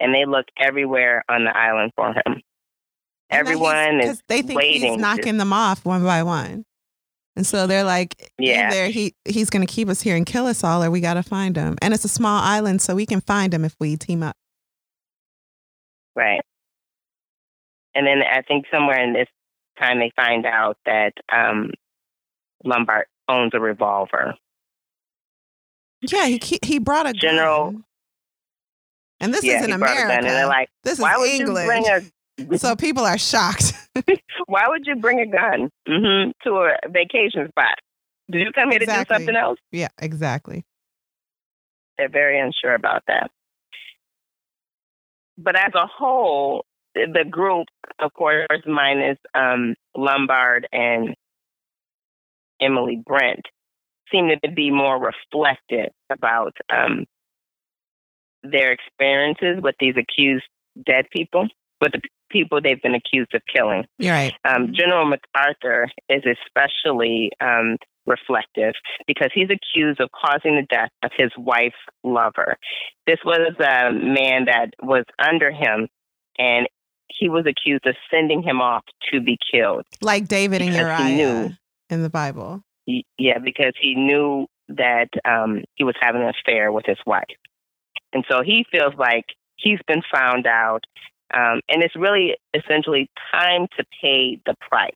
and 0.00 0.14
they 0.14 0.24
look 0.24 0.46
everywhere 0.58 1.24
on 1.28 1.44
the 1.44 1.56
island 1.56 1.92
for 1.96 2.12
him. 2.12 2.42
Everyone 3.30 4.00
is 4.00 4.22
they 4.28 4.42
think 4.42 4.58
waiting 4.58 4.92
he's 4.92 5.00
knocking 5.00 5.34
to, 5.34 5.38
them 5.38 5.52
off 5.52 5.84
one 5.84 6.02
by 6.02 6.22
one, 6.22 6.64
and 7.36 7.46
so 7.46 7.66
they're 7.66 7.84
like, 7.84 8.30
"Yeah, 8.38 8.68
either 8.68 8.86
he 8.86 9.14
he's 9.26 9.50
going 9.50 9.66
to 9.66 9.72
keep 9.72 9.88
us 9.88 10.00
here 10.00 10.16
and 10.16 10.24
kill 10.24 10.46
us 10.46 10.64
all, 10.64 10.82
or 10.82 10.90
we 10.90 11.00
got 11.00 11.14
to 11.14 11.22
find 11.22 11.54
him." 11.56 11.76
And 11.82 11.92
it's 11.92 12.04
a 12.04 12.08
small 12.08 12.42
island, 12.42 12.80
so 12.80 12.94
we 12.94 13.04
can 13.04 13.20
find 13.20 13.52
him 13.52 13.64
if 13.64 13.76
we 13.78 13.96
team 13.96 14.22
up. 14.22 14.34
Right. 16.16 16.40
And 17.94 18.06
then 18.06 18.22
I 18.22 18.42
think 18.42 18.66
somewhere 18.72 19.00
in 19.02 19.12
this 19.12 19.28
time 19.78 19.98
they 19.98 20.12
find 20.16 20.46
out 20.46 20.78
that 20.86 21.12
um, 21.32 21.70
Lombard 22.64 23.06
owns 23.28 23.52
a 23.54 23.60
revolver. 23.60 24.34
Yeah, 26.00 26.26
he 26.26 26.58
he 26.64 26.78
brought 26.78 27.06
a 27.06 27.12
general. 27.12 27.72
Gun. 27.72 27.84
And 29.20 29.34
this 29.34 29.44
yeah, 29.44 29.58
is 29.58 29.64
in 29.64 29.72
America. 29.72 30.12
And 30.12 30.24
they're 30.24 30.46
like, 30.46 30.68
this 30.84 30.98
is 30.98 31.04
would 31.04 31.28
England. 31.28 31.66
You 31.66 32.02
bring 32.38 32.52
a... 32.52 32.58
so 32.58 32.76
people 32.76 33.04
are 33.04 33.18
shocked. 33.18 33.74
why 34.46 34.64
would 34.68 34.86
you 34.86 34.96
bring 34.96 35.20
a 35.20 35.26
gun 35.26 35.70
mm-hmm, 35.88 36.30
to 36.44 36.56
a 36.56 36.76
vacation 36.88 37.48
spot? 37.48 37.78
Did 38.30 38.42
you 38.42 38.52
come 38.52 38.70
here 38.70 38.80
exactly. 38.80 39.04
to 39.04 39.08
do 39.08 39.14
something 39.14 39.36
else? 39.36 39.58
Yeah, 39.72 39.88
exactly. 39.98 40.64
They're 41.96 42.08
very 42.08 42.38
unsure 42.38 42.74
about 42.74 43.02
that. 43.08 43.30
But 45.36 45.56
as 45.56 45.72
a 45.74 45.86
whole, 45.86 46.64
the 46.94 47.24
group, 47.28 47.68
of 47.98 48.12
course, 48.12 48.46
minus 48.66 49.18
um, 49.34 49.74
Lombard 49.96 50.68
and 50.72 51.14
Emily 52.60 53.02
Brent, 53.04 53.46
seem 54.10 54.30
to 54.42 54.50
be 54.50 54.70
more 54.70 54.98
reflective 54.98 55.92
about 56.10 56.54
um, 56.70 57.04
their 58.42 58.72
experiences 58.72 59.62
with 59.62 59.74
these 59.80 59.94
accused 59.96 60.44
dead 60.86 61.06
people, 61.12 61.48
with 61.80 61.92
the 61.92 62.00
people 62.30 62.60
they've 62.60 62.82
been 62.82 62.94
accused 62.94 63.34
of 63.34 63.42
killing. 63.52 63.84
Right. 64.00 64.34
Um, 64.44 64.72
General 64.74 65.06
MacArthur 65.06 65.88
is 66.08 66.22
especially 66.24 67.30
um, 67.40 67.76
reflective 68.06 68.74
because 69.06 69.30
he's 69.34 69.48
accused 69.50 70.00
of 70.00 70.10
causing 70.12 70.56
the 70.56 70.66
death 70.68 70.90
of 71.02 71.10
his 71.16 71.30
wife's 71.36 71.76
lover. 72.04 72.56
This 73.06 73.18
was 73.24 73.54
a 73.58 73.92
man 73.92 74.46
that 74.46 74.70
was 74.82 75.04
under 75.18 75.50
him, 75.50 75.88
and 76.38 76.66
he 77.08 77.28
was 77.28 77.46
accused 77.46 77.86
of 77.86 77.94
sending 78.10 78.42
him 78.42 78.60
off 78.60 78.84
to 79.12 79.20
be 79.20 79.38
killed. 79.52 79.84
Like 80.00 80.28
David 80.28 80.62
and 80.62 80.74
Uriah 80.74 81.16
knew, 81.16 81.50
in 81.90 82.02
the 82.02 82.10
Bible. 82.10 82.62
yeah, 82.86 83.38
because 83.42 83.74
he 83.80 83.94
knew 83.94 84.46
that 84.68 85.08
um, 85.24 85.62
he 85.76 85.84
was 85.84 85.94
having 86.00 86.22
an 86.22 86.28
affair 86.28 86.70
with 86.72 86.84
his 86.86 86.98
wife. 87.06 87.24
And 88.12 88.24
so 88.30 88.42
he 88.42 88.64
feels 88.70 88.94
like 88.96 89.26
he's 89.56 89.80
been 89.86 90.02
found 90.12 90.46
out. 90.46 90.84
Um, 91.34 91.60
and 91.68 91.82
it's 91.82 91.96
really 91.96 92.36
essentially 92.54 93.10
time 93.32 93.66
to 93.76 93.84
pay 94.00 94.40
the 94.46 94.54
price. 94.68 94.90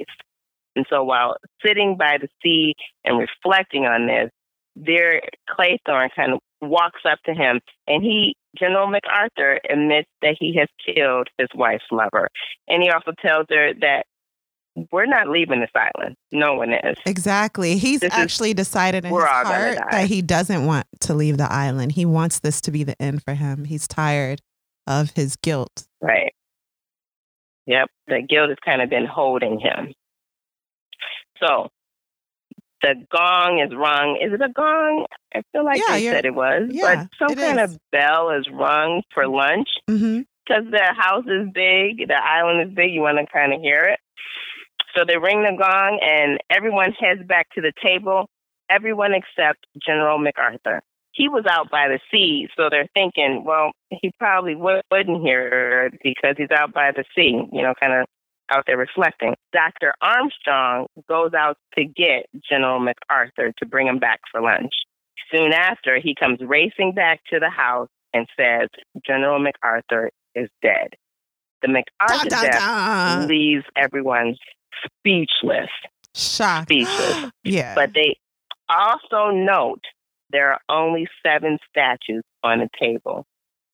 And 0.75 0.87
so 0.89 1.05
while 1.05 1.37
sitting 1.65 1.97
by 1.99 2.19
the 2.21 2.29
sea 2.43 2.75
and 3.05 3.19
reflecting 3.19 3.85
on 3.85 4.07
this, 4.07 4.31
there 4.75 5.21
Claythorne 5.51 6.09
kind 6.17 6.33
of 6.33 6.41
walks 6.63 7.01
up 7.05 7.19
to 7.27 7.35
him, 7.35 7.61
and 7.87 8.03
he, 8.03 8.37
General 8.59 8.87
MacArthur, 8.87 9.61
admits 9.69 10.09
that 10.23 10.37
he 10.39 10.57
has 10.59 10.69
killed 10.87 11.29
his 11.37 11.49
wife's 11.55 11.85
lover. 11.91 12.29
And 12.69 12.83
he 12.83 12.91
also 12.91 13.13
tells 13.21 13.47
her 13.51 13.75
that 13.81 14.07
we're 14.91 15.07
not 15.07 15.29
leaving 15.29 15.61
this 15.61 15.71
island. 15.75 16.17
No 16.31 16.55
one 16.55 16.73
is. 16.73 16.97
Exactly. 17.05 17.77
He's 17.77 18.01
This 18.01 18.13
is- 18.13 18.19
actually 18.19 18.55
decided 18.55 19.05
in 19.05 19.11
his 19.11 19.13
we're 19.13 19.27
all 19.27 19.45
gonna 19.45 19.75
heart 19.77 19.91
that 19.91 20.07
he 20.07 20.23
doesn't 20.23 20.65
want 20.67 20.87
to 21.01 21.15
leave 21.15 21.37
the 21.37 21.51
island. 21.53 21.93
He 21.93 22.07
wants 22.07 22.41
this 22.41 22.61
to 22.63 22.71
be 22.71 22.83
the 22.85 23.01
end 23.01 23.23
for 23.23 23.35
him. 23.35 23.65
He's 23.65 23.87
tired 23.87 24.41
of 24.87 25.11
his 25.11 25.37
guilt. 25.37 25.87
Right. 26.01 26.33
Yep. 27.67 27.89
The 28.09 28.23
guilt 28.29 28.49
has 28.49 28.59
kind 28.65 28.83
of 28.83 28.91
been 28.91 29.07
holding 29.07 29.61
him. 29.61 29.95
So 31.39 31.69
the 32.83 32.95
gong 33.11 33.61
is 33.65 33.75
rung. 33.77 34.19
Is 34.23 34.33
it 34.33 34.41
a 34.43 34.49
gong? 34.49 35.07
I 35.35 35.43
feel 35.53 35.65
like 35.65 35.79
Yeah, 35.79 35.95
they 35.97 36.05
said 36.07 36.25
it 36.25 36.35
was. 36.35 36.69
yeah, 36.71 37.07
but 37.07 37.09
some 37.29 37.37
kind 37.37 37.61
is. 37.61 37.75
of 37.75 37.79
bell 37.93 38.31
is 38.31 38.49
rung 38.51 39.03
for 39.15 39.29
lunch 39.29 39.69
mm-hmm. 39.89 40.23
because 40.47 40.65
the 40.71 40.95
house 40.97 41.25
is 41.27 41.49
big, 41.53 42.09
the 42.09 42.17
island 42.17 42.69
is 42.69 42.75
big. 42.75 42.93
You 42.93 43.03
want 43.03 43.19
to 43.19 43.27
kind 43.33 43.53
of 43.53 43.61
hear 43.61 43.83
it. 43.85 44.01
So 44.97 45.05
they 45.07 45.17
ring 45.17 45.43
the 45.43 45.57
gong, 45.57 45.99
and 46.03 46.39
everyone 46.51 46.93
heads 46.93 47.27
back 47.27 47.49
to 47.55 47.61
the 47.61 47.73
table. 47.83 48.29
Everyone 48.71 49.13
except 49.15 49.67
General 49.85 50.19
MacArthur. 50.19 50.81
He 51.13 51.29
was 51.29 51.45
out 51.49 51.71
by 51.71 51.89
the 51.89 51.99
sea, 52.11 52.49
so 52.57 52.69
they're 52.71 52.89
thinking, 52.95 53.45
well, 53.45 53.73
he 53.91 54.13
probably 54.19 54.55
would- 54.55 54.83
wouldn't 54.91 55.23
hear 55.23 55.91
because 56.03 56.37
he's 56.39 56.51
out 56.51 56.73
by 56.73 56.91
the 56.91 57.05
sea, 57.15 57.43
you 57.53 57.63
know, 57.63 57.75
kind 57.75 57.93
of 57.93 58.07
out 58.51 58.65
there 58.67 58.77
reflecting. 58.79 59.35
Dr. 59.53 59.95
Armstrong 60.01 60.87
goes 61.09 61.35
out 61.35 61.57
to 61.77 61.85
get 61.85 62.27
General 62.49 62.81
MacArthur 62.81 63.53
to 63.59 63.67
bring 63.67 63.87
him 63.87 63.99
back 63.99 64.21
for 64.31 64.41
lunch. 64.41 64.73
Soon 65.31 65.53
after, 65.53 65.99
he 65.99 66.15
comes 66.15 66.41
racing 66.41 66.93
back 66.93 67.21
to 67.31 67.39
the 67.39 67.51
house 67.51 67.89
and 68.13 68.27
says, 68.39 68.69
General 69.07 69.39
MacArthur 69.39 70.11
is 70.35 70.49
dead. 70.63 70.95
The 71.63 71.69
MacArthur 71.69 72.29
Dun, 72.29 72.43
dun, 72.43 72.51
death 72.51 73.29
leaves 73.29 73.65
everyone 73.77 74.37
speechless. 74.87 75.71
Shocked. 76.15 76.69
Speechless. 76.69 77.31
yeah. 77.45 77.75
But 77.75 77.93
they 77.95 78.17
also 78.69 79.31
note 79.31 79.81
there 80.31 80.53
are 80.53 80.61
only 80.69 81.07
seven 81.25 81.59
statues 81.69 82.23
on 82.43 82.59
the 82.61 82.69
table. 82.81 83.25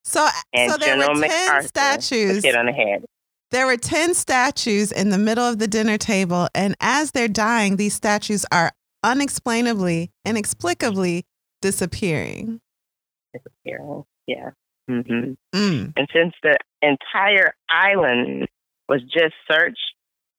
so, 0.05 0.26
And 0.53 0.70
so 0.72 0.78
there 0.78 0.88
General 0.96 1.14
were 1.14 1.20
10 1.26 1.46
MacArthur 1.46 1.68
statues. 1.68 2.44
hit 2.44 2.55
on 2.57 2.66
the 2.66 2.72
head. 2.72 3.05
There 3.51 3.66
were 3.66 3.76
10 3.78 4.12
statues 4.14 4.92
in 4.92 5.09
the 5.11 5.18
middle 5.18 5.44
of 5.44 5.59
the 5.59 5.66
dinner 5.68 5.96
table. 5.99 6.49
And 6.55 6.74
as 6.80 7.12
they're 7.12 7.28
dying, 7.28 7.76
these 7.76 7.94
statues 7.94 8.44
are 8.53 8.72
unexplainably, 9.03 10.11
inexplicably 10.24 11.24
disappearing. 11.62 12.61
Disappearing. 13.32 14.05
Yeah. 14.26 14.51
hmm 14.88 15.32
Mm. 15.55 15.92
And 15.96 16.09
since 16.12 16.34
the 16.42 16.59
entire 16.82 17.55
island 17.70 18.49
was 18.88 19.03
just 19.03 19.34
searched, 19.51 19.78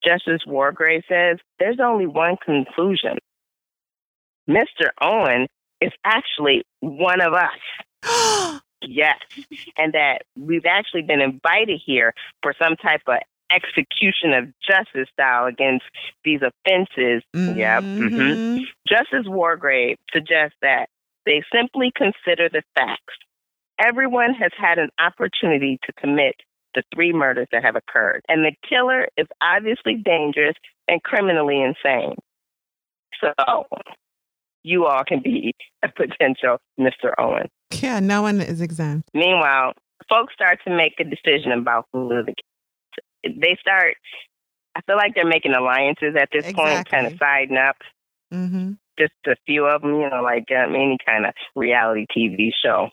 Justice 0.04 0.42
Wargrave 0.46 1.02
says 1.08 1.38
there's 1.58 1.78
only 1.82 2.06
one 2.06 2.36
conclusion. 2.44 3.18
Mr. 4.48 4.88
Owen 5.00 5.46
is 5.80 5.92
actually 6.04 6.64
one 6.80 7.20
of 7.20 7.34
us. 7.34 8.60
Yes. 8.82 9.18
And 9.76 9.92
that 9.92 10.22
we've 10.38 10.64
actually 10.64 11.02
been 11.02 11.20
invited 11.20 11.80
here 11.84 12.14
for 12.42 12.54
some 12.60 12.76
type 12.76 13.02
of 13.06 13.16
execution 13.52 14.32
of 14.32 14.46
justice 14.66 15.08
style 15.12 15.44
against 15.46 15.84
these 16.24 16.40
offenses. 16.40 17.22
Yep. 17.46 17.84
hmm 17.98 18.04
Mhm. 18.06 18.66
Justice 18.88 19.26
Wargrave 19.26 19.96
suggests 20.12 20.56
that 20.62 20.88
they 21.26 21.42
simply 21.54 21.92
consider 21.94 22.48
the 22.48 22.62
facts. 22.74 23.14
Everyone 23.78 24.32
has 24.34 24.52
had 24.56 24.78
an 24.78 24.88
opportunity 24.98 25.78
to 25.84 25.92
commit 25.92 26.36
the 26.74 26.82
three 26.94 27.12
murders 27.12 27.48
that 27.52 27.64
have 27.64 27.76
occurred, 27.76 28.22
and 28.28 28.44
the 28.44 28.52
killer 28.68 29.08
is 29.16 29.26
obviously 29.42 29.94
dangerous 29.94 30.54
and 30.88 31.02
criminally 31.02 31.62
insane. 31.62 32.16
So, 33.20 33.66
you 34.62 34.86
all 34.86 35.04
can 35.04 35.20
be 35.22 35.54
a 35.82 35.88
potential 35.88 36.58
Mr. 36.78 37.12
Owen. 37.18 37.48
Yeah, 37.72 38.00
no 38.00 38.22
one 38.22 38.40
is 38.40 38.60
exempt. 38.60 39.08
Meanwhile, 39.14 39.74
folks 40.08 40.34
start 40.34 40.58
to 40.66 40.74
make 40.74 40.94
a 40.98 41.04
decision 41.04 41.52
about 41.52 41.86
who 41.92 42.08
the 42.08 42.34
they 43.24 43.56
start. 43.60 43.96
I 44.74 44.80
feel 44.82 44.96
like 44.96 45.14
they're 45.14 45.26
making 45.26 45.52
alliances 45.52 46.14
at 46.18 46.28
this 46.32 46.52
point, 46.52 46.88
kind 46.88 47.06
of 47.06 47.14
siding 47.18 47.56
up. 47.56 47.76
hmm 48.30 48.72
Just 48.98 49.12
a 49.26 49.36
few 49.46 49.66
of 49.66 49.82
them, 49.82 49.94
you 49.94 50.08
know, 50.08 50.22
like 50.22 50.46
um, 50.50 50.74
any 50.74 50.96
kind 51.04 51.26
of 51.26 51.34
reality 51.56 52.06
TV 52.16 52.50
show. 52.64 52.88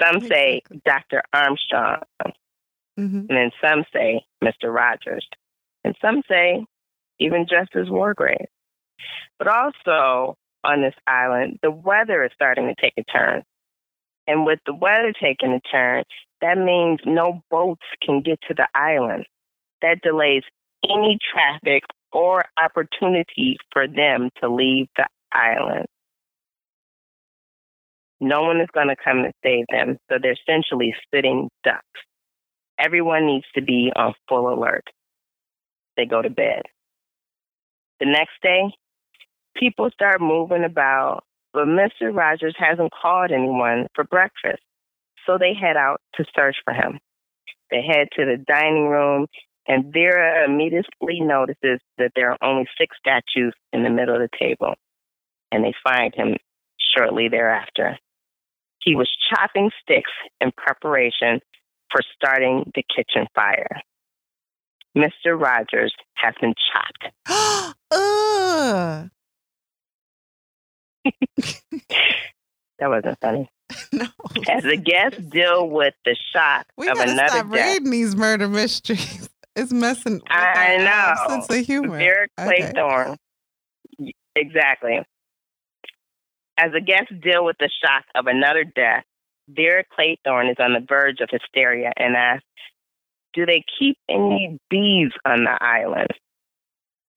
Some 0.00 0.20
say 0.20 0.62
Dr. 0.84 1.22
Armstrong, 1.32 2.02
hmm 2.96 3.26
and 3.28 3.28
then 3.28 3.50
some 3.62 3.84
say 3.92 4.22
Mr. 4.42 4.74
Rogers, 4.74 5.26
and 5.84 5.94
some 6.00 6.22
say 6.28 6.64
even 7.18 7.46
Justice 7.48 7.88
Wargrave. 7.88 8.46
But 9.38 9.48
also 9.48 10.36
on 10.64 10.82
this 10.82 10.94
island, 11.06 11.58
the 11.62 11.70
weather 11.70 12.24
is 12.24 12.32
starting 12.34 12.66
to 12.66 12.74
take 12.80 12.94
a 12.98 13.04
turn. 13.04 13.42
And 14.26 14.44
with 14.44 14.58
the 14.66 14.74
weather 14.74 15.12
taking 15.20 15.52
a 15.52 15.60
turn, 15.60 16.04
that 16.40 16.58
means 16.58 17.00
no 17.04 17.42
boats 17.50 17.84
can 18.02 18.22
get 18.22 18.40
to 18.48 18.54
the 18.54 18.66
island. 18.74 19.26
That 19.82 20.00
delays 20.02 20.42
any 20.84 21.18
traffic 21.32 21.84
or 22.12 22.44
opportunity 22.62 23.56
for 23.72 23.86
them 23.86 24.30
to 24.40 24.48
leave 24.48 24.88
the 24.96 25.06
island. 25.32 25.86
No 28.20 28.42
one 28.42 28.60
is 28.60 28.68
going 28.72 28.88
to 28.88 28.96
come 28.96 29.24
to 29.24 29.32
save 29.44 29.66
them, 29.70 29.98
so 30.08 30.16
they're 30.20 30.32
essentially 30.32 30.94
sitting 31.14 31.48
ducks. 31.64 31.82
Everyone 32.78 33.26
needs 33.26 33.46
to 33.54 33.62
be 33.62 33.92
on 33.94 34.14
full 34.28 34.52
alert. 34.52 34.84
They 35.96 36.06
go 36.06 36.22
to 36.22 36.30
bed. 36.30 36.62
The 38.00 38.06
next 38.06 38.34
day, 38.42 38.72
people 39.56 39.90
start 39.92 40.20
moving 40.20 40.64
about, 40.64 41.24
but 41.52 41.66
Mr. 41.66 42.14
Rogers 42.14 42.54
hasn't 42.58 42.92
called 42.92 43.30
anyone 43.30 43.86
for 43.94 44.04
breakfast, 44.04 44.62
so 45.26 45.38
they 45.38 45.54
head 45.54 45.76
out 45.76 46.00
to 46.14 46.24
search 46.34 46.56
for 46.64 46.74
him. 46.74 46.98
They 47.70 47.82
head 47.82 48.08
to 48.16 48.24
the 48.24 48.42
dining 48.46 48.88
room, 48.88 49.26
and 49.66 49.92
Vera 49.92 50.44
immediately 50.44 51.20
notices 51.20 51.80
that 51.98 52.12
there 52.14 52.30
are 52.30 52.38
only 52.42 52.66
six 52.78 52.96
statues 52.98 53.54
in 53.72 53.82
the 53.82 53.90
middle 53.90 54.14
of 54.14 54.20
the 54.20 54.38
table, 54.38 54.74
and 55.50 55.64
they 55.64 55.74
find 55.82 56.14
him 56.14 56.36
shortly 56.96 57.28
thereafter. 57.28 57.98
He 58.86 58.94
was 58.94 59.10
chopping 59.28 59.70
sticks 59.82 60.12
in 60.40 60.52
preparation 60.56 61.40
for 61.90 62.00
starting 62.14 62.70
the 62.76 62.84
kitchen 62.84 63.26
fire. 63.34 63.82
Mr. 64.96 65.38
Rogers 65.38 65.92
has 66.14 66.34
been 66.40 66.54
chopped. 66.72 67.12
Ugh. 67.90 69.10
That 72.78 72.90
wasn't 72.90 73.18
funny. 73.20 73.48
no. 73.92 74.06
As 74.50 74.62
the 74.62 74.76
guests 74.76 75.18
deal 75.30 75.68
with 75.68 75.94
the 76.04 76.14
shock 76.32 76.66
we 76.76 76.88
of 76.88 76.98
another 76.98 77.28
stop 77.28 77.50
death, 77.50 77.72
reading 77.72 77.90
these 77.90 78.14
murder 78.14 78.48
mysteries. 78.48 79.28
It's 79.58 79.72
messing 79.72 80.16
with 80.16 80.22
I 80.28 80.76
know. 80.76 81.30
sense 81.30 81.48
of 81.48 81.64
humor. 81.64 81.96
Okay. 81.96 82.26
Claythorne. 82.38 83.16
Exactly. 84.34 85.00
As 86.58 86.72
the 86.72 86.80
guests 86.80 87.12
deal 87.22 87.44
with 87.44 87.56
the 87.58 87.70
shock 87.84 88.04
of 88.14 88.26
another 88.26 88.64
death, 88.64 89.04
Vera 89.48 89.84
Claythorne 89.84 90.50
is 90.50 90.56
on 90.58 90.72
the 90.72 90.84
verge 90.86 91.20
of 91.20 91.28
hysteria 91.30 91.92
and 91.96 92.16
asks, 92.16 92.44
Do 93.34 93.46
they 93.46 93.62
keep 93.78 93.98
any 94.08 94.58
bees 94.70 95.12
on 95.24 95.44
the 95.44 95.56
island? 95.60 96.10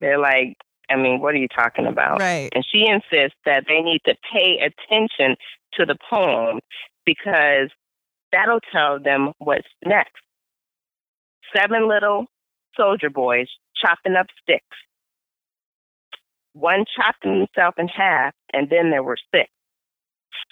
They're 0.00 0.18
like, 0.18 0.56
I 0.90 0.96
mean, 0.96 1.20
what 1.20 1.34
are 1.34 1.38
you 1.38 1.48
talking 1.48 1.86
about? 1.86 2.20
Right. 2.20 2.50
And 2.54 2.64
she 2.70 2.86
insists 2.86 3.38
that 3.46 3.64
they 3.68 3.80
need 3.80 4.00
to 4.06 4.14
pay 4.32 4.58
attention 4.58 5.36
to 5.74 5.86
the 5.86 5.96
poem 6.08 6.60
because 7.06 7.70
that'll 8.32 8.60
tell 8.72 8.98
them 9.00 9.32
what's 9.38 9.68
next. 9.84 10.12
Seven 11.56 11.88
little 11.88 12.26
soldier 12.76 13.10
boys 13.10 13.48
chopping 13.80 14.16
up 14.16 14.26
sticks. 14.42 14.76
One 16.52 16.84
chopped 16.96 17.24
himself 17.24 17.74
in 17.78 17.88
half, 17.88 18.34
and 18.52 18.68
then 18.70 18.90
there 18.90 19.02
were 19.02 19.18
six. 19.34 19.50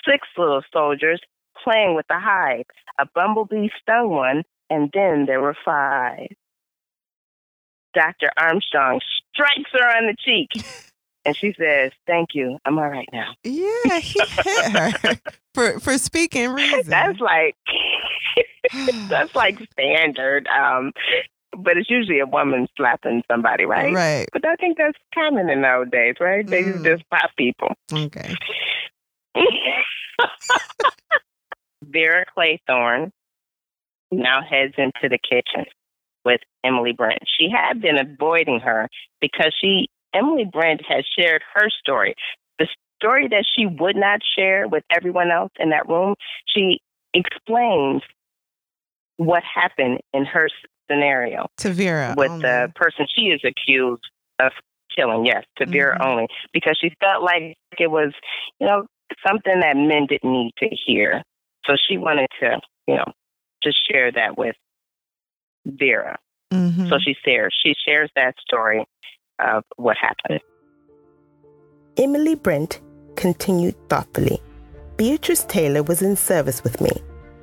Six 0.07 0.27
little 0.37 0.63
soldiers 0.73 1.21
playing 1.63 1.95
with 1.95 2.07
the 2.09 2.19
hive. 2.19 2.67
A 2.99 3.07
bumblebee 3.07 3.69
stung 3.83 4.11
one, 4.11 4.45
and 4.71 4.91
then 4.93 5.27
there 5.27 5.41
were 5.41 5.57
five. 5.65 6.29
Dr. 7.95 8.31
Armstrong 8.37 9.01
strikes 9.33 9.71
her 9.73 9.97
on 9.97 10.07
the 10.07 10.17
cheek, 10.19 10.65
and 11.25 11.37
she 11.37 11.55
says, 11.59 11.93
Thank 12.07 12.31
you. 12.35 12.59
I'm 12.65 12.79
all 12.79 12.89
right 12.89 13.09
now. 13.13 13.35
Yeah, 13.43 13.99
he 13.99 14.21
hit 14.29 14.73
her 14.73 15.21
for 15.55 15.81
for 15.81 15.99
speaking 15.99 16.51
reason. 16.51 16.83
That's 16.91 17.21
like 17.21 17.57
that's 19.09 19.35
like 19.35 19.59
standard. 19.73 20.47
Um, 20.49 20.93
but 21.57 21.77
it's 21.77 21.91
usually 21.91 22.21
a 22.21 22.27
woman 22.27 22.69
slapping 22.77 23.23
somebody, 23.31 23.65
right? 23.65 23.95
right. 23.95 24.29
But 24.33 24.47
I 24.47 24.57
think 24.57 24.79
that's 24.79 24.99
common 25.15 25.49
in 25.51 25.61
nowadays, 25.61 26.17
right? 26.21 26.49
They 26.49 26.63
Mm. 26.63 26.85
just 26.85 27.09
pop 27.11 27.31
people. 27.37 27.75
Okay. 27.93 28.35
Vera 31.83 32.27
Claythorne 32.37 33.13
now 34.11 34.43
heads 34.43 34.75
into 34.77 35.09
the 35.09 35.19
kitchen 35.19 35.65
with 36.25 36.41
Emily 36.65 36.93
Brent. 36.93 37.23
She 37.39 37.49
had 37.51 37.81
been 37.81 37.99
avoiding 37.99 38.61
her 38.61 38.89
because 39.21 39.55
she, 39.61 39.89
Emily 40.15 40.45
Brent, 40.45 40.83
has 40.89 41.05
shared 41.19 41.43
her 41.55 41.69
story. 41.71 42.15
The 42.59 42.69
story 43.01 43.29
that 43.29 43.45
she 43.57 43.67
would 43.67 43.97
not 43.97 44.21
share 44.37 44.67
with 44.69 44.85
everyone 44.95 45.31
else 45.31 45.53
in 45.59 45.71
that 45.71 45.89
room, 45.89 46.15
she 46.47 46.81
explains 47.15 48.03
what 49.17 49.43
happened 49.43 50.01
in 50.13 50.25
her 50.25 50.49
scenario 50.91 51.47
to 51.59 51.71
Vera 51.71 52.15
with 52.17 52.31
only. 52.31 52.43
the 52.43 52.73
person 52.75 53.07
she 53.15 53.27
is 53.27 53.41
accused 53.45 54.03
of 54.39 54.53
killing. 54.95 55.27
Yes, 55.27 55.45
to 55.57 55.67
Vera 55.67 55.99
Mhm. 55.99 56.07
only 56.07 56.27
because 56.53 56.77
she 56.81 56.91
felt 57.01 57.23
like 57.23 57.57
it 57.79 57.91
was, 57.91 58.13
you 58.59 58.67
know, 58.67 58.87
something 59.27 59.61
that 59.61 59.77
men 59.77 60.07
didn't 60.07 60.33
need 60.33 60.53
to 60.59 60.69
hear. 60.69 61.23
So 61.67 61.77
she 61.89 61.99
wanted 61.99 62.29
to, 62.41 62.61
you 62.87 62.97
know, 62.97 63.13
just 63.63 63.79
share 63.91 64.11
that 64.13 64.39
with 64.39 64.57
Vera. 65.67 66.19
Mhm. 66.53 66.89
So 66.89 66.99
she 66.99 67.15
shares 67.25 67.55
she 67.63 67.75
shares 67.87 68.11
that 68.17 68.35
story 68.41 68.85
of 69.39 69.65
what 69.77 69.97
happened. 69.99 70.41
Emily 71.97 72.35
Brent 72.37 72.81
continued 73.17 73.75
thoughtfully. 73.89 74.39
Beatrice 74.97 75.45
Taylor 75.45 75.83
was 75.83 76.03
in 76.03 76.17
service 76.17 76.63
with 76.65 76.81
me. 76.81 76.91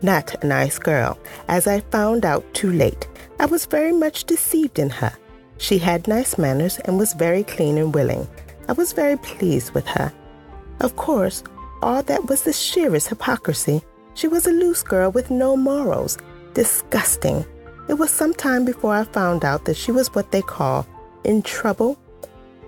Not 0.02 0.44
a 0.44 0.48
nice 0.48 0.78
girl, 0.78 1.18
as 1.48 1.68
I 1.68 1.80
found 1.80 2.26
out 2.26 2.44
too 2.54 2.72
late. 2.72 3.08
I 3.40 3.46
was 3.46 3.66
very 3.66 3.92
much 3.92 4.26
deceived 4.26 4.80
in 4.80 4.90
her. 4.90 5.14
She 5.58 5.78
had 5.78 6.08
nice 6.08 6.38
manners 6.38 6.80
and 6.80 6.98
was 6.98 7.14
very 7.14 7.44
clean 7.44 7.78
and 7.78 7.94
willing. 7.94 8.28
I 8.68 8.74
was 8.74 8.94
very 8.94 9.18
pleased 9.18 9.74
with 9.74 9.88
her. 9.88 10.14
Of 10.80 10.96
course, 10.96 11.44
all 11.82 12.04
that 12.04 12.26
was 12.26 12.44
the 12.44 12.54
sheerest 12.54 13.08
hypocrisy. 13.10 13.82
She 14.14 14.28
was 14.28 14.48
a 14.48 14.52
loose 14.52 14.84
girl 14.84 15.12
with 15.12 15.32
no 15.32 15.56
morals. 15.56 16.18
Disgusting. 16.54 17.46
It 17.90 17.96
was 17.96 18.12
some 18.12 18.34
time 18.34 18.66
before 18.66 18.96
I 18.96 19.04
found 19.04 19.46
out 19.46 19.66
that 19.66 19.78
she 19.78 19.92
was 19.92 20.14
what 20.14 20.32
they 20.32 20.42
call 20.42 20.88
in 21.24 21.42
trouble 21.42 21.98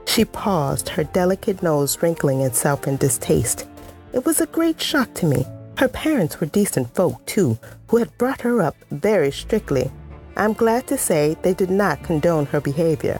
she 0.08 0.26
paused, 0.26 0.90
her 0.90 1.04
delicate 1.04 1.62
nose 1.62 2.02
wrinkling 2.02 2.42
itself 2.42 2.88
in 2.88 2.98
distaste. 2.98 3.68
It 4.14 4.26
was 4.26 4.42
a 4.42 4.48
great 4.48 4.82
shock 4.82 5.14
to 5.16 5.26
me. 5.28 5.46
Her 5.78 5.88
parents 5.88 6.40
were 6.40 6.48
decent 6.48 6.96
folk, 6.96 7.24
too, 7.28 7.60
who 7.88 7.98
had 7.98 8.18
brought 8.18 8.42
her 8.42 8.62
up 8.64 8.76
very 8.90 9.32
strictly. 9.32 9.92
I'm 10.36 10.54
glad 10.54 10.88
to 10.88 10.98
say 10.98 11.38
they 11.42 11.54
did 11.54 11.70
not 11.70 12.04
condone 12.04 12.48
her 12.48 12.60
behavior, 12.60 13.20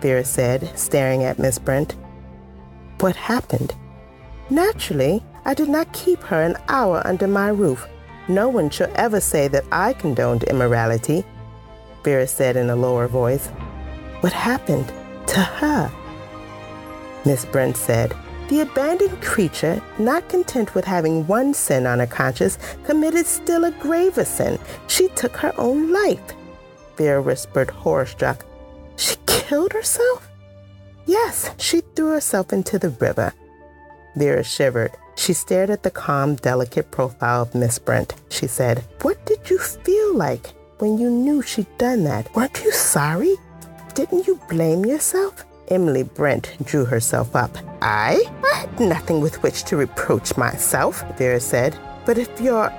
Vera 0.00 0.24
said, 0.24 0.70
staring 0.78 1.24
at 1.24 1.40
Miss 1.40 1.58
Brent. 1.58 1.96
What 3.00 3.16
happened? 3.16 3.74
Naturally, 4.50 5.24
I 5.44 5.54
did 5.54 5.68
not 5.68 5.92
keep 5.92 6.20
her 6.22 6.40
an 6.40 6.56
hour 6.68 7.02
under 7.04 7.26
my 7.26 7.48
roof. 7.48 7.88
No 8.28 8.48
one 8.48 8.70
shall 8.70 8.92
ever 8.94 9.18
say 9.18 9.48
that 9.48 9.64
I 9.72 9.92
condoned 9.92 10.44
immorality, 10.44 11.24
Vera 12.04 12.28
said 12.28 12.56
in 12.56 12.70
a 12.70 12.76
lower 12.76 13.08
voice. 13.08 13.48
What 14.20 14.32
happened 14.32 14.92
to 15.26 15.40
her? 15.40 15.90
Miss 17.24 17.44
Brent 17.46 17.76
said, 17.76 18.14
The 18.50 18.62
abandoned 18.62 19.22
creature, 19.22 19.80
not 20.00 20.28
content 20.28 20.74
with 20.74 20.84
having 20.84 21.24
one 21.28 21.54
sin 21.54 21.86
on 21.86 22.00
her 22.00 22.06
conscience, 22.08 22.58
committed 22.82 23.24
still 23.24 23.64
a 23.64 23.70
graver 23.70 24.24
sin. 24.24 24.58
She 24.88 25.06
took 25.10 25.36
her 25.36 25.54
own 25.56 25.92
life. 25.92 26.34
Vera 26.96 27.22
whispered, 27.22 27.70
horror 27.70 28.06
struck. 28.06 28.44
She 28.96 29.14
killed 29.26 29.72
herself? 29.72 30.28
Yes, 31.06 31.52
she 31.58 31.82
threw 31.94 32.10
herself 32.10 32.52
into 32.52 32.76
the 32.76 32.90
river. 32.90 33.32
Vera 34.16 34.42
shivered. 34.42 34.96
She 35.14 35.32
stared 35.32 35.70
at 35.70 35.84
the 35.84 35.90
calm, 35.92 36.34
delicate 36.34 36.90
profile 36.90 37.42
of 37.42 37.54
Miss 37.54 37.78
Brent. 37.78 38.14
She 38.30 38.48
said, 38.48 38.82
What 39.02 39.24
did 39.26 39.48
you 39.48 39.60
feel 39.60 40.16
like 40.16 40.48
when 40.78 40.98
you 40.98 41.08
knew 41.08 41.40
she'd 41.40 41.78
done 41.78 42.02
that? 42.02 42.34
Weren't 42.34 42.64
you 42.64 42.72
sorry? 42.72 43.36
Didn't 43.94 44.26
you 44.26 44.40
blame 44.48 44.84
yourself? 44.84 45.44
Emily 45.70 46.02
Brent 46.02 46.56
drew 46.64 46.84
herself 46.84 47.36
up. 47.36 47.56
I? 47.80 48.24
I 48.42 48.54
had 48.56 48.80
nothing 48.80 49.20
with 49.20 49.40
which 49.42 49.62
to 49.64 49.76
reproach 49.76 50.36
myself, 50.36 51.04
Vera 51.16 51.38
said. 51.38 51.78
But 52.04 52.18
if 52.18 52.40
your 52.40 52.70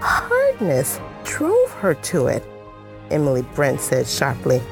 hardness 0.00 1.00
drove 1.24 1.72
her 1.72 1.94
to 1.94 2.28
it, 2.28 2.44
Emily 3.10 3.42
Brent 3.54 3.80
said 3.80 4.06
sharply, 4.06 4.62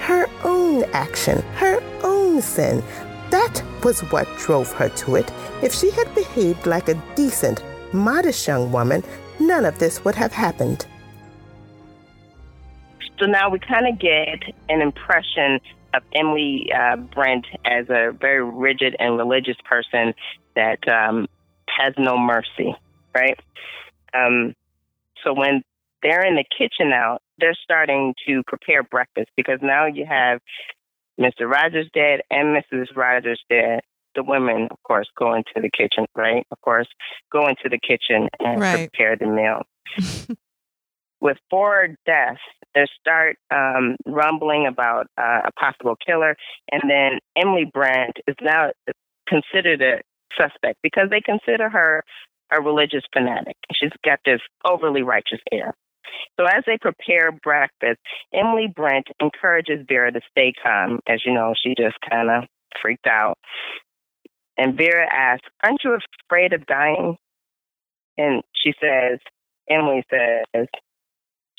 her 0.00 0.26
own 0.42 0.84
action, 0.92 1.42
her 1.56 1.80
own 2.02 2.42
sin, 2.42 2.82
that 3.30 3.62
was 3.84 4.00
what 4.10 4.26
drove 4.36 4.72
her 4.72 4.88
to 4.88 5.16
it. 5.16 5.30
If 5.62 5.72
she 5.72 5.90
had 5.90 6.12
behaved 6.14 6.66
like 6.66 6.88
a 6.88 7.00
decent, 7.14 7.62
modest 7.92 8.46
young 8.48 8.72
woman, 8.72 9.04
none 9.38 9.64
of 9.64 9.78
this 9.78 10.04
would 10.04 10.16
have 10.16 10.32
happened. 10.32 10.86
So 13.18 13.26
now 13.26 13.48
we 13.48 13.60
kind 13.60 13.86
of 13.86 14.00
get 14.00 14.42
an 14.68 14.80
impression 14.80 15.60
of 15.94 16.02
Emily 16.14 16.70
uh, 16.74 16.96
Brent 16.96 17.46
as 17.64 17.86
a 17.88 18.12
very 18.12 18.44
rigid 18.44 18.96
and 18.98 19.18
religious 19.18 19.56
person 19.64 20.14
that 20.56 20.78
um, 20.88 21.26
has 21.68 21.94
no 21.98 22.18
mercy, 22.18 22.74
right? 23.14 23.38
Um, 24.14 24.54
so 25.24 25.32
when 25.32 25.62
they're 26.02 26.24
in 26.26 26.36
the 26.36 26.44
kitchen 26.56 26.90
now, 26.90 27.18
they're 27.38 27.56
starting 27.62 28.14
to 28.26 28.42
prepare 28.46 28.82
breakfast 28.82 29.28
because 29.36 29.58
now 29.62 29.86
you 29.86 30.04
have 30.08 30.40
Mr. 31.20 31.48
Rogers 31.48 31.88
dead 31.94 32.20
and 32.30 32.56
Mrs. 32.56 32.86
Rogers 32.96 33.40
dead. 33.48 33.80
The 34.14 34.22
women, 34.22 34.68
of 34.70 34.76
course, 34.82 35.08
go 35.18 35.34
into 35.34 35.52
the 35.56 35.70
kitchen, 35.70 36.04
right? 36.14 36.46
Of 36.50 36.60
course, 36.60 36.88
go 37.32 37.48
into 37.48 37.68
the 37.70 37.78
kitchen 37.78 38.28
and 38.40 38.60
Right. 38.60 38.90
prepare 38.92 39.16
the 39.16 39.26
meal. 39.26 39.62
With 41.22 41.36
four 41.50 41.86
deaths, 42.04 42.40
they 42.74 42.84
start 43.00 43.36
um, 43.54 43.94
rumbling 44.04 44.66
about 44.66 45.06
uh, 45.16 45.42
a 45.44 45.52
possible 45.52 45.94
killer, 46.04 46.36
and 46.72 46.82
then 46.90 47.20
Emily 47.36 47.64
Brent 47.72 48.16
is 48.26 48.34
now 48.42 48.72
considered 49.28 49.80
a 49.82 50.00
suspect 50.36 50.80
because 50.82 51.10
they 51.10 51.20
consider 51.20 51.68
her 51.68 52.02
a 52.50 52.60
religious 52.60 53.04
fanatic. 53.12 53.54
She's 53.72 53.92
got 54.04 54.18
this 54.24 54.40
overly 54.68 55.02
righteous 55.02 55.38
air. 55.52 55.74
So 56.40 56.46
as 56.46 56.64
they 56.66 56.76
prepare 56.76 57.30
breakfast, 57.30 58.00
Emily 58.34 58.66
Brent 58.74 59.06
encourages 59.20 59.86
Vera 59.88 60.10
to 60.10 60.20
stay 60.32 60.52
calm. 60.60 60.98
As 61.08 61.20
you 61.24 61.32
know, 61.32 61.54
she 61.54 61.76
just 61.78 61.96
kind 62.10 62.30
of 62.30 62.48
freaked 62.82 63.06
out. 63.06 63.38
And 64.58 64.76
Vera 64.76 65.06
asks, 65.08 65.46
Aren't 65.62 65.84
you 65.84 65.96
afraid 66.28 66.52
of 66.52 66.66
dying? 66.66 67.16
And 68.18 68.42
she 68.56 68.72
says, 68.80 69.20
Emily 69.70 70.02
says, 70.10 70.66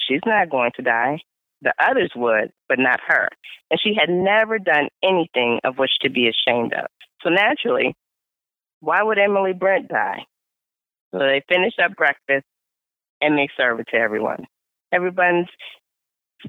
She's 0.08 0.22
not 0.26 0.49
going 0.49 0.72
to 0.76 0.82
die. 0.82 1.20
The 1.62 1.74
others 1.80 2.12
would, 2.16 2.51
but 2.68 2.80
not 2.80 2.99
her. 3.08 3.30
And 3.72 3.80
she 3.82 3.95
had 3.97 4.10
never 4.10 4.60
done 4.60 4.89
anything 5.01 5.60
of 5.64 5.78
which 5.78 5.91
to 6.01 6.10
be 6.10 6.30
ashamed 6.30 6.74
of. 6.74 6.88
So 7.22 7.30
naturally, 7.30 7.95
why 8.82 9.01
would 9.01 9.18
Emily 9.18 9.54
Brent 9.54 9.88
die? 9.88 10.26
So 11.12 11.20
they 11.20 11.41
finish 11.47 11.74
up 11.84 11.95
breakfast 11.95 12.45
and 13.22 13.38
they 13.38 13.47
serve 13.56 13.80
it 13.80 13.88
to 13.91 13.97
everyone. 13.97 14.45
Everyone's 14.91 15.47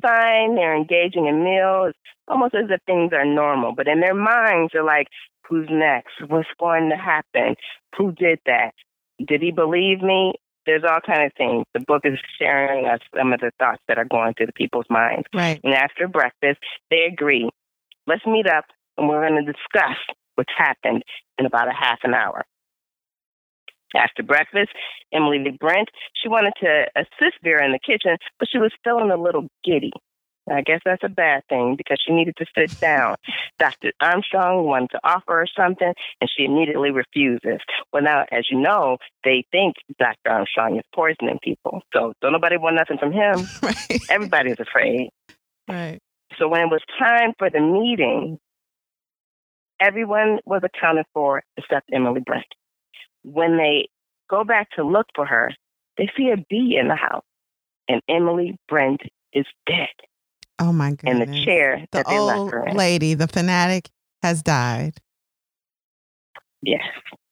fine, 0.02 0.56
they're 0.56 0.76
engaging 0.76 1.26
in 1.26 1.44
meals, 1.44 1.94
almost 2.26 2.54
as 2.54 2.64
if 2.68 2.80
things 2.84 3.12
are 3.12 3.24
normal. 3.24 3.72
But 3.74 3.86
in 3.86 4.00
their 4.00 4.14
minds, 4.14 4.72
they're 4.72 4.84
like, 4.84 5.06
who's 5.48 5.68
next? 5.70 6.14
What's 6.26 6.48
going 6.58 6.90
to 6.90 6.96
happen? 6.96 7.54
Who 7.96 8.12
did 8.12 8.40
that? 8.46 8.72
Did 9.24 9.42
he 9.42 9.52
believe 9.52 10.00
me? 10.00 10.34
There's 10.66 10.84
all 10.84 11.00
kind 11.04 11.24
of 11.24 11.32
things. 11.36 11.64
The 11.74 11.80
book 11.80 12.02
is 12.04 12.18
sharing 12.38 12.86
us 12.86 13.00
some 13.16 13.32
of 13.32 13.40
the 13.40 13.52
thoughts 13.58 13.82
that 13.88 13.98
are 13.98 14.04
going 14.04 14.34
through 14.34 14.46
the 14.46 14.52
people's 14.52 14.86
minds. 14.88 15.26
Right. 15.34 15.60
And 15.62 15.74
after 15.74 16.08
breakfast, 16.08 16.60
they 16.90 17.04
agree, 17.10 17.50
let's 18.06 18.24
meet 18.26 18.46
up 18.46 18.64
and 18.96 19.08
we're 19.08 19.26
going 19.28 19.44
to 19.44 19.52
discuss 19.52 19.96
what's 20.36 20.52
happened 20.56 21.02
in 21.38 21.46
about 21.46 21.68
a 21.68 21.74
half 21.74 21.98
an 22.02 22.14
hour. 22.14 22.44
After 23.94 24.22
breakfast, 24.22 24.70
Emily 25.12 25.38
Brent, 25.60 25.88
she 26.20 26.28
wanted 26.28 26.54
to 26.60 26.86
assist 26.96 27.36
Vera 27.44 27.64
in 27.64 27.72
the 27.72 27.78
kitchen, 27.78 28.16
but 28.38 28.48
she 28.50 28.58
was 28.58 28.72
feeling 28.82 29.10
a 29.10 29.16
little 29.16 29.46
giddy. 29.64 29.92
I 30.50 30.60
guess 30.60 30.80
that's 30.84 31.02
a 31.02 31.08
bad 31.08 31.42
thing 31.48 31.76
because 31.76 31.98
she 32.04 32.12
needed 32.12 32.36
to 32.36 32.46
sit 32.56 32.78
down. 32.78 33.16
Dr. 33.58 33.92
Armstrong 34.00 34.64
wanted 34.64 34.90
to 34.90 35.00
offer 35.02 35.38
her 35.38 35.46
something, 35.56 35.94
and 36.20 36.30
she 36.34 36.44
immediately 36.44 36.90
refuses. 36.90 37.60
Well, 37.92 38.02
now, 38.02 38.26
as 38.30 38.46
you 38.50 38.60
know, 38.60 38.98
they 39.24 39.46
think 39.50 39.76
Dr. 39.98 40.30
Armstrong 40.30 40.76
is 40.76 40.84
poisoning 40.94 41.38
people. 41.42 41.82
So 41.92 42.12
don't 42.20 42.32
nobody 42.32 42.58
want 42.58 42.76
nothing 42.76 42.98
from 42.98 43.12
him. 43.12 43.48
Right. 43.62 44.02
Everybody's 44.10 44.60
afraid. 44.60 45.10
Right. 45.68 45.98
So 46.38 46.48
when 46.48 46.60
it 46.60 46.70
was 46.70 46.82
time 46.98 47.32
for 47.38 47.48
the 47.48 47.60
meeting, 47.60 48.38
everyone 49.80 50.40
was 50.44 50.62
accounted 50.62 51.06
for 51.14 51.42
except 51.56 51.88
Emily 51.92 52.20
Brent. 52.20 52.44
When 53.22 53.56
they 53.56 53.88
go 54.28 54.44
back 54.44 54.68
to 54.76 54.84
look 54.84 55.06
for 55.14 55.24
her, 55.24 55.52
they 55.96 56.10
see 56.16 56.30
a 56.30 56.36
bee 56.36 56.76
in 56.78 56.88
the 56.88 56.96
house, 56.96 57.24
and 57.88 58.02
Emily 58.08 58.58
Brent 58.68 59.00
is 59.32 59.46
dead 59.66 59.88
Oh 60.58 60.72
my 60.72 60.88
in 60.88 60.94
goodness. 60.96 61.28
the 61.30 61.44
chair 61.44 61.78
The 61.92 61.98
that 61.98 62.06
they 62.08 62.18
left 62.18 62.38
old 62.38 62.52
her 62.52 62.66
in. 62.68 62.76
lady, 62.76 63.14
the 63.14 63.26
fanatic, 63.28 63.90
has 64.22 64.42
died. 64.42 64.94
Yes. 66.62 66.82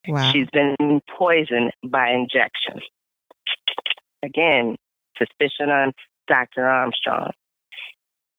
Wow. 0.09 0.33
She's 0.33 0.49
been 0.53 1.01
poisoned 1.16 1.73
by 1.85 2.11
injection. 2.11 2.81
Again, 4.25 4.77
suspicion 5.16 5.70
on 5.70 5.93
Dr. 6.29 6.66
Armstrong. 6.66 7.31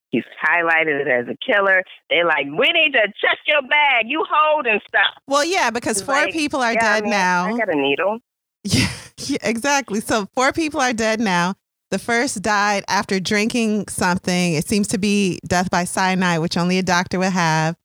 He's 0.09 0.23
highlighted 0.45 1.07
as 1.07 1.27
a 1.27 1.35
killer. 1.43 1.81
They're 2.09 2.25
like, 2.25 2.45
we 2.45 2.71
need 2.71 2.93
to 2.93 3.07
check 3.19 3.39
your 3.47 3.61
bag. 3.63 4.05
You 4.07 4.23
holding 4.29 4.79
stuff. 4.87 5.15
Well, 5.27 5.43
yeah, 5.43 5.71
because 5.71 5.97
He's 5.97 6.05
four 6.05 6.15
like, 6.15 6.33
people 6.33 6.59
are 6.61 6.73
yeah, 6.73 6.79
I 6.79 6.99
dead 6.99 7.03
mean, 7.03 7.11
now. 7.11 7.45
I 7.55 7.57
got 7.57 7.69
a 7.73 7.75
needle. 7.75 8.19
Yeah, 8.65 8.87
yeah, 9.17 9.37
exactly. 9.41 9.99
So 9.99 10.27
four 10.35 10.53
people 10.53 10.79
are 10.79 10.93
dead 10.93 11.19
now. 11.19 11.55
The 11.93 11.99
first 11.99 12.41
died 12.41 12.83
after 12.87 13.19
drinking 13.19 13.87
something. 13.87 14.55
It 14.55 14.67
seems 14.67 14.87
to 14.87 14.97
be 14.97 15.37
death 15.45 15.69
by 15.69 15.83
cyanide, 15.83 16.39
which 16.39 16.57
only 16.57 16.79
a 16.79 16.81
doctor 16.81 17.19
would 17.19 17.33
have. 17.33 17.75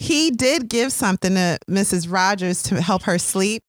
He 0.00 0.32
did 0.32 0.68
give 0.68 0.92
something 0.92 1.34
to 1.36 1.60
Mrs. 1.70 2.12
Rogers 2.12 2.64
to 2.64 2.82
help 2.82 3.02
her 3.02 3.18
sleep. 3.20 3.62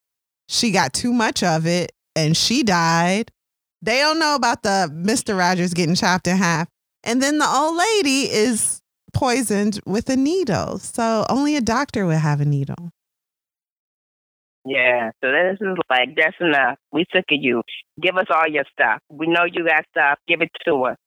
She 0.49 0.71
got 0.71 0.93
too 0.93 1.13
much 1.13 1.43
of 1.43 1.67
it 1.67 1.91
and 2.15 2.35
she 2.35 2.63
died. 2.63 3.29
They 3.83 3.99
don't 3.99 4.17
know 4.17 4.33
about 4.33 4.63
the 4.63 4.89
Mr. 4.91 5.37
Rogers 5.37 5.75
getting 5.75 5.93
chopped 5.93 6.25
in 6.25 6.37
half. 6.37 6.67
And 7.03 7.21
then 7.21 7.37
the 7.37 7.47
old 7.47 7.77
lady 7.77 8.31
is 8.31 8.81
poisoned 9.13 9.79
with 9.85 10.09
a 10.09 10.15
needle. 10.15 10.79
So 10.79 11.23
only 11.29 11.55
a 11.55 11.61
doctor 11.61 12.07
would 12.07 12.17
have 12.17 12.41
a 12.41 12.45
needle. 12.45 12.89
Yeah, 14.65 15.11
so 15.21 15.31
this 15.31 15.57
is 15.59 15.77
like, 15.89 16.15
that's 16.15 16.37
enough. 16.39 16.77
We 16.91 17.05
sick 17.11 17.25
of 17.31 17.37
you. 17.41 17.63
Give 18.01 18.15
us 18.15 18.27
all 18.33 18.47
your 18.47 18.63
stuff. 18.71 18.99
We 19.09 19.27
know 19.27 19.43
you 19.43 19.65
got 19.65 19.85
stuff. 19.91 20.19
Give 20.27 20.41
it 20.41 20.51
to 20.65 20.83
us. 20.85 20.97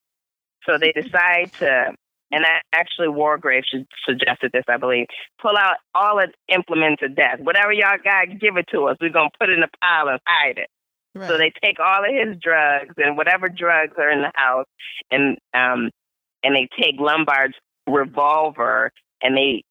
So 0.69 0.79
they 0.79 0.93
decide 0.93 1.53
to, 1.61 1.93
and 2.31 2.45
I, 2.45 2.61
actually 2.73 3.09
Wargrave 3.09 3.63
should, 3.71 3.87
suggested 4.07 4.51
this, 4.53 4.65
I 4.69 4.77
believe, 4.77 5.07
pull 5.41 5.57
out 5.57 5.77
all 5.95 6.17
the 6.17 6.29
implements 6.55 7.03
of 7.03 7.17
death. 7.17 7.41
Whatever 7.41 7.73
y'all 7.73 7.97
got, 8.03 8.29
give 8.39 8.57
it 8.57 8.67
to 8.73 8.89
us. 8.89 8.99
We're 9.01 9.11
going 9.11 9.31
to 9.31 9.39
put 9.39 9.49
it 9.49 9.57
in 9.57 9.63
a 9.63 9.69
pile 9.81 10.09
and 10.09 10.21
hide 10.27 10.59
it. 10.59 10.69
Right. 11.15 11.29
So 11.29 11.39
they 11.39 11.51
take 11.63 11.81
all 11.81 12.05
of 12.05 12.11
his 12.11 12.37
drugs 12.43 12.95
and 12.99 13.17
whatever 13.17 13.49
drugs 13.49 13.95
are 13.97 14.11
in 14.11 14.21
the 14.21 14.33
house, 14.35 14.67
and 15.11 15.39
um, 15.55 15.91
and 16.43 16.55
they 16.55 16.69
take 16.79 17.01
Lombard's 17.01 17.55
revolver, 17.87 18.91
and 19.23 19.35
they 19.35 19.63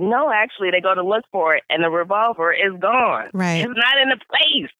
no, 0.00 0.32
actually, 0.32 0.70
they 0.70 0.80
go 0.80 0.94
to 0.94 1.02
look 1.02 1.24
for 1.30 1.54
it, 1.54 1.62
and 1.68 1.84
the 1.84 1.90
revolver 1.90 2.52
is 2.52 2.72
gone. 2.80 3.28
right. 3.34 3.64
It's 3.64 3.68
not 3.68 4.02
in 4.02 4.08
the 4.08 4.18
place. 4.28 4.70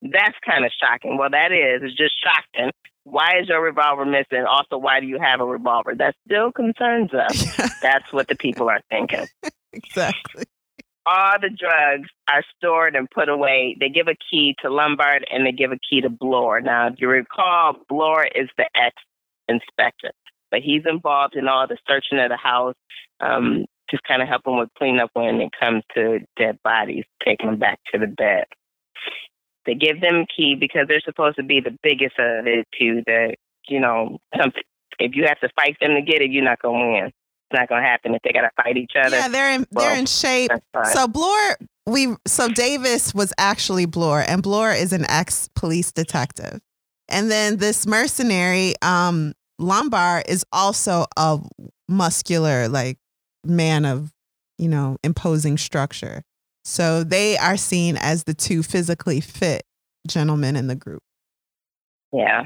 That's 0.00 0.36
kind 0.46 0.64
of 0.64 0.70
shocking. 0.80 1.18
Well, 1.18 1.30
that 1.30 1.50
is. 1.50 1.82
It's 1.82 1.96
just 1.96 2.14
shocking. 2.22 2.70
Why 3.02 3.40
is 3.40 3.48
your 3.48 3.62
revolver 3.62 4.04
missing? 4.04 4.44
Also, 4.48 4.78
why 4.78 5.00
do 5.00 5.06
you 5.06 5.18
have 5.18 5.40
a 5.40 5.44
revolver? 5.44 5.94
That 5.94 6.14
still 6.26 6.52
concerns 6.52 7.12
us. 7.12 7.56
That's 7.82 8.12
what 8.12 8.28
the 8.28 8.36
people 8.36 8.68
are 8.68 8.80
thinking. 8.90 9.26
exactly. 9.72 10.44
All 11.06 11.34
the 11.40 11.48
drugs 11.48 12.10
are 12.30 12.44
stored 12.56 12.94
and 12.94 13.10
put 13.10 13.28
away. 13.28 13.76
They 13.80 13.88
give 13.88 14.08
a 14.08 14.16
key 14.30 14.54
to 14.62 14.70
Lombard 14.70 15.26
and 15.32 15.46
they 15.46 15.52
give 15.52 15.72
a 15.72 15.78
key 15.90 16.02
to 16.02 16.10
Blore. 16.10 16.60
Now, 16.60 16.88
if 16.88 16.96
you 16.98 17.08
recall, 17.08 17.76
Blore 17.88 18.26
is 18.26 18.48
the 18.58 18.66
ex 18.76 18.94
inspector, 19.48 20.12
but 20.50 20.60
he's 20.60 20.82
involved 20.86 21.34
in 21.34 21.48
all 21.48 21.66
the 21.66 21.78
searching 21.88 22.18
of 22.18 22.28
the 22.28 22.36
house, 22.36 22.76
um, 23.20 23.64
just 23.90 24.02
kind 24.04 24.22
of 24.22 24.28
helping 24.28 24.58
with 24.58 24.68
cleanup 24.76 25.10
when 25.14 25.40
it 25.40 25.50
comes 25.58 25.82
to 25.94 26.20
dead 26.36 26.58
bodies, 26.62 27.04
taking 27.24 27.46
them 27.46 27.58
back 27.58 27.78
to 27.92 27.98
the 27.98 28.06
bed. 28.06 28.44
They 29.66 29.74
give 29.74 30.00
them 30.00 30.24
a 30.24 30.26
key 30.26 30.56
because 30.58 30.86
they're 30.88 31.02
supposed 31.04 31.36
to 31.36 31.42
be 31.42 31.60
the 31.60 31.76
biggest 31.82 32.18
of 32.18 32.46
it 32.46 32.66
too. 32.78 33.02
That 33.06 33.36
you 33.68 33.80
know, 33.80 34.18
something. 34.36 34.62
If 34.98 35.14
you 35.14 35.26
have 35.26 35.38
to 35.40 35.48
fight 35.54 35.76
them 35.80 35.94
to 35.94 36.02
get 36.02 36.22
it, 36.22 36.30
you're 36.30 36.44
not 36.44 36.60
gonna 36.60 36.92
win. 36.92 37.04
It's 37.06 37.58
not 37.58 37.68
gonna 37.68 37.82
happen 37.82 38.14
if 38.14 38.22
they 38.22 38.32
gotta 38.32 38.50
fight 38.56 38.76
each 38.76 38.92
other. 38.98 39.16
Yeah, 39.16 39.28
they're 39.28 39.54
in 39.54 39.66
they're 39.70 39.96
in 39.96 40.06
shape. 40.06 40.50
So 40.92 41.06
Blore, 41.06 41.58
we 41.86 42.16
so 42.26 42.48
Davis 42.48 43.14
was 43.14 43.32
actually 43.38 43.86
Blore, 43.86 44.24
and 44.26 44.42
Blore 44.42 44.72
is 44.72 44.92
an 44.92 45.04
ex 45.08 45.48
police 45.54 45.92
detective, 45.92 46.60
and 47.08 47.30
then 47.30 47.58
this 47.58 47.86
mercenary, 47.86 48.74
um, 48.82 49.34
Lombard, 49.58 50.24
is 50.28 50.44
also 50.52 51.06
a 51.16 51.38
muscular 51.88 52.68
like 52.68 52.98
man 53.44 53.84
of 53.84 54.12
you 54.58 54.68
know 54.68 54.96
imposing 55.02 55.58
structure. 55.58 56.22
So 56.64 57.02
they 57.02 57.38
are 57.38 57.56
seen 57.56 57.96
as 57.96 58.24
the 58.24 58.34
two 58.34 58.62
physically 58.62 59.20
fit 59.20 59.62
gentlemen 60.06 60.56
in 60.56 60.66
the 60.66 60.74
group. 60.74 61.02
Yeah. 62.12 62.44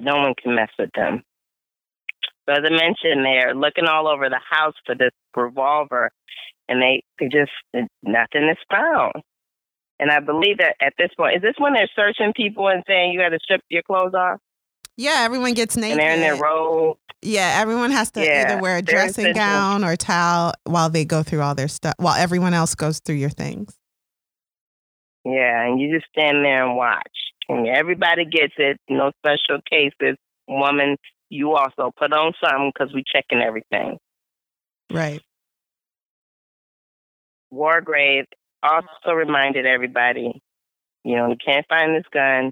No 0.00 0.16
one 0.16 0.34
can 0.40 0.54
mess 0.54 0.70
with 0.78 0.90
them. 0.94 1.22
So 2.48 2.54
as 2.54 2.64
I 2.64 2.70
mentioned, 2.70 3.24
they're 3.24 3.54
looking 3.54 3.86
all 3.86 4.08
over 4.08 4.28
the 4.28 4.40
house 4.48 4.74
for 4.86 4.94
this 4.94 5.10
revolver, 5.36 6.10
and 6.68 6.80
they, 6.80 7.02
they 7.18 7.26
just 7.26 7.52
nothing 8.02 8.48
is 8.48 8.56
found. 8.70 9.12
And 9.98 10.10
I 10.10 10.20
believe 10.20 10.58
that 10.58 10.76
at 10.80 10.94
this 10.96 11.10
point, 11.16 11.36
is 11.36 11.42
this 11.42 11.54
when 11.58 11.74
they're 11.74 11.90
searching 11.94 12.32
people 12.34 12.68
and 12.68 12.82
saying 12.86 13.12
you 13.12 13.20
got 13.20 13.28
to 13.28 13.38
strip 13.42 13.60
your 13.68 13.82
clothes 13.82 14.14
off, 14.14 14.40
Yeah, 15.00 15.20
everyone 15.20 15.54
gets 15.54 15.78
naked. 15.78 15.92
and 15.92 16.00
they're 16.00 16.14
in 16.14 16.20
their 16.20 16.36
robe? 16.36 16.98
Yeah, 17.22 17.56
everyone 17.58 17.90
has 17.90 18.10
to 18.12 18.22
Yeah, 18.22 18.52
either 18.52 18.60
wear 18.60 18.76
a 18.76 18.82
dressing 18.82 19.32
gown 19.32 19.82
or 19.82 19.96
towel 19.96 20.52
while 20.64 20.90
they 20.90 21.06
go 21.06 21.22
through 21.22 21.40
all 21.40 21.54
their 21.54 21.68
stuff, 21.68 21.94
while 21.96 22.16
everyone 22.16 22.52
else 22.52 22.74
goes 22.74 23.00
through 23.00 23.14
your 23.14 23.30
things. 23.30 23.78
Yeah, 25.24 25.64
and 25.66 25.80
you 25.80 25.96
just 25.96 26.10
stand 26.10 26.44
there 26.44 26.66
and 26.66 26.76
watch. 26.76 27.08
And 27.48 27.66
everybody 27.66 28.26
gets 28.26 28.52
it. 28.58 28.78
No 28.90 29.10
special 29.24 29.62
cases. 29.70 30.18
Woman, 30.46 30.98
you 31.30 31.52
also 31.56 31.92
put 31.96 32.12
on 32.12 32.34
something 32.44 32.70
because 32.74 32.92
we 32.94 33.02
checking 33.10 33.40
everything. 33.40 33.96
Right. 34.92 35.22
Wargrave 37.52 38.26
also 38.62 39.12
reminded 39.14 39.64
everybody, 39.64 40.42
you 41.04 41.16
know, 41.16 41.30
you 41.30 41.36
can't 41.42 41.66
find 41.68 41.94
this 41.96 42.04
gun. 42.12 42.50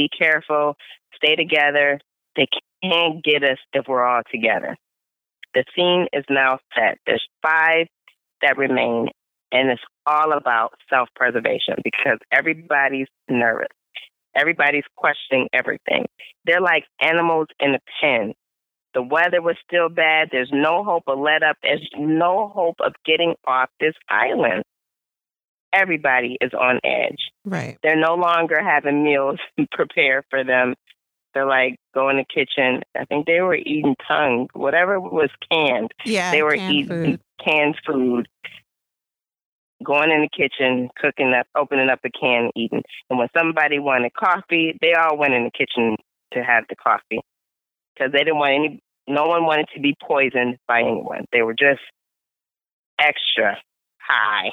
Be 0.00 0.08
careful. 0.18 0.76
Stay 1.14 1.36
together. 1.36 2.00
They 2.34 2.46
can't 2.82 3.22
get 3.22 3.44
us 3.44 3.58
if 3.74 3.84
we're 3.86 4.02
all 4.02 4.22
together. 4.32 4.74
The 5.52 5.62
scene 5.76 6.06
is 6.14 6.24
now 6.30 6.58
set. 6.74 6.96
There's 7.04 7.26
five 7.42 7.86
that 8.40 8.56
remain, 8.56 9.08
and 9.52 9.68
it's 9.68 9.82
all 10.06 10.32
about 10.32 10.72
self 10.88 11.10
preservation 11.14 11.74
because 11.84 12.18
everybody's 12.32 13.08
nervous. 13.28 13.68
Everybody's 14.34 14.84
questioning 14.96 15.48
everything. 15.52 16.06
They're 16.46 16.62
like 16.62 16.84
animals 17.02 17.48
in 17.58 17.74
a 17.74 17.80
pen. 18.00 18.32
The 18.94 19.02
weather 19.02 19.42
was 19.42 19.56
still 19.68 19.90
bad. 19.90 20.30
There's 20.32 20.50
no 20.50 20.82
hope 20.82 21.02
of 21.08 21.18
let 21.18 21.42
up. 21.42 21.58
There's 21.62 21.86
no 21.98 22.48
hope 22.48 22.76
of 22.80 22.94
getting 23.04 23.34
off 23.46 23.68
this 23.78 23.94
island. 24.08 24.62
Everybody 25.72 26.36
is 26.40 26.52
on 26.52 26.80
edge. 26.84 27.20
Right. 27.44 27.78
They're 27.82 28.00
no 28.00 28.14
longer 28.14 28.60
having 28.62 29.04
meals 29.04 29.38
prepared 29.72 30.24
for 30.30 30.44
them. 30.44 30.74
They're 31.32 31.46
like 31.46 31.76
go 31.94 32.08
in 32.08 32.16
the 32.16 32.24
kitchen. 32.24 32.82
I 32.98 33.04
think 33.04 33.26
they 33.26 33.40
were 33.40 33.54
eating 33.54 33.94
tongue, 34.06 34.48
whatever 34.52 34.98
was 34.98 35.30
canned. 35.50 35.92
Yeah. 36.04 36.32
they 36.32 36.42
were 36.42 36.56
canned 36.56 36.74
eating 36.74 36.88
food. 36.88 37.20
canned 37.44 37.76
food. 37.86 38.28
Going 39.82 40.10
in 40.10 40.20
the 40.20 40.28
kitchen, 40.28 40.90
cooking 41.00 41.32
up, 41.32 41.46
opening 41.56 41.88
up 41.88 42.00
a 42.04 42.10
can, 42.10 42.50
eating. 42.54 42.82
And 43.08 43.18
when 43.18 43.28
somebody 43.34 43.78
wanted 43.78 44.12
coffee, 44.12 44.76
they 44.82 44.92
all 44.92 45.16
went 45.16 45.32
in 45.32 45.44
the 45.44 45.50
kitchen 45.50 45.96
to 46.34 46.42
have 46.42 46.64
the 46.68 46.76
coffee 46.76 47.20
because 47.94 48.12
they 48.12 48.18
didn't 48.18 48.38
want 48.38 48.54
any. 48.54 48.82
No 49.08 49.24
one 49.26 49.44
wanted 49.44 49.68
to 49.74 49.80
be 49.80 49.96
poisoned 50.06 50.58
by 50.68 50.80
anyone. 50.80 51.24
They 51.32 51.42
were 51.42 51.54
just 51.54 51.80
extra 53.00 53.56
high, 53.98 54.50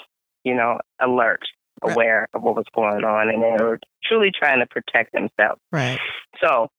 you 0.47 0.55
know, 0.55 0.79
alert, 1.01 1.41
Right. 1.83 1.93
aware 1.93 2.27
of 2.33 2.41
what 2.41 2.55
was 2.55 2.65
going 2.73 3.03
on, 3.03 3.29
and 3.29 3.43
they 3.43 3.63
were 3.63 3.79
truly 4.03 4.31
trying 4.37 4.59
to 4.61 4.65
protect 4.65 5.11
themselves. 5.13 5.61
Right. 5.71 5.99
So 6.43 6.69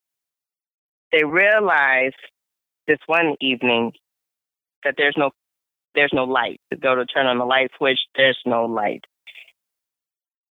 they 1.13 1.23
realized 1.25 2.17
this 2.89 2.99
one 3.07 3.37
evening 3.41 3.93
that 4.85 4.95
there's 4.97 5.15
no 5.17 5.31
there's 5.95 6.11
no 6.13 6.25
light. 6.25 6.61
To 6.73 6.79
go 6.79 6.95
to 6.95 7.05
turn 7.07 7.27
on 7.27 7.39
the 7.39 7.45
light 7.45 7.71
switch, 7.79 7.99
there's 8.17 8.39
no 8.47 8.65
light. 8.67 9.05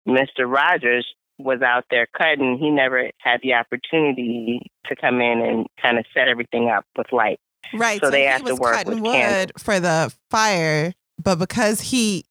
Mr. 0.07 0.45
Rogers 0.47 1.05
was 1.37 1.61
out 1.61 1.83
there 1.89 2.07
cutting. 2.17 2.57
He 2.59 2.69
never 2.69 3.09
had 3.19 3.41
the 3.43 3.53
opportunity 3.53 4.61
to 4.85 4.95
come 4.95 5.19
in 5.21 5.41
and 5.41 5.67
kind 5.81 5.97
of 5.97 6.05
set 6.13 6.27
everything 6.27 6.69
up 6.69 6.85
with 6.97 7.07
light. 7.11 7.39
Right. 7.73 7.99
So 8.01 8.09
they 8.11 8.21
he 8.21 8.27
have 8.27 8.43
to 8.45 8.51
was 8.53 8.59
work 8.59 8.75
cutting 8.75 8.93
with 8.93 9.01
wood 9.03 9.11
candles. 9.13 9.63
for 9.63 9.79
the 9.79 10.13
fire, 10.29 10.93
but 11.21 11.37
because 11.39 11.81
he 11.81 12.25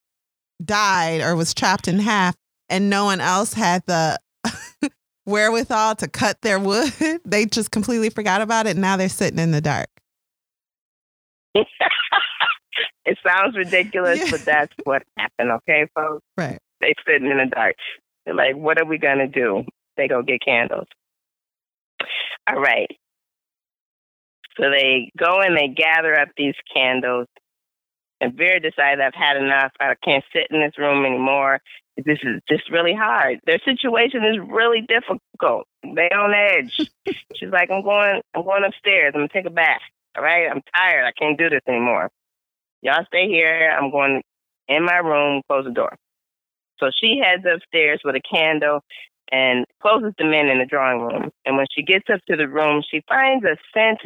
died 0.67 1.21
or 1.21 1.37
was 1.37 1.55
chopped 1.55 1.89
in 1.89 1.99
half 1.99 2.35
and 2.69 2.89
no 2.91 3.05
one 3.05 3.21
else 3.21 3.53
had 3.55 3.83
the 3.87 4.19
wherewithal 5.27 5.97
to 5.97 6.09
cut 6.09 6.41
their 6.43 6.59
wood, 6.59 6.93
they 7.25 7.47
just 7.47 7.71
completely 7.71 8.11
forgot 8.11 8.41
about 8.41 8.67
it. 8.67 8.77
Now 8.77 8.97
they're 8.97 9.09
sitting 9.09 9.39
in 9.39 9.51
the 9.51 9.61
dark. 9.61 9.89
it 11.55 11.67
sounds 13.27 13.57
ridiculous, 13.57 14.19
Yeah. 14.21 14.31
but 14.31 14.41
that's 14.45 14.73
what 14.85 15.03
happened, 15.19 15.53
okay, 15.53 15.87
folks? 15.95 16.23
Right. 16.37 16.59
They 16.81 16.95
sitting 17.07 17.31
in 17.31 17.39
the 17.39 17.47
dark. 17.47 17.77
They're 18.27 18.35
like, 18.35 18.57
what 18.57 18.81
are 18.81 18.85
we 18.87 18.99
gonna 18.99 19.29
do? 19.29 19.65
They 19.97 20.09
go 20.09 20.23
get 20.23 20.41
candles. 20.45 20.87
All 22.49 22.61
right. 22.61 22.89
So 24.59 24.71
they 24.71 25.11
go 25.19 25.41
and 25.41 25.57
they 25.57 25.69
gather 25.69 26.19
up 26.19 26.29
these 26.37 26.55
candles. 26.75 27.27
And 28.21 28.35
Vera 28.35 28.61
decided 28.61 29.01
I've 29.01 29.15
had 29.15 29.37
enough. 29.37 29.73
I 29.81 29.95
can't 30.03 30.25
sit 30.33 30.47
in 30.51 30.61
this 30.61 30.79
room 30.79 31.05
anymore. 31.05 31.61
this 31.97 32.19
is 32.23 32.41
just 32.49 32.71
really 32.71 32.95
hard. 32.95 33.41
Their 33.45 33.59
situation 33.65 34.25
is 34.25 34.39
really 34.49 34.83
difficult. 34.83 35.67
They 35.83 36.09
on 36.11 36.33
edge. 36.33 36.91
She's 37.35 37.51
like, 37.51 37.71
I'm 37.71 37.83
going, 37.83 38.23
I'm 38.35 38.45
going 38.45 38.65
upstairs. 38.65 39.13
I'm 39.15 39.21
gonna 39.21 39.29
take 39.29 39.47
a 39.47 39.51
bath. 39.51 39.81
All 40.17 40.23
right, 40.23 40.49
I'm 40.51 40.63
tired. 40.75 41.05
I 41.05 41.13
can't 41.13 41.39
do 41.39 41.51
this 41.51 41.63
anymore. 41.67 42.11
Y'all 42.83 43.05
stay 43.07 43.29
here. 43.29 43.77
I'm 43.77 43.91
going 43.91 44.23
in 44.69 44.85
my 44.85 44.97
room. 44.97 45.43
Close 45.49 45.65
the 45.65 45.73
door. 45.73 45.97
So 46.79 46.91
she 47.01 47.21
heads 47.23 47.45
upstairs 47.45 48.01
with 48.05 48.15
a 48.15 48.21
candle 48.21 48.81
and 49.33 49.65
closes 49.81 50.13
the 50.19 50.25
men 50.25 50.49
in 50.49 50.59
the 50.59 50.67
drawing 50.67 51.01
room. 51.01 51.31
And 51.45 51.57
when 51.57 51.67
she 51.75 51.83
gets 51.83 52.05
up 52.13 52.21
to 52.29 52.37
the 52.37 52.49
room, 52.49 52.83
she 52.89 53.03
finds 53.09 53.45
a 53.45 53.57
scent 53.73 54.01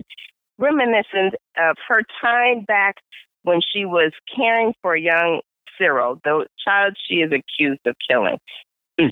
reminiscent 0.58 1.34
of 1.56 1.76
her 1.88 2.02
time 2.20 2.64
back 2.64 2.96
when 3.42 3.60
she 3.72 3.84
was 3.84 4.12
caring 4.34 4.74
for 4.82 4.96
young 4.96 5.40
Cyril, 5.78 6.20
the 6.24 6.46
child 6.64 6.96
she 7.08 7.16
is 7.16 7.32
accused 7.32 7.80
of 7.86 7.96
killing. 8.08 8.38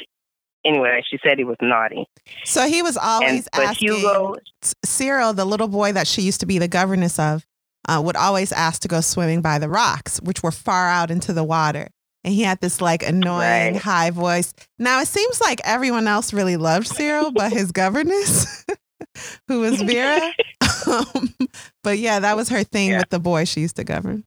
anyway, 0.64 1.03
she 1.09 1.18
said 1.22 1.39
he 1.39 1.45
was 1.45 1.57
naughty. 1.61 2.07
So 2.45 2.66
he 2.66 2.83
was 2.83 2.97
always 2.97 3.49
and, 3.55 3.64
asking 3.64 3.95
Hugo, 3.95 4.37
Cyril, 4.85 5.33
the 5.33 5.45
little 5.45 5.68
boy 5.68 5.93
that 5.93 6.07
she 6.07 6.22
used 6.22 6.41
to 6.41 6.47
be 6.47 6.59
the 6.59 6.68
governess 6.68 7.18
of, 7.18 7.47
uh, 7.89 8.03
would 8.05 8.16
always 8.16 8.53
ask 8.53 8.83
to 8.83 8.89
go 8.89 9.01
swimming 9.01 9.41
by 9.41 9.59
the 9.59 9.68
rocks, 9.68 10.20
which 10.22 10.43
were 10.43 10.51
far 10.51 10.89
out 10.89 11.11
into 11.11 11.33
the 11.33 11.45
water. 11.45 11.89
And 12.24 12.35
he 12.35 12.43
had 12.43 12.61
this 12.61 12.81
like 12.81 13.07
annoying 13.07 13.74
right. 13.74 13.77
high 13.77 14.11
voice. 14.11 14.53
Now 14.81 15.01
it 15.01 15.07
seems 15.07 15.41
like 15.41 15.61
everyone 15.64 16.09
else 16.09 16.33
really 16.33 16.57
loved 16.57 16.89
Cyril, 16.89 17.31
but 17.31 17.53
his 17.53 17.70
governess, 17.70 18.64
who 19.49 19.61
was 19.61 19.82
Vera. 19.82 20.32
um, 20.86 21.34
but 21.82 21.99
yeah, 21.99 22.20
that 22.20 22.36
was 22.36 22.49
her 22.49 22.64
thing 22.64 22.90
yeah. 22.90 22.99
with 22.99 23.11
the 23.11 23.18
boy 23.18 23.44
she 23.44 23.61
used 23.61 23.76
to 23.76 23.84
govern. 23.84 24.24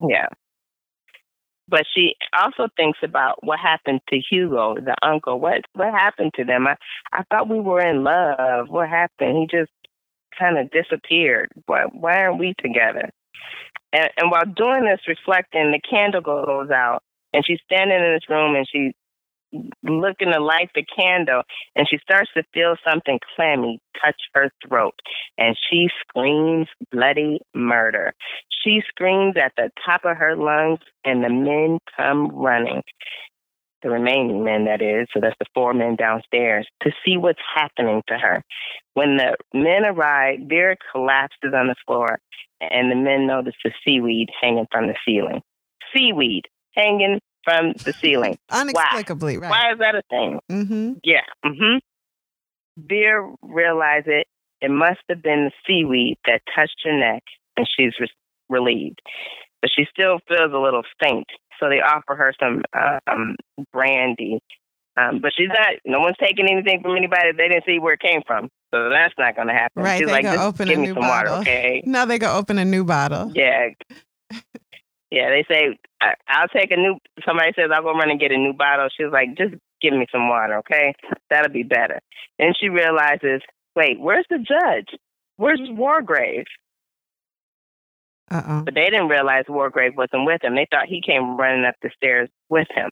Yeah. 0.00 0.28
But 1.68 1.84
she 1.94 2.14
also 2.32 2.68
thinks 2.76 2.98
about 3.02 3.44
what 3.44 3.58
happened 3.58 4.00
to 4.08 4.18
Hugo, 4.30 4.76
the 4.76 4.96
uncle. 5.02 5.38
What 5.38 5.62
what 5.74 5.92
happened 5.92 6.32
to 6.36 6.44
them? 6.44 6.66
I, 6.66 6.76
I 7.12 7.24
thought 7.30 7.48
we 7.48 7.60
were 7.60 7.80
in 7.80 8.04
love. 8.04 8.68
What 8.68 8.88
happened? 8.88 9.36
He 9.36 9.46
just 9.58 9.70
kind 10.38 10.56
of 10.56 10.70
disappeared. 10.70 11.50
Why 11.66 11.84
why 11.92 12.22
aren't 12.22 12.38
we 12.38 12.54
together? 12.58 13.10
And, 13.92 14.08
and 14.16 14.30
while 14.30 14.44
doing 14.44 14.84
this, 14.84 15.00
reflecting, 15.06 15.72
the 15.72 15.80
candle 15.80 16.20
goes 16.20 16.70
out, 16.70 17.02
and 17.32 17.44
she's 17.46 17.60
standing 17.64 17.98
in 17.98 18.14
this 18.14 18.28
room, 18.28 18.54
and 18.54 18.66
she's 18.70 18.94
looking 19.82 20.32
to 20.32 20.40
light 20.40 20.70
the 20.74 20.84
candle 20.84 21.42
and 21.74 21.86
she 21.88 21.98
starts 21.98 22.30
to 22.36 22.42
feel 22.52 22.76
something 22.86 23.18
clammy 23.34 23.80
touch 24.04 24.20
her 24.34 24.50
throat 24.66 24.94
and 25.36 25.56
she 25.70 25.88
screams 26.00 26.68
bloody 26.92 27.40
murder. 27.54 28.12
She 28.64 28.80
screams 28.88 29.36
at 29.36 29.52
the 29.56 29.70
top 29.84 30.04
of 30.04 30.16
her 30.16 30.36
lungs 30.36 30.80
and 31.04 31.24
the 31.24 31.30
men 31.30 31.78
come 31.96 32.28
running. 32.28 32.82
The 33.82 33.90
remaining 33.90 34.42
men, 34.42 34.64
that 34.64 34.82
is, 34.82 35.06
so 35.14 35.20
that's 35.20 35.36
the 35.38 35.46
four 35.54 35.72
men 35.72 35.94
downstairs, 35.94 36.66
to 36.82 36.90
see 37.04 37.16
what's 37.16 37.38
happening 37.54 38.02
to 38.08 38.18
her. 38.18 38.42
When 38.94 39.16
the 39.16 39.36
men 39.54 39.86
arrive, 39.86 40.40
Vera 40.48 40.76
collapses 40.92 41.54
on 41.54 41.68
the 41.68 41.76
floor 41.86 42.18
and 42.60 42.90
the 42.90 42.96
men 42.96 43.28
notice 43.28 43.54
the 43.62 43.70
seaweed 43.84 44.30
hanging 44.40 44.66
from 44.72 44.88
the 44.88 44.96
ceiling. 45.06 45.42
Seaweed 45.94 46.46
hanging 46.74 47.20
from 47.48 47.72
the 47.84 47.92
ceiling. 48.00 48.38
Unexplicably, 48.50 49.38
Why? 49.38 49.48
right? 49.48 49.50
Why 49.50 49.72
is 49.72 49.78
that 49.78 49.94
a 49.94 50.02
thing? 50.10 50.40
Mm-hmm. 50.50 50.92
Yeah. 51.04 51.22
Mm-hmm. 51.44 51.78
Vera 52.86 53.34
realized 53.42 54.06
it. 54.08 54.26
It 54.60 54.70
must 54.70 55.00
have 55.08 55.22
been 55.22 55.50
the 55.50 55.52
seaweed 55.66 56.16
that 56.26 56.42
touched 56.54 56.80
her 56.84 56.96
neck, 56.98 57.22
and 57.56 57.66
she's 57.76 57.92
re- 58.00 58.08
relieved. 58.48 59.00
But 59.62 59.70
she 59.74 59.84
still 59.90 60.18
feels 60.28 60.52
a 60.52 60.58
little 60.58 60.82
faint, 61.02 61.26
so 61.58 61.68
they 61.68 61.80
offer 61.80 62.14
her 62.14 62.32
some 62.40 62.62
um, 63.10 63.36
brandy. 63.72 64.40
Um, 64.96 65.20
but 65.20 65.30
she's 65.36 65.48
not. 65.48 65.74
No 65.86 66.00
one's 66.00 66.16
taking 66.20 66.48
anything 66.50 66.82
from 66.82 66.96
anybody. 66.96 67.30
They 67.36 67.48
didn't 67.48 67.64
see 67.66 67.78
where 67.78 67.94
it 67.94 68.00
came 68.00 68.22
from, 68.26 68.48
so 68.74 68.90
that's 68.90 69.14
not 69.16 69.36
going 69.36 69.46
to 69.48 69.54
happen. 69.54 69.82
Right? 69.82 69.98
She's 69.98 70.06
they 70.08 70.12
like, 70.12 70.24
go 70.24 70.46
open 70.46 70.68
give 70.68 70.78
a 70.78 70.80
me 70.80 70.86
new 70.88 70.94
some 70.94 71.02
bottle. 71.02 71.32
water, 71.38 71.42
okay? 71.42 71.82
Now 71.86 72.04
they 72.04 72.18
go 72.18 72.34
open 72.36 72.58
a 72.58 72.64
new 72.64 72.84
bottle. 72.84 73.32
Yeah. 73.34 73.68
Yeah, 75.10 75.30
they 75.30 75.42
say 75.50 75.78
I'll 76.00 76.48
take 76.48 76.70
a 76.70 76.76
new. 76.76 76.98
Somebody 77.26 77.52
says 77.56 77.70
I'll 77.72 77.82
go 77.82 77.92
run 77.92 78.10
and 78.10 78.20
get 78.20 78.32
a 78.32 78.36
new 78.36 78.52
bottle. 78.52 78.88
She's 78.96 79.12
like, 79.12 79.36
just 79.36 79.54
give 79.80 79.92
me 79.92 80.06
some 80.12 80.28
water, 80.28 80.58
okay? 80.58 80.94
That'll 81.30 81.52
be 81.52 81.62
better. 81.62 82.00
Then 82.38 82.52
she 82.58 82.68
realizes, 82.68 83.42
wait, 83.74 83.98
where's 83.98 84.26
the 84.30 84.38
judge? 84.38 84.98
Where's 85.36 85.60
Wargrave? 85.60 86.46
Uh 88.30 88.42
oh. 88.46 88.62
But 88.64 88.74
they 88.74 88.84
didn't 88.84 89.08
realize 89.08 89.44
Wargrave 89.48 89.96
wasn't 89.96 90.26
with 90.26 90.42
him. 90.42 90.54
They 90.54 90.66
thought 90.70 90.86
he 90.86 91.00
came 91.00 91.36
running 91.36 91.64
up 91.64 91.74
the 91.82 91.90
stairs 91.96 92.28
with 92.48 92.68
him, 92.74 92.90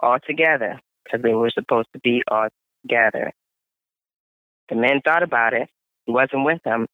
all 0.00 0.18
together, 0.26 0.80
because 1.04 1.22
they 1.22 1.34
were 1.34 1.50
supposed 1.50 1.88
to 1.92 2.00
be 2.00 2.22
all 2.28 2.48
together. 2.82 3.32
The 4.68 4.74
men 4.76 5.00
thought 5.04 5.22
about 5.22 5.52
it. 5.52 5.68
He 6.06 6.12
wasn't 6.12 6.44
with 6.44 6.62
them, 6.64 6.86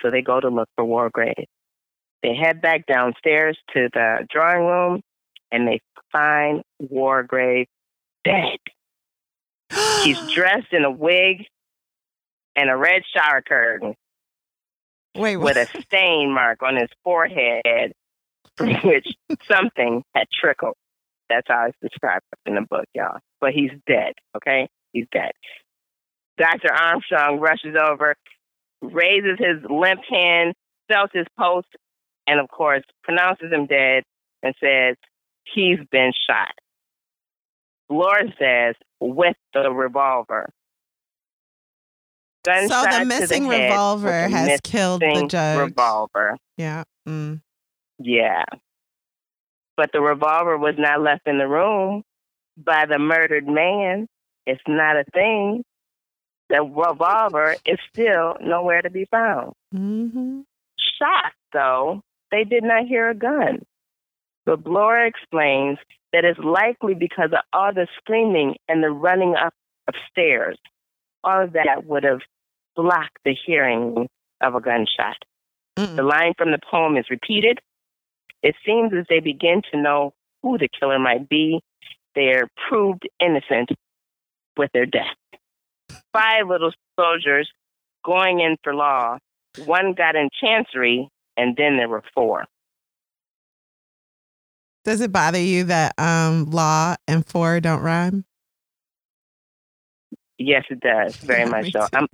so 0.00 0.10
they 0.10 0.22
go 0.22 0.40
to 0.40 0.48
look 0.48 0.68
for 0.76 0.84
Wargrave. 0.84 1.46
They 2.24 2.34
head 2.34 2.62
back 2.62 2.86
downstairs 2.86 3.58
to 3.74 3.90
the 3.92 4.26
drawing 4.30 4.64
room 4.64 5.02
and 5.52 5.68
they 5.68 5.80
find 6.10 6.62
Wargrave 6.82 7.66
dead. 8.24 8.56
He's 10.02 10.18
dressed 10.34 10.72
in 10.72 10.86
a 10.86 10.90
wig 10.90 11.44
and 12.56 12.70
a 12.70 12.76
red 12.76 13.02
shower 13.14 13.42
curtain. 13.42 13.94
Wait, 15.14 15.36
with 15.36 15.58
a 15.58 15.66
stain 15.82 16.32
mark 16.32 16.62
on 16.62 16.76
his 16.76 16.88
forehead 17.04 17.92
from 18.56 18.72
which 18.76 19.06
something 19.46 20.02
had 20.14 20.26
trickled. 20.32 20.76
That's 21.28 21.46
how 21.46 21.66
it's 21.66 21.78
described 21.82 22.24
in 22.46 22.54
the 22.54 22.62
book, 22.62 22.86
y'all. 22.94 23.18
But 23.38 23.52
he's 23.52 23.70
dead, 23.86 24.14
okay? 24.34 24.68
He's 24.92 25.06
dead. 25.12 25.32
Dr. 26.38 26.72
Armstrong 26.72 27.38
rushes 27.38 27.76
over, 27.78 28.16
raises 28.80 29.38
his 29.38 29.62
limp 29.68 30.00
hand, 30.08 30.54
felt 30.88 31.10
his 31.12 31.26
pulse, 31.36 31.66
and 32.26 32.40
of 32.40 32.48
course 32.48 32.82
pronounces 33.02 33.52
him 33.52 33.66
dead 33.66 34.04
and 34.42 34.54
says 34.60 34.96
he's 35.44 35.78
been 35.90 36.12
shot. 36.28 36.54
Blore 37.88 38.22
says 38.38 38.74
with 39.00 39.36
the 39.52 39.70
revolver. 39.70 40.50
Gunshot 42.44 42.92
so 42.92 42.98
the 42.98 43.04
missing 43.06 43.44
the 43.44 43.50
revolver 43.50 44.28
has 44.28 44.46
missing 44.46 44.60
killed 44.62 45.00
the 45.00 45.26
judge. 45.28 45.58
Revolver. 45.58 46.36
Yeah. 46.58 46.84
Mm. 47.08 47.40
Yeah. 47.98 48.44
But 49.76 49.90
the 49.92 50.00
revolver 50.00 50.56
was 50.58 50.74
not 50.78 51.00
left 51.00 51.26
in 51.26 51.38
the 51.38 51.48
room 51.48 52.02
by 52.56 52.86
the 52.86 52.98
murdered 52.98 53.46
man. 53.46 54.06
It's 54.46 54.62
not 54.68 54.96
a 54.96 55.04
thing. 55.12 55.64
The 56.50 56.62
revolver 56.62 57.56
is 57.64 57.78
still 57.90 58.36
nowhere 58.40 58.82
to 58.82 58.90
be 58.90 59.06
found. 59.10 59.54
Mm-hmm. 59.74 60.40
Shocked, 60.98 61.36
though, 61.52 62.02
they 62.34 62.44
did 62.44 62.64
not 62.64 62.86
hear 62.86 63.08
a 63.08 63.14
gun. 63.14 63.64
But 64.44 64.64
Blore 64.64 65.06
explains 65.06 65.78
that 66.12 66.24
it's 66.24 66.38
likely 66.40 66.94
because 66.94 67.30
of 67.32 67.38
all 67.52 67.72
the 67.72 67.86
screaming 67.98 68.56
and 68.68 68.82
the 68.82 68.90
running 68.90 69.36
up 69.36 69.54
of 69.86 69.94
stairs. 70.10 70.58
All 71.22 71.44
of 71.44 71.52
that 71.52 71.86
would 71.86 72.02
have 72.02 72.20
blocked 72.74 73.18
the 73.24 73.36
hearing 73.46 74.08
of 74.40 74.54
a 74.56 74.60
gunshot. 74.60 75.16
Mm-mm. 75.76 75.96
The 75.96 76.02
line 76.02 76.34
from 76.36 76.50
the 76.50 76.58
poem 76.70 76.96
is 76.96 77.06
repeated. 77.08 77.60
It 78.42 78.56
seems 78.66 78.92
as 78.92 79.06
they 79.08 79.20
begin 79.20 79.62
to 79.72 79.80
know 79.80 80.12
who 80.42 80.58
the 80.58 80.68
killer 80.68 80.98
might 80.98 81.28
be, 81.28 81.60
they're 82.14 82.48
proved 82.68 83.08
innocent 83.20 83.70
with 84.56 84.70
their 84.72 84.86
death. 84.86 85.16
Five 86.12 86.48
little 86.48 86.72
soldiers 86.98 87.50
going 88.04 88.40
in 88.40 88.56
for 88.62 88.74
law. 88.74 89.18
One 89.64 89.94
got 89.94 90.16
in 90.16 90.28
chancery 90.40 91.08
and 91.36 91.56
then 91.56 91.76
there 91.76 91.88
were 91.88 92.02
four. 92.14 92.44
Does 94.84 95.00
it 95.00 95.12
bother 95.12 95.40
you 95.40 95.64
that 95.64 95.94
um, 95.98 96.50
law 96.50 96.96
and 97.08 97.26
four 97.26 97.58
don't 97.60 97.80
rhyme? 97.80 98.24
Yes, 100.38 100.64
it 100.68 100.80
does. 100.80 101.16
Very 101.16 101.40
yeah, 101.40 101.48
much 101.48 101.72
so. 101.72 101.86
I'm, 101.92 102.06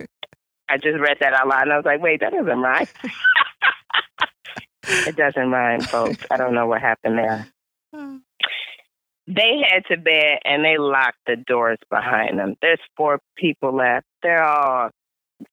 I 0.69 0.77
just 0.77 0.99
read 0.99 1.17
that 1.19 1.33
out 1.33 1.47
loud 1.47 1.63
and 1.63 1.73
I 1.73 1.77
was 1.77 1.85
like, 1.85 2.01
wait, 2.01 2.21
that 2.21 2.31
doesn't 2.31 2.59
rhyme. 2.59 2.87
it 4.87 5.15
doesn't 5.17 5.51
rhyme, 5.51 5.81
folks. 5.81 6.25
I 6.31 6.37
don't 6.37 6.53
know 6.53 6.67
what 6.67 6.81
happened 6.81 7.17
there. 7.17 7.47
They 9.27 9.61
head 9.69 9.83
to 9.89 9.97
bed 9.97 10.39
and 10.45 10.63
they 10.63 10.77
lock 10.77 11.15
the 11.25 11.35
doors 11.35 11.77
behind 11.89 12.39
them. 12.39 12.55
There's 12.61 12.79
four 12.95 13.19
people 13.37 13.75
left. 13.75 14.05
They're 14.23 14.43
all, 14.43 14.89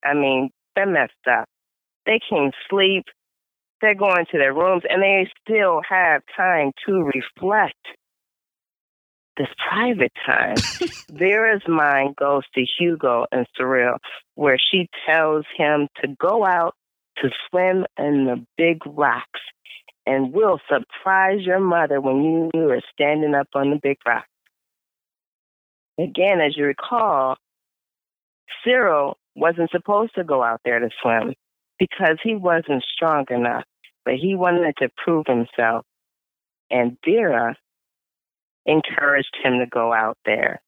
I 0.05 0.14
mean, 0.14 0.51
they're 0.75 0.87
messed 0.87 1.12
up. 1.31 1.49
They 2.07 2.21
can't 2.31 2.55
sleep 2.71 3.05
they're 3.81 3.95
going 3.95 4.26
to 4.31 4.39
their 4.39 4.55
rooms 4.55 4.83
and 4.89 5.03
they 5.03 5.29
still 5.43 5.81
have 5.89 6.22
time 6.37 6.72
to 6.87 7.11
reflect. 7.14 7.74
This 9.37 9.49
private 9.70 10.12
time. 10.26 10.57
Vera's 11.11 11.62
mind 11.68 12.16
goes 12.16 12.43
to 12.55 12.64
Hugo 12.79 13.24
and 13.31 13.47
Cyril, 13.57 13.99
where 14.35 14.59
she 14.59 14.89
tells 15.09 15.45
him 15.57 15.87
to 16.03 16.09
go 16.20 16.45
out 16.45 16.74
to 17.18 17.31
swim 17.49 17.87
in 17.97 18.24
the 18.24 18.45
big 18.57 18.79
rocks 18.85 19.41
and 20.09 20.33
we'll 20.33 20.59
surprise 20.68 21.41
your 21.43 21.61
mother 21.61 22.01
when 22.01 22.24
you, 22.24 22.51
you 22.55 22.70
are 22.70 22.81
standing 22.95 23.35
up 23.35 23.49
on 23.55 23.70
the 23.70 23.79
big 23.81 23.99
rock. 24.07 24.24
Again, 25.99 26.41
as 26.41 26.57
you 26.57 26.64
recall, 26.64 27.37
Cyril 28.64 29.18
wasn't 29.37 29.70
supposed 29.70 30.14
to 30.14 30.24
go 30.24 30.43
out 30.43 30.62
there 30.64 30.79
to 30.79 30.89
swim 31.03 31.35
because 31.79 32.18
he 32.22 32.35
wasn't 32.35 32.85
strong 32.95 33.26
enough, 33.31 33.64
but 34.05 34.14
he 34.14 34.35
wanted 34.35 34.76
to 34.79 34.89
prove 35.05 35.26
himself. 35.26 35.85
And 36.70 36.99
Vera 37.05 37.57
encouraged 38.66 39.37
him 39.43 39.59
to 39.61 39.66
go 39.66 39.93
out 39.93 40.18
there. 40.24 40.61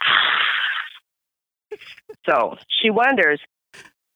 so 2.26 2.56
she 2.68 2.90
wonders 2.90 3.40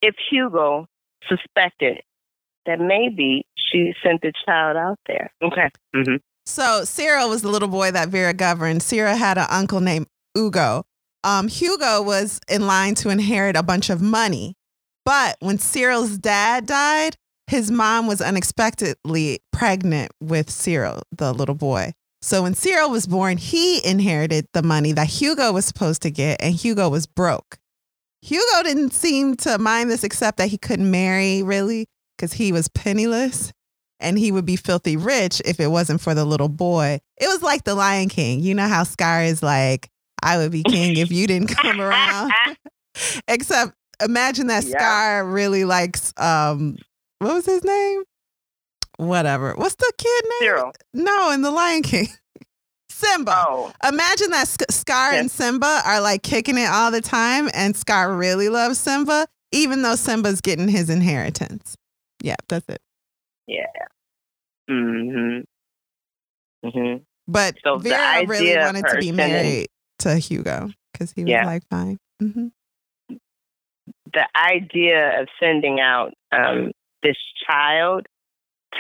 if 0.03 0.15
Hugo 0.31 0.87
suspected 1.29 2.01
that 2.67 2.79
maybe 2.81 3.47
she 3.57 3.95
sent 4.03 4.21
the 4.23 4.33
child 4.45 4.77
out 4.77 4.99
there. 5.07 5.33
Okay. 5.43 5.71
Mm-hmm. 5.95 6.17
So 6.47 6.85
Cyril 6.85 7.31
was 7.31 7.43
the 7.43 7.49
little 7.49 7.69
boy 7.69 7.91
that 7.91 8.11
Vera 8.11 8.35
governed. 8.35 8.83
Cyril 8.83 9.17
had 9.17 9.39
an 9.39 9.47
uncle 9.51 9.81
named 9.81 10.07
Ugo. 10.37 10.85
Um, 11.23 11.49
Hugo 11.49 12.03
was 12.03 12.39
in 12.49 12.67
line 12.67 12.95
to 12.97 13.09
inherit 13.09 13.57
a 13.57 13.63
bunch 13.63 13.89
of 13.89 14.03
money. 14.03 14.55
But 15.05 15.37
when 15.41 15.59
Cyril's 15.59 16.19
dad 16.19 16.67
died, 16.67 17.17
his 17.47 17.71
mom 17.71 18.07
was 18.07 18.21
unexpectedly 18.21 19.41
pregnant 19.53 20.13
with 20.21 20.51
Cyril, 20.51 21.03
the 21.13 21.33
little 21.33 21.55
boy. 21.55 21.93
So 22.23 22.43
when 22.43 22.55
Cyril 22.55 22.91
was 22.91 23.07
born, 23.07 23.37
he 23.37 23.85
inherited 23.85 24.49
the 24.55 24.63
money 24.63 24.93
that 24.93 25.09
Hugo 25.09 25.53
was 25.53 25.67
supposed 25.67 26.01
to 26.03 26.11
get, 26.11 26.41
and 26.41 26.55
Hugo 26.55 26.89
was 26.89 27.07
broke. 27.07 27.59
Hugo 28.23 28.63
didn't 28.63 28.95
seem 28.95 29.37
to 29.37 29.59
mind 29.59 29.91
this 29.91 30.05
except 30.05 30.39
that 30.39 30.49
he 30.49 30.57
couldn't 30.57 30.91
marry 30.91 31.43
really 31.43 31.87
because 32.17 32.33
he 32.33 32.51
was 32.51 32.69
penniless 32.69 33.53
and 34.01 34.19
he 34.19 34.33
would 34.33 34.47
be 34.47 34.57
filthy 34.57 34.97
rich 34.97 35.43
if 35.45 35.61
it 35.61 35.67
wasn't 35.67 36.01
for 36.01 36.15
the 36.15 36.25
little 36.25 36.49
boy. 36.49 36.99
It 37.21 37.27
was 37.27 37.43
like 37.43 37.65
the 37.65 37.75
Lion 37.75 38.09
King. 38.09 38.41
You 38.41 38.55
know 38.55 38.69
how 38.69 38.85
Scar 38.85 39.23
is 39.23 39.43
like, 39.43 39.91
I 40.23 40.39
would 40.39 40.53
be 40.53 40.63
king 40.63 40.97
if 40.97 41.13
you 41.13 41.27
didn't 41.27 41.49
come 41.49 41.79
around. 41.79 42.33
Except 43.29 43.75
imagine 44.03 44.47
that 44.49 44.65
yeah. 44.65 44.79
Scar 44.79 45.27
really 45.27 45.65
likes 45.65 46.13
um 46.17 46.77
what 47.19 47.35
was 47.35 47.47
his 47.47 47.65
name? 47.65 48.03
Whatever. 48.97 49.55
What's 49.57 49.75
the 49.77 49.93
kid 49.99 50.25
name? 50.25 50.39
Cyril. 50.41 50.73
No, 50.93 51.31
in 51.31 51.43
the 51.43 51.51
Lion 51.51 51.83
King. 51.83 52.09
Simba. 52.89 53.45
Oh. 53.49 53.73
Imagine 53.87 54.31
that 54.31 54.47
Scar 54.71 55.13
yes. 55.13 55.21
and 55.21 55.31
Simba 55.31 55.83
are 55.85 56.01
like 56.01 56.23
kicking 56.23 56.59
it 56.59 56.69
all 56.69 56.91
the 56.91 57.01
time, 57.01 57.51
and 57.55 57.77
Scar 57.77 58.15
really 58.15 58.49
loves 58.49 58.79
Simba, 58.79 59.27
even 59.53 59.83
though 59.83 59.97
Simba's 59.97 60.41
getting 60.41 60.69
his 60.69 60.91
inheritance. 60.91 61.77
Yeah, 62.23 62.37
that's 62.49 62.69
it. 62.69 62.81
Yeah. 63.47 63.67
Mm 64.71 65.11
Mhm. 65.11 65.45
Mm 66.65 66.75
Mhm. 66.75 67.05
But 67.27 67.57
so 67.65 67.79
Vera 67.79 68.27
really 68.27 68.57
wanted 68.57 68.87
to 68.89 68.99
be 68.99 69.13
married 69.13 69.69
to 70.01 70.17
Hugo 70.17 70.71
because 70.93 71.13
he 71.13 71.25
was 71.25 71.31
yeah. 71.31 71.47
like, 71.47 71.63
fine. 71.69 71.99
Mm-hmm. 72.23 72.49
The 74.15 74.27
idea 74.37 75.21
of 75.21 75.29
sending 75.41 75.81
out 75.81 76.13
um, 76.33 76.71
this 77.03 77.17
child 77.47 78.07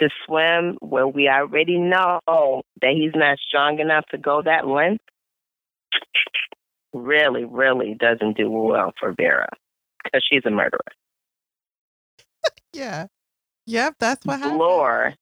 to 0.00 0.08
swim 0.26 0.76
where 0.80 1.06
we 1.06 1.28
already 1.28 1.78
know 1.78 2.20
that 2.26 2.92
he's 2.94 3.12
not 3.14 3.38
strong 3.38 3.78
enough 3.78 4.04
to 4.10 4.18
go 4.18 4.42
that 4.42 4.66
length 4.66 5.04
really, 6.92 7.44
really 7.44 7.94
doesn't 7.98 8.36
do 8.36 8.50
well 8.50 8.92
for 8.98 9.12
Vera 9.12 9.48
because 10.02 10.24
she's 10.30 10.42
a 10.46 10.50
murderer. 10.50 10.80
yeah. 12.72 13.06
Yep, 13.66 13.96
that's 13.98 14.24
what 14.24 14.38
happened. 14.38 14.58
Blore. 14.58 15.14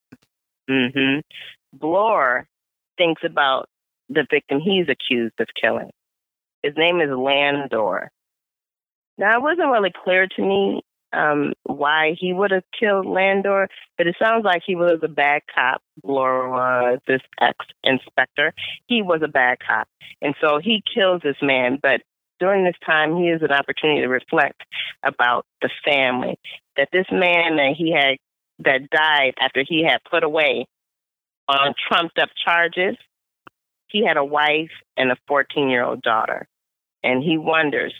mm-hmm. 0.70 1.20
Blore 1.72 2.48
thinks 2.98 3.22
about 3.24 3.68
the 4.08 4.26
victim 4.30 4.60
he's 4.60 4.86
accused 4.88 5.34
of 5.40 5.48
killing. 5.60 5.90
His 6.62 6.74
name 6.76 7.00
is 7.00 7.10
Landor. 7.10 8.10
Now, 9.18 9.36
it 9.36 9.42
wasn't 9.42 9.70
really 9.70 9.92
clear 10.04 10.26
to 10.26 10.42
me 10.42 10.82
um, 11.12 11.54
why 11.62 12.14
he 12.18 12.32
would 12.32 12.50
have 12.50 12.64
killed 12.78 13.06
Landor, 13.06 13.68
but 13.96 14.06
it 14.06 14.16
sounds 14.22 14.44
like 14.44 14.62
he 14.66 14.74
was 14.74 15.00
a 15.02 15.08
bad 15.08 15.42
cop. 15.54 15.80
Blore 16.02 16.50
was 16.50 16.98
this 17.06 17.22
ex 17.40 17.56
inspector. 17.82 18.52
He 18.86 19.02
was 19.02 19.22
a 19.24 19.28
bad 19.28 19.58
cop. 19.66 19.88
And 20.20 20.34
so 20.40 20.58
he 20.62 20.82
kills 20.94 21.22
this 21.22 21.36
man, 21.40 21.78
but 21.80 22.02
during 22.38 22.64
this 22.64 22.76
time, 22.84 23.16
he 23.16 23.28
has 23.28 23.40
an 23.40 23.52
opportunity 23.52 24.02
to 24.02 24.08
reflect 24.08 24.62
about 25.02 25.46
the 25.62 25.70
family. 25.84 26.38
That 26.76 26.88
this 26.92 27.06
man 27.10 27.56
that 27.56 27.74
he 27.76 27.92
had 27.92 28.16
that 28.58 28.90
died 28.90 29.34
after 29.40 29.64
he 29.66 29.84
had 29.84 29.98
put 30.10 30.22
away 30.22 30.66
on 31.48 31.74
trumped 31.88 32.18
up 32.18 32.28
charges, 32.44 32.96
he 33.88 34.04
had 34.04 34.16
a 34.18 34.24
wife 34.24 34.70
and 34.96 35.10
a 35.10 35.16
14 35.28 35.70
year 35.70 35.84
old 35.84 36.02
daughter. 36.02 36.46
And 37.02 37.22
he 37.22 37.38
wonders 37.38 37.94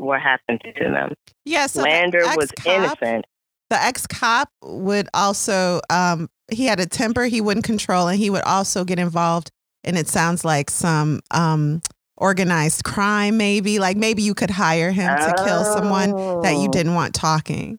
what 0.00 0.20
happened 0.20 0.60
to 0.64 0.84
them. 0.84 1.14
Yeah, 1.44 1.66
so 1.66 1.82
Landor 1.82 2.24
was 2.36 2.50
innocent. 2.64 3.26
The 3.68 3.80
ex 3.80 4.06
cop 4.06 4.48
would 4.62 5.08
also, 5.14 5.80
um, 5.90 6.28
he 6.50 6.66
had 6.66 6.80
a 6.80 6.86
temper 6.86 7.24
he 7.24 7.40
wouldn't 7.40 7.64
control, 7.64 8.08
and 8.08 8.18
he 8.18 8.30
would 8.30 8.42
also 8.42 8.84
get 8.84 8.98
involved. 8.98 9.50
And 9.84 9.96
it 9.96 10.08
sounds 10.08 10.44
like 10.44 10.70
some 10.70 11.20
um, 11.30 11.80
organized 12.16 12.84
crime, 12.84 13.36
maybe. 13.36 13.78
Like 13.78 13.96
maybe 13.96 14.22
you 14.22 14.34
could 14.34 14.50
hire 14.50 14.90
him 14.90 15.10
oh. 15.18 15.26
to 15.26 15.44
kill 15.44 15.64
someone 15.64 16.42
that 16.42 16.56
you 16.56 16.68
oh. 16.68 16.72
didn't 16.72 16.94
want 16.94 17.14
talking. 17.14 17.78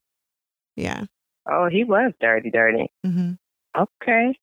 Yeah. 0.76 1.06
Oh, 1.50 1.68
he 1.70 1.84
was 1.84 2.14
dirty, 2.22 2.50
dirty. 2.50 2.88
Mm-hmm. 3.06 3.34
Okay. 3.78 4.38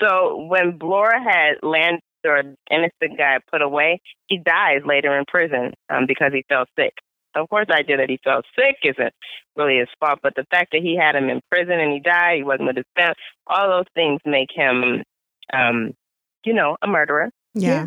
So 0.00 0.46
when 0.48 0.78
Blore 0.78 1.12
had 1.12 1.54
Land 1.62 2.00
or 2.24 2.36
an 2.36 2.56
innocent 2.70 3.18
guy 3.18 3.38
put 3.50 3.62
away, 3.62 4.00
he 4.26 4.38
dies 4.38 4.82
later 4.84 5.16
in 5.16 5.24
prison 5.26 5.72
um, 5.88 6.06
because 6.06 6.32
he 6.32 6.44
fell 6.48 6.64
sick. 6.78 6.94
Of 7.34 7.48
course, 7.48 7.66
the 7.68 7.76
idea 7.76 7.98
that 7.98 8.10
he 8.10 8.18
fell 8.22 8.42
sick 8.56 8.76
isn't 8.82 9.14
really 9.56 9.78
his 9.78 9.88
fault, 10.00 10.18
but 10.22 10.34
the 10.34 10.46
fact 10.50 10.72
that 10.72 10.82
he 10.82 10.96
had 10.96 11.14
him 11.14 11.28
in 11.28 11.40
prison 11.50 11.78
and 11.78 11.92
he 11.92 12.00
died, 12.00 12.38
he 12.38 12.42
wasn't 12.42 12.66
with 12.66 12.76
his 12.76 12.86
family, 12.96 13.14
all 13.46 13.68
those 13.68 13.86
things 13.94 14.20
make 14.24 14.48
him, 14.52 15.04
um, 15.52 15.92
you 16.44 16.52
know, 16.54 16.76
a 16.82 16.88
murderer. 16.88 17.30
Yeah. 17.54 17.68
yeah. 17.68 17.86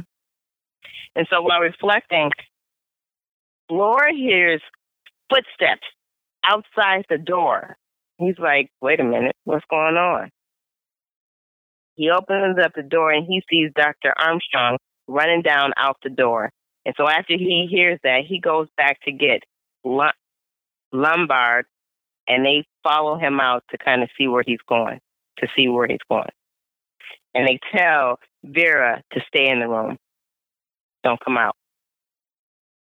And 1.16 1.28
so 1.30 1.42
while 1.42 1.60
reflecting, 1.60 2.32
Blore 3.68 4.10
hears 4.16 4.62
footsteps 5.30 5.88
outside 6.46 7.06
the 7.10 7.18
door. 7.18 7.76
He's 8.18 8.38
like, 8.40 8.70
wait 8.82 9.00
a 9.00 9.04
minute, 9.04 9.36
what's 9.44 9.66
going 9.70 9.96
on? 9.96 10.30
He 11.96 12.10
opens 12.10 12.58
up 12.64 12.74
the 12.76 12.84
door 12.84 13.12
and 13.12 13.26
he 13.26 13.44
sees 13.50 13.72
Dr. 13.76 14.14
Armstrong 14.18 14.78
running 15.08 15.42
down 15.42 15.74
out 15.78 15.98
the 16.04 16.10
door. 16.10 16.52
And 16.86 16.96
so 16.98 17.08
after 17.08 17.34
he 17.34 17.68
hears 17.70 18.00
that, 18.04 18.22
he 18.28 18.40
goes 18.40 18.68
back 18.76 19.00
to 19.04 19.12
get 19.12 19.44
Lombard 20.92 21.66
and 22.28 22.46
they 22.46 22.66
follow 22.84 23.18
him 23.18 23.40
out 23.40 23.64
to 23.72 23.78
kind 23.78 24.04
of 24.04 24.10
see 24.18 24.28
where 24.28 24.44
he's 24.46 24.62
going, 24.68 25.00
to 25.40 25.48
see 25.56 25.68
where 25.68 25.88
he's 25.88 25.98
going. 26.10 26.30
And 27.34 27.48
they 27.48 27.60
tell 27.76 28.20
Vera 28.44 29.02
to 29.14 29.22
stay 29.28 29.50
in 29.50 29.60
the 29.60 29.68
room. 29.68 29.98
Don't 31.04 31.20
come 31.24 31.38
out. 31.38 31.56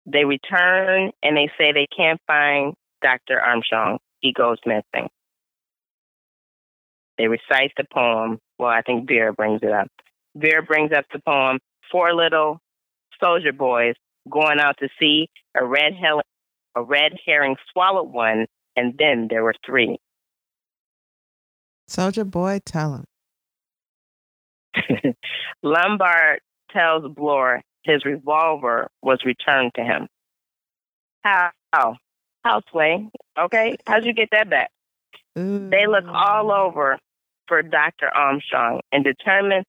They 0.06 0.26
return 0.26 1.12
and 1.22 1.36
they 1.38 1.50
say 1.58 1.72
they 1.72 1.88
can't 1.96 2.20
find 2.28 2.74
Dr. 3.02 3.40
Armstrong. 3.40 4.00
He 4.20 4.34
goes 4.34 4.58
missing. 4.66 5.10
They 7.18 7.28
recite 7.28 7.72
the 7.78 7.86
poem. 7.92 8.40
Well, 8.60 8.70
I 8.70 8.82
think 8.82 9.08
Vera 9.08 9.34
brings 9.34 9.62
it 9.64 9.72
up. 9.72 9.88
Vera 10.36 10.62
brings 10.64 10.92
up 10.92 11.06
the 11.12 11.20
poem, 11.20 11.60
Four 11.92 12.14
Little 12.14 12.60
Soldier 13.22 13.54
Boys 13.54 13.96
Going 14.30 14.60
Out 14.60 14.78
to 14.80 14.90
Sea, 15.00 15.30
a 15.60 15.66
red, 15.66 15.94
hel- 16.00 16.22
a 16.76 16.84
red 16.84 17.14
herring 17.26 17.56
swallowed 17.72 18.12
one, 18.12 18.46
and 18.76 18.94
then 18.98 19.28
there 19.30 19.44
were 19.44 19.56
three. 19.66 19.98
Soldier 21.88 22.26
Boy, 22.26 22.60
tell 22.66 22.94
him. 22.96 23.06
Lombard 25.64 26.42
tells 26.72 27.12
Blore 27.14 27.62
his 27.84 28.04
revolver 28.06 28.90
was 29.02 29.20
returned 29.26 29.72
to 29.76 29.84
him. 29.84 30.08
How? 31.24 31.52
Houseway. 32.44 33.10
Okay. 33.38 33.78
How'd 33.86 34.06
you 34.06 34.14
get 34.14 34.30
that 34.32 34.50
back? 34.50 34.70
Ooh. 35.38 35.70
They 35.70 35.88
look 35.88 36.06
all 36.08 36.52
over 36.52 36.98
for 37.48 37.62
Dr. 37.62 38.08
Armstrong 38.14 38.82
and 38.92 39.04
determine 39.04 39.64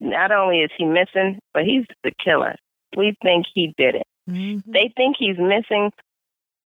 not 0.00 0.32
only 0.32 0.60
is 0.60 0.70
he 0.76 0.84
missing, 0.84 1.38
but 1.54 1.64
he's 1.64 1.84
the 2.04 2.12
killer. 2.22 2.56
We 2.96 3.16
think 3.22 3.46
he 3.54 3.74
did 3.76 3.96
it. 3.96 4.06
Mm-hmm. 4.28 4.70
They 4.70 4.92
think 4.96 5.16
he's 5.18 5.38
missing 5.38 5.90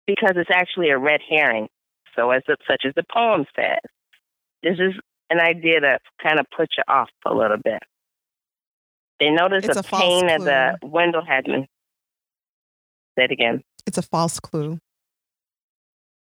because 0.06 0.32
it's 0.36 0.51
actually 0.52 0.90
a 0.90 0.98
red 0.98 1.20
herring. 1.28 1.68
So, 2.16 2.30
as 2.30 2.43
the, 2.47 2.56
such 2.68 2.82
as 2.86 2.94
the 2.94 3.05
poem 3.12 3.44
says, 3.55 3.78
this 4.62 4.78
is 4.78 4.94
an 5.30 5.40
idea 5.40 5.80
that 5.80 6.01
kind 6.22 6.40
of 6.40 6.47
puts 6.56 6.74
you 6.76 6.85
off 6.89 7.10
a 7.26 7.32
little 7.32 7.59
bit. 7.62 7.80
They 9.20 9.30
notice 9.30 9.64
it's 9.64 9.76
a, 9.76 9.80
a 9.80 9.82
pane 9.82 10.28
at 10.28 10.40
the 10.40 10.86
window 10.86 11.20
had 11.26 11.44
been. 11.44 11.66
Say 13.18 13.24
it 13.24 13.32
again. 13.32 13.62
It's 13.86 13.98
a 13.98 14.02
false 14.02 14.39
clue. 14.40 14.78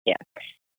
Yeah. 0.05 0.15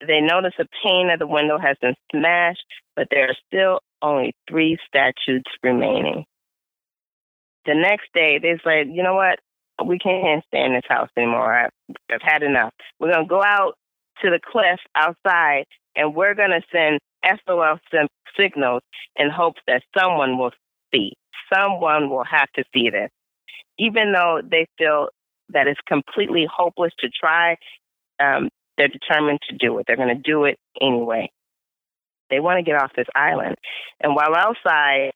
They 0.07 0.21
notice 0.21 0.55
a 0.59 0.65
pane 0.83 1.11
of 1.11 1.19
the 1.19 1.27
window 1.27 1.59
has 1.59 1.77
been 1.81 1.95
smashed, 2.11 2.65
but 2.97 3.09
there 3.11 3.29
are 3.29 3.37
still 3.47 3.81
only 4.03 4.35
three 4.49 4.79
statues 4.87 5.43
remaining. 5.63 6.25
The 7.67 7.75
next 7.75 8.09
day, 8.15 8.39
they 8.41 8.59
say, 8.65 8.91
you 8.91 9.03
know 9.03 9.15
what? 9.15 9.39
We 9.85 9.99
can't 9.99 10.45
stay 10.47 10.65
in 10.65 10.75
this 10.75 10.89
house 10.89 11.09
anymore. 11.17 11.53
I've, 11.53 11.97
I've 12.11 12.23
had 12.23 12.43
enough. 12.43 12.73
We're 12.99 13.13
going 13.13 13.27
to 13.27 13.29
go 13.29 13.43
out 13.43 13.75
to 14.23 14.31
the 14.31 14.41
cliff 14.43 14.81
outside 14.95 15.65
and 15.97 16.15
we're 16.15 16.35
going 16.35 16.51
to 16.51 16.63
send 16.73 17.01
SOS 17.25 17.81
signals 18.39 18.83
in 19.17 19.31
hopes 19.31 19.61
that 19.67 19.83
someone 19.99 20.39
will 20.39 20.53
see. 20.93 21.13
Someone 21.53 22.11
will 22.11 22.25
have 22.25 22.51
to 22.57 22.65
see 22.75 22.91
this. 22.91 23.11
Even 23.79 24.13
though 24.13 24.41
they 24.43 24.67
feel 24.79 25.09
that 25.51 25.67
it's 25.67 25.81
completely 25.87 26.47
hopeless 26.51 26.93
to 27.01 27.09
try, 27.09 27.57
um, 28.21 28.49
they're 28.81 28.89
determined 28.89 29.41
to 29.51 29.57
do 29.57 29.79
it. 29.79 29.85
They're 29.87 29.97
going 29.97 30.09
to 30.09 30.15
do 30.15 30.45
it 30.45 30.59
anyway. 30.81 31.31
They 32.31 32.41
want 32.41 32.59
to 32.59 32.63
get 32.63 32.81
off 32.81 32.93
this 32.97 33.09
island. 33.15 33.57
And 34.01 34.15
while 34.15 34.35
outside, 34.35 35.13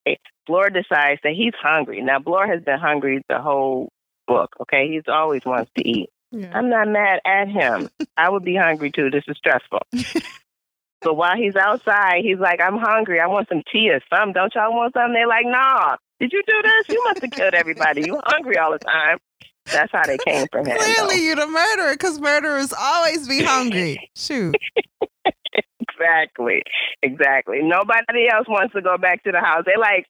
Blore 0.46 0.68
decides 0.68 1.20
that 1.22 1.32
he's 1.34 1.54
hungry. 1.58 2.02
Now, 2.02 2.18
Blore 2.18 2.46
has 2.46 2.62
been 2.62 2.78
hungry 2.78 3.22
the 3.28 3.40
whole 3.40 3.88
book, 4.26 4.50
okay? 4.60 4.88
He's 4.90 5.04
always 5.08 5.46
wants 5.46 5.70
to 5.78 5.88
eat. 5.88 6.10
Yeah. 6.30 6.50
I'm 6.52 6.68
not 6.68 6.88
mad 6.88 7.20
at 7.24 7.48
him. 7.48 7.88
I 8.18 8.28
would 8.28 8.44
be 8.44 8.56
hungry 8.56 8.90
too. 8.90 9.08
This 9.08 9.24
is 9.28 9.38
stressful. 9.38 9.80
but 11.00 11.14
while 11.14 11.36
he's 11.36 11.56
outside, 11.56 12.22
he's 12.22 12.38
like, 12.38 12.60
I'm 12.60 12.76
hungry. 12.76 13.18
I 13.20 13.28
want 13.28 13.48
some 13.48 13.62
tea 13.72 13.90
or 13.90 14.00
something. 14.12 14.34
Don't 14.34 14.54
y'all 14.54 14.74
want 14.74 14.92
something? 14.92 15.14
They're 15.14 15.28
like, 15.28 15.46
nah. 15.46 15.96
Did 16.20 16.32
you 16.32 16.42
do 16.46 16.62
this? 16.62 16.88
You 16.90 17.02
must 17.04 17.22
have 17.22 17.30
killed 17.30 17.54
everybody. 17.54 18.02
You 18.04 18.20
hungry 18.24 18.58
all 18.58 18.72
the 18.72 18.78
time. 18.78 19.18
That's 19.72 19.90
how 19.92 20.04
they 20.04 20.18
came 20.18 20.46
from 20.52 20.66
him. 20.66 20.76
Clearly, 20.78 21.24
you're 21.24 21.36
the 21.36 21.46
murderer 21.46 21.92
because 21.92 22.20
murderers 22.20 22.72
always 22.72 23.26
be 23.26 23.42
hungry. 23.42 24.10
Shoot. 24.14 24.56
exactly. 25.80 26.62
Exactly. 27.02 27.60
Nobody 27.62 28.28
else 28.30 28.46
wants 28.48 28.74
to 28.74 28.82
go 28.82 28.98
back 28.98 29.22
to 29.24 29.32
the 29.32 29.40
house. 29.40 29.64
They 29.64 29.78
like 29.78 30.06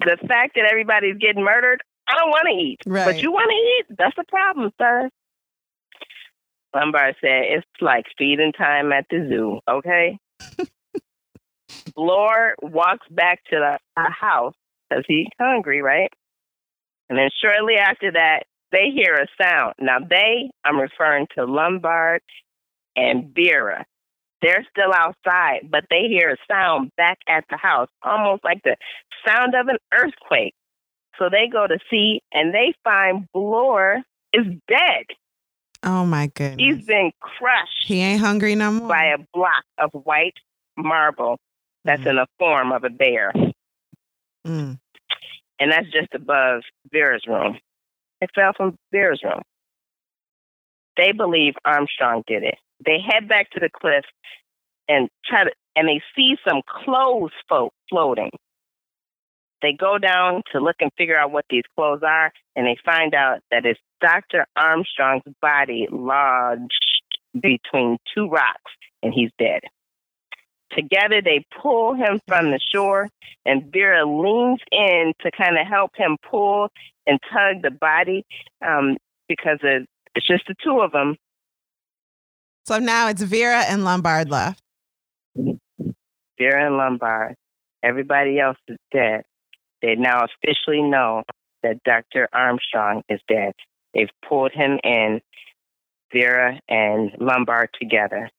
the 0.00 0.16
fact 0.26 0.54
that 0.54 0.68
everybody's 0.70 1.16
getting 1.18 1.42
murdered. 1.42 1.82
I 2.08 2.14
don't 2.14 2.30
want 2.30 2.46
to 2.46 2.54
eat, 2.54 2.78
right. 2.86 3.04
but 3.04 3.22
you 3.22 3.30
want 3.30 3.50
to 3.50 3.92
eat. 3.92 3.96
That's 3.98 4.16
the 4.16 4.24
problem, 4.28 4.70
sir. 4.78 5.10
Lombard 6.74 7.16
said, 7.20 7.42
It's 7.48 7.66
like 7.80 8.04
feeding 8.16 8.52
time 8.52 8.92
at 8.92 9.06
the 9.10 9.26
zoo, 9.28 9.60
okay? 9.68 10.18
Blore 11.94 12.54
walks 12.62 13.06
back 13.10 13.40
to 13.50 13.78
the 13.96 14.02
house 14.10 14.54
because 14.88 15.04
he's 15.06 15.26
hungry, 15.38 15.82
right? 15.82 16.10
And 17.08 17.18
then 17.18 17.30
shortly 17.42 17.76
after 17.76 18.12
that, 18.12 18.44
they 18.72 18.90
hear 18.94 19.14
a 19.14 19.26
sound. 19.42 19.74
Now, 19.80 19.98
they, 19.98 20.50
I'm 20.64 20.78
referring 20.78 21.26
to 21.36 21.44
Lombard 21.44 22.22
and 22.96 23.34
Vera. 23.34 23.86
They're 24.40 24.66
still 24.70 24.92
outside, 24.94 25.68
but 25.70 25.84
they 25.90 26.06
hear 26.08 26.30
a 26.30 26.36
sound 26.50 26.92
back 26.96 27.18
at 27.28 27.44
the 27.50 27.56
house, 27.56 27.88
almost 28.02 28.44
like 28.44 28.62
the 28.62 28.76
sound 29.26 29.54
of 29.54 29.68
an 29.68 29.78
earthquake. 29.92 30.54
So 31.18 31.28
they 31.28 31.48
go 31.52 31.66
to 31.66 31.78
see 31.90 32.22
and 32.32 32.54
they 32.54 32.74
find 32.84 33.26
Blore 33.32 34.02
is 34.32 34.46
dead. 34.68 35.06
Oh 35.82 36.04
my 36.06 36.28
goodness. 36.28 36.58
He's 36.58 36.86
been 36.86 37.10
crushed. 37.20 37.86
He 37.86 38.00
ain't 38.00 38.20
hungry 38.20 38.54
no 38.54 38.70
more. 38.70 38.88
By 38.88 39.06
a 39.06 39.18
block 39.34 39.64
of 39.78 39.90
white 40.04 40.34
marble 40.76 41.38
that's 41.84 42.02
mm. 42.02 42.10
in 42.10 42.16
the 42.16 42.26
form 42.38 42.72
of 42.72 42.84
a 42.84 42.90
bear. 42.90 43.32
Mm. 44.46 44.78
And 45.60 45.72
that's 45.72 45.90
just 45.90 46.14
above 46.14 46.62
Vera's 46.92 47.26
room. 47.26 47.58
It 48.20 48.30
fell 48.34 48.52
from 48.56 48.76
Vera's 48.92 49.22
room. 49.22 49.42
They 50.96 51.12
believe 51.12 51.54
Armstrong 51.64 52.24
did 52.26 52.42
it. 52.42 52.56
They 52.84 52.98
head 53.00 53.28
back 53.28 53.50
to 53.50 53.60
the 53.60 53.70
cliff 53.70 54.04
and 54.88 55.08
try 55.24 55.44
to, 55.44 55.50
and 55.76 55.88
they 55.88 56.02
see 56.16 56.36
some 56.46 56.62
clothes 56.66 57.30
floating. 57.88 58.30
They 59.62 59.72
go 59.72 59.98
down 59.98 60.42
to 60.52 60.60
look 60.60 60.76
and 60.80 60.90
figure 60.96 61.18
out 61.18 61.32
what 61.32 61.44
these 61.50 61.64
clothes 61.76 62.02
are, 62.06 62.32
and 62.54 62.66
they 62.66 62.76
find 62.84 63.14
out 63.14 63.40
that 63.50 63.66
it's 63.66 63.80
Dr. 64.00 64.46
Armstrong's 64.56 65.22
body 65.42 65.88
lodged 65.90 66.72
between 67.34 67.98
two 68.14 68.28
rocks, 68.28 68.72
and 69.02 69.12
he's 69.12 69.30
dead. 69.38 69.62
Together, 70.74 71.22
they 71.22 71.44
pull 71.62 71.94
him 71.94 72.20
from 72.26 72.50
the 72.50 72.60
shore, 72.72 73.08
and 73.46 73.72
Vera 73.72 74.04
leans 74.04 74.60
in 74.70 75.12
to 75.20 75.30
kind 75.30 75.58
of 75.58 75.66
help 75.66 75.92
him 75.96 76.16
pull 76.30 76.68
and 77.06 77.18
tug 77.32 77.62
the 77.62 77.70
body 77.70 78.24
um, 78.66 78.96
because 79.28 79.58
it's 79.62 80.26
just 80.26 80.44
the 80.46 80.54
two 80.62 80.80
of 80.80 80.92
them. 80.92 81.16
So 82.66 82.78
now 82.78 83.08
it's 83.08 83.22
Vera 83.22 83.64
and 83.66 83.84
Lombard 83.84 84.30
left. 84.30 84.62
Vera 85.34 86.66
and 86.66 86.76
Lombard. 86.76 87.34
Everybody 87.82 88.38
else 88.38 88.58
is 88.68 88.76
dead. 88.92 89.22
They 89.80 89.94
now 89.94 90.24
officially 90.24 90.82
know 90.82 91.22
that 91.62 91.82
Dr. 91.84 92.28
Armstrong 92.32 93.02
is 93.08 93.20
dead. 93.28 93.52
They've 93.94 94.10
pulled 94.28 94.52
him 94.52 94.78
in, 94.84 95.20
Vera 96.12 96.60
and 96.68 97.12
Lombard 97.18 97.70
together. 97.80 98.30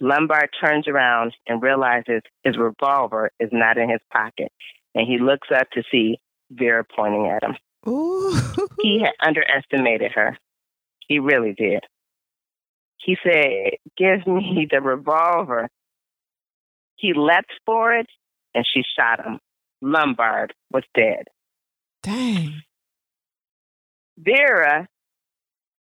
Lombard 0.00 0.50
turns 0.60 0.88
around 0.88 1.34
and 1.46 1.62
realizes 1.62 2.22
his 2.42 2.56
revolver 2.56 3.30
is 3.38 3.50
not 3.52 3.76
in 3.76 3.90
his 3.90 4.00
pocket, 4.12 4.50
and 4.94 5.06
he 5.06 5.18
looks 5.18 5.48
up 5.54 5.70
to 5.72 5.82
see 5.90 6.18
Vera 6.50 6.84
pointing 6.84 7.26
at 7.26 7.42
him. 7.42 7.56
Ooh. 7.88 8.34
he 8.80 9.00
had 9.00 9.12
underestimated 9.26 10.12
her. 10.12 10.38
He 11.06 11.18
really 11.18 11.52
did. 11.52 11.84
He 12.98 13.16
said, 13.22 13.78
Give 13.96 14.26
me 14.26 14.66
the 14.70 14.80
revolver. 14.80 15.68
He 16.96 17.12
leapt 17.14 17.52
for 17.64 17.94
it, 17.94 18.06
and 18.54 18.66
she 18.66 18.82
shot 18.98 19.24
him. 19.24 19.38
Lombard 19.80 20.52
was 20.70 20.84
dead. 20.94 21.24
Dang. 22.02 22.62
Vera 24.18 24.86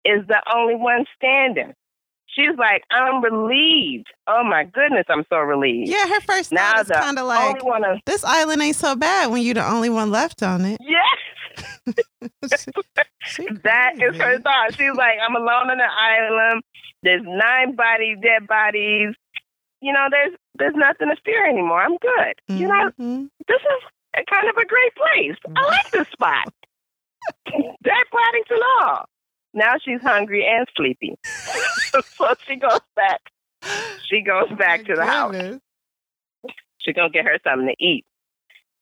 is 0.04 0.28
the 0.28 0.42
only 0.54 0.76
one 0.76 1.06
standing. 1.16 1.74
She's 2.36 2.58
like, 2.58 2.84
I'm 2.92 3.24
relieved. 3.24 4.08
Oh 4.28 4.44
my 4.44 4.66
goodness, 4.66 5.06
I'm 5.08 5.24
so 5.30 5.38
relieved. 5.38 5.90
Yeah, 5.90 6.06
her 6.08 6.20
first 6.22 6.52
now 6.52 6.82
is 6.82 6.90
kind 6.90 7.18
of 7.18 7.26
like, 7.26 7.62
of, 7.64 8.00
this 8.06 8.26
island 8.26 8.62
ain't 8.62 8.76
so 8.76 8.96
bad 8.96 9.32
when 9.32 9.42
you're 9.42 9.54
the 9.54 9.66
only 9.66 9.90
one 9.90 10.12
left 10.12 10.44
on 10.44 10.66
it. 10.66 10.82
Yes. 10.82 11.56
that 13.64 13.94
is 14.02 14.18
her 14.18 14.40
thought. 14.42 14.76
She's 14.76 14.96
like, 14.96 15.16
I'm 15.26 15.36
alone 15.36 15.72
on 15.72 15.78
the 15.78 15.88
island. 15.88 16.62
There's 17.04 17.24
nine 17.24 17.76
bodies, 17.76 18.18
dead 18.22 18.48
bodies. 18.48 19.16
You 19.82 19.94
know, 19.94 20.08
there's 20.12 20.34
there's 20.58 20.76
nothing 20.76 21.08
to 21.10 21.16
fear 21.24 21.48
anymore. 21.48 21.82
I'm 21.82 21.98
good. 21.98 22.34
Mm-hmm. 22.50 22.58
You 22.58 22.68
know, 22.68 22.92
mm-hmm. 23.00 23.26
this 23.48 23.62
is 23.62 24.26
kind 24.30 24.50
of 24.50 24.58
a 24.58 24.66
great 24.66 24.94
place. 24.96 25.38
I 25.56 25.68
like 25.68 25.92
this 25.92 26.08
spot. 26.10 26.54
Dead 27.46 28.06
bodies 28.12 28.50
and 28.50 28.62
all. 28.82 29.06
Now 29.56 29.76
she's 29.84 30.02
hungry 30.02 30.46
and 30.46 30.68
sleepy. 30.76 31.16
so 31.26 32.36
she 32.46 32.58
goes 32.58 32.82
back. 32.96 33.22
She 34.10 34.22
goes 34.22 34.50
oh 34.52 34.56
back 34.56 34.82
to 34.82 34.96
the 34.96 35.02
goodness. 35.02 35.08
house. 35.08 36.54
She's 36.80 36.94
gonna 36.94 37.10
get 37.10 37.24
her 37.24 37.40
something 37.44 37.68
to 37.68 37.84
eat. 37.84 38.04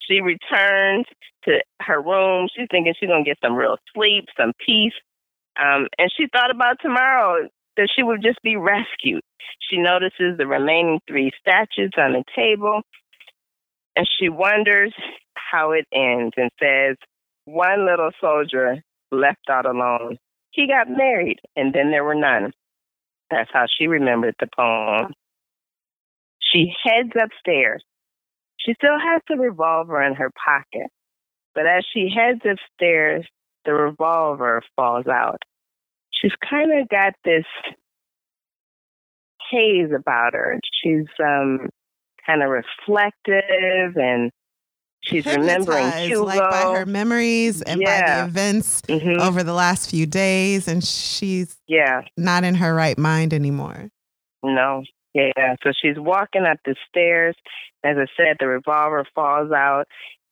She 0.02 0.20
returns 0.20 1.06
to 1.46 1.60
her 1.80 2.02
room. 2.02 2.50
She's 2.58 2.68
thinking 2.72 2.94
she's 3.00 3.08
gonna 3.08 3.24
get 3.24 3.38
some 3.42 3.54
real 3.56 3.78
sleep, 3.94 4.26
some 4.36 4.52
peace. 4.66 4.94
Um, 5.56 5.88
and 6.00 6.12
she 6.18 6.26
thought 6.34 6.50
about 6.50 6.78
tomorrow 6.82 7.48
that 7.78 7.90
she 7.96 8.02
would 8.02 8.24
just 8.24 8.42
be 8.42 8.56
rescued. 8.56 9.22
She 9.70 9.78
notices 9.78 10.38
the 10.38 10.48
remaining 10.48 11.00
three 11.08 11.32
statues 11.40 11.92
on 11.98 12.14
the 12.14 12.24
table, 12.36 12.82
and 13.96 14.10
she 14.20 14.28
wonders 14.28 14.94
how 15.36 15.72
it 15.72 15.86
ends 15.94 16.34
and 16.36 16.50
says, 16.60 16.98
One 17.46 17.86
little 17.86 18.10
soldier 18.20 18.82
left 19.12 19.50
out 19.50 19.68
alone 19.68 20.18
he 20.54 20.68
got 20.68 20.88
married, 20.90 21.40
and 21.56 21.74
then 21.74 21.90
there 21.90 22.04
were 22.04 22.16
none. 22.16 22.54
That's 23.32 23.50
how 23.52 23.66
she 23.68 23.88
remembered 23.88 24.36
the 24.40 24.48
poem. 24.56 25.14
She 26.40 26.72
heads 26.84 27.12
upstairs. 27.20 27.84
She 28.60 28.74
still 28.76 28.98
has 28.98 29.22
the 29.28 29.36
revolver 29.36 30.02
in 30.02 30.14
her 30.14 30.30
pocket, 30.46 30.90
but 31.56 31.66
as 31.66 31.84
she 31.92 32.10
heads 32.16 32.42
upstairs, 32.50 33.26
the 33.66 33.74
revolver 33.74 34.62
falls 34.76 35.08
out. 35.08 35.42
She's 36.12 36.32
kind 36.48 36.80
of 36.80 36.88
got 36.88 37.14
this 37.26 37.46
haze 39.50 39.90
about 39.96 40.34
her. 40.34 40.60
She's 40.84 41.08
um, 41.20 41.70
kind 42.26 42.44
of 42.44 42.50
reflective 42.50 43.98
and 43.98 44.32
She's 45.04 45.26
remembering 45.26 45.92
Hugo. 45.92 46.24
like 46.24 46.40
by 46.40 46.62
her 46.78 46.86
memories 46.86 47.62
and 47.62 47.82
yeah. 47.82 48.02
by 48.02 48.22
the 48.22 48.28
events 48.30 48.82
mm-hmm. 48.84 49.22
over 49.22 49.44
the 49.44 49.54
last 49.54 49.90
few 49.90 50.06
days, 50.06 50.68
and 50.68 50.82
she's 50.82 51.58
yeah 51.68 52.04
not 52.16 52.46
in 52.46 52.56
her 52.56 52.74
right 52.74 52.98
mind 52.98 53.34
anymore. 53.34 53.90
No, 54.44 54.84
yeah. 55.14 55.56
So 55.62 55.72
she's 55.80 55.98
walking 55.98 56.44
up 56.44 56.58
the 56.64 56.76
stairs. 56.88 57.36
As 57.84 57.98
I 57.98 58.06
said, 58.16 58.38
the 58.40 58.48
revolver 58.48 59.06
falls 59.14 59.52
out, 59.52 59.88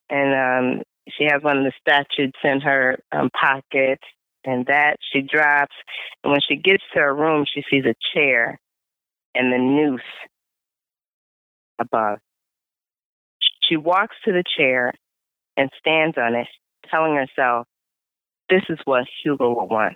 and 0.10 0.80
um, 0.80 0.84
she 1.10 1.26
has 1.30 1.44
one 1.44 1.58
of 1.58 1.66
the 1.66 1.74
statutes 1.82 2.40
in 2.42 2.62
her 2.62 2.98
um, 3.12 3.30
pocket, 3.30 4.00
and 4.46 4.66
that 4.68 4.96
she 5.12 5.22
drops. 5.22 5.76
And 6.24 6.32
when 6.32 6.40
she 6.48 6.56
gets 6.56 6.84
to 6.94 7.02
her 7.02 7.14
room, 7.14 7.46
she 7.54 7.62
sees 7.70 7.84
a 7.84 7.96
chair, 8.14 8.58
and 9.36 9.52
the 9.52 9.58
noose 9.58 10.02
above. 11.78 12.20
She 13.72 13.78
walks 13.78 14.18
to 14.26 14.34
the 14.34 14.44
chair 14.58 14.92
and 15.56 15.70
stands 15.80 16.18
on 16.18 16.36
it, 16.36 16.48
telling 16.90 17.16
herself, 17.16 17.68
This 18.50 18.64
is 18.68 18.80
what 18.84 19.06
Hugo 19.24 19.54
will 19.54 19.68
want. 19.68 19.96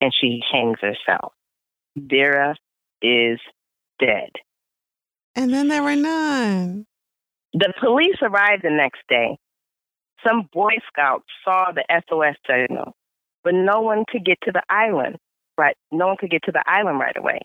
And 0.00 0.12
she 0.18 0.40
hangs 0.52 0.78
herself. 0.80 1.32
Vera 1.96 2.54
is 3.00 3.40
dead. 3.98 4.30
And 5.34 5.52
then 5.52 5.68
there 5.68 5.82
were 5.82 5.96
none. 5.96 6.86
The 7.52 7.72
police 7.80 8.16
arrived 8.22 8.62
the 8.62 8.70
next 8.70 9.00
day. 9.08 9.38
Some 10.24 10.48
Boy 10.52 10.74
Scouts 10.86 11.26
saw 11.44 11.72
the 11.72 11.84
SOS 12.08 12.36
signal, 12.48 12.94
but 13.42 13.54
no 13.54 13.80
one 13.80 14.04
could 14.08 14.24
get 14.24 14.38
to 14.44 14.52
the 14.52 14.62
island. 14.70 15.16
Right, 15.58 15.76
no 15.90 16.06
one 16.06 16.16
could 16.16 16.30
get 16.30 16.44
to 16.44 16.52
the 16.52 16.62
island 16.64 17.00
right 17.00 17.16
away. 17.16 17.40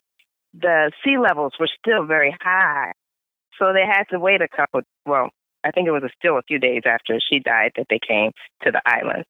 The 0.54 0.92
sea 1.04 1.18
levels 1.18 1.54
were 1.60 1.70
still 1.80 2.06
very 2.06 2.36
high, 2.40 2.94
so 3.60 3.74
they 3.74 3.86
had 3.86 4.04
to 4.12 4.20
wait 4.20 4.42
a 4.42 4.48
couple. 4.48 4.82
Well, 5.06 5.30
I 5.64 5.72
think 5.72 5.88
it 5.88 5.92
was 5.92 6.04
still 6.18 6.38
a 6.38 6.44
few 6.48 6.60
days 6.60 6.84
after 6.86 7.20
she 7.20 7.40
died 7.40 7.72
that 7.76 7.88
they 7.90 8.00
came 8.06 8.32
to 8.64 8.72
the 8.72 8.82
island. 8.86 9.26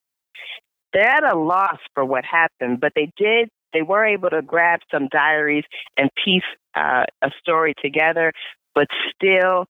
They're 0.93 1.07
at 1.07 1.33
a 1.33 1.37
loss 1.37 1.79
for 1.93 2.05
what 2.05 2.25
happened, 2.25 2.79
but 2.79 2.93
they 2.95 3.11
did. 3.17 3.49
They 3.73 3.81
were 3.81 4.05
able 4.05 4.29
to 4.29 4.41
grab 4.41 4.79
some 4.91 5.07
diaries 5.09 5.65
and 5.97 6.09
piece 6.23 6.43
uh, 6.75 7.05
a 7.21 7.31
story 7.39 7.73
together, 7.81 8.31
but 8.73 8.87
still, 9.13 9.65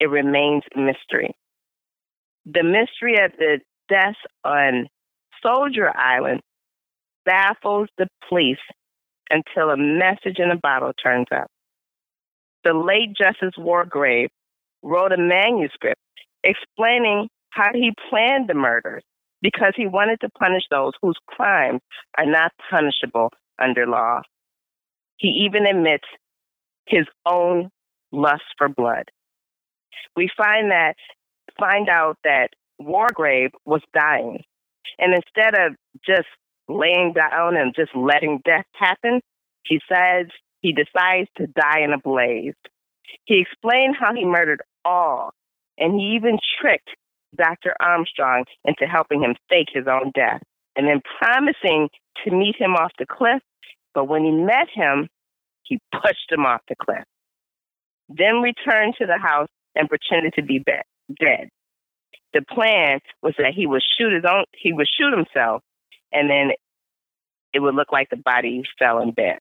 it 0.00 0.10
remains 0.10 0.62
a 0.74 0.80
mystery. 0.80 1.34
The 2.46 2.62
mystery 2.62 3.22
of 3.24 3.32
the 3.38 3.60
deaths 3.88 4.18
on 4.44 4.88
Soldier 5.42 5.94
Island 5.96 6.40
baffles 7.24 7.88
the 7.98 8.08
police 8.28 8.58
until 9.28 9.70
a 9.70 9.76
message 9.76 10.38
in 10.38 10.50
a 10.50 10.56
bottle 10.56 10.92
turns 11.00 11.26
up. 11.32 11.48
The 12.64 12.74
late 12.74 13.16
Justice 13.16 13.54
Wargrave 13.58 14.28
wrote 14.82 15.12
a 15.12 15.16
manuscript 15.16 16.00
explaining 16.44 17.28
how 17.50 17.70
he 17.72 17.92
planned 18.08 18.48
the 18.48 18.54
murders 18.54 19.02
because 19.42 19.72
he 19.76 19.86
wanted 19.86 20.20
to 20.20 20.28
punish 20.30 20.64
those 20.70 20.92
whose 21.02 21.18
crimes 21.26 21.80
are 22.18 22.26
not 22.26 22.52
punishable 22.70 23.32
under 23.58 23.86
law. 23.86 24.22
He 25.16 25.46
even 25.46 25.66
admits 25.66 26.04
his 26.86 27.06
own 27.26 27.70
lust 28.12 28.42
for 28.58 28.68
blood. 28.68 29.10
We 30.16 30.28
find 30.36 30.70
that 30.70 30.94
find 31.58 31.88
out 31.88 32.16
that 32.24 32.48
Wargrave 32.80 33.50
was 33.64 33.82
dying. 33.94 34.42
And 34.98 35.14
instead 35.14 35.54
of 35.54 35.76
just 36.06 36.28
laying 36.68 37.12
down 37.14 37.56
and 37.56 37.74
just 37.74 37.94
letting 37.94 38.40
death 38.44 38.66
happen, 38.74 39.20
he 39.64 39.80
says 39.88 40.26
he 40.60 40.72
decides 40.72 41.28
to 41.36 41.46
die 41.46 41.80
in 41.80 41.92
a 41.92 41.98
blaze. 41.98 42.54
He 43.24 43.40
explained 43.40 43.96
how 43.98 44.14
he 44.14 44.24
murdered 44.24 44.62
all, 44.84 45.32
and 45.78 45.94
he 45.94 46.16
even 46.16 46.38
tricked 46.60 46.90
Dr. 47.36 47.74
Armstrong 47.80 48.44
into 48.64 48.86
helping 48.86 49.22
him 49.22 49.36
fake 49.48 49.68
his 49.72 49.86
own 49.86 50.12
death, 50.14 50.42
and 50.76 50.86
then 50.86 51.00
promising 51.20 51.88
to 52.24 52.30
meet 52.30 52.56
him 52.56 52.74
off 52.74 52.92
the 52.98 53.06
cliff. 53.06 53.42
But 53.94 54.08
when 54.08 54.24
he 54.24 54.30
met 54.30 54.68
him, 54.72 55.08
he 55.62 55.78
pushed 55.92 56.30
him 56.30 56.46
off 56.46 56.62
the 56.68 56.76
cliff. 56.80 57.04
Then 58.08 58.42
returned 58.42 58.94
to 58.98 59.06
the 59.06 59.18
house 59.18 59.48
and 59.74 59.88
pretended 59.88 60.34
to 60.34 60.42
be 60.42 60.58
dead. 60.58 61.48
The 62.32 62.42
plan 62.42 63.00
was 63.22 63.34
that 63.38 63.54
he 63.54 63.66
would 63.66 63.82
shoot 63.98 64.12
his 64.12 64.24
own, 64.24 64.44
he 64.52 64.72
would 64.72 64.86
shoot 64.88 65.16
himself, 65.16 65.62
and 66.12 66.30
then 66.30 66.50
it 67.52 67.60
would 67.60 67.74
look 67.74 67.92
like 67.92 68.10
the 68.10 68.16
body 68.16 68.62
fell 68.78 69.00
in 69.00 69.12
bed. 69.12 69.38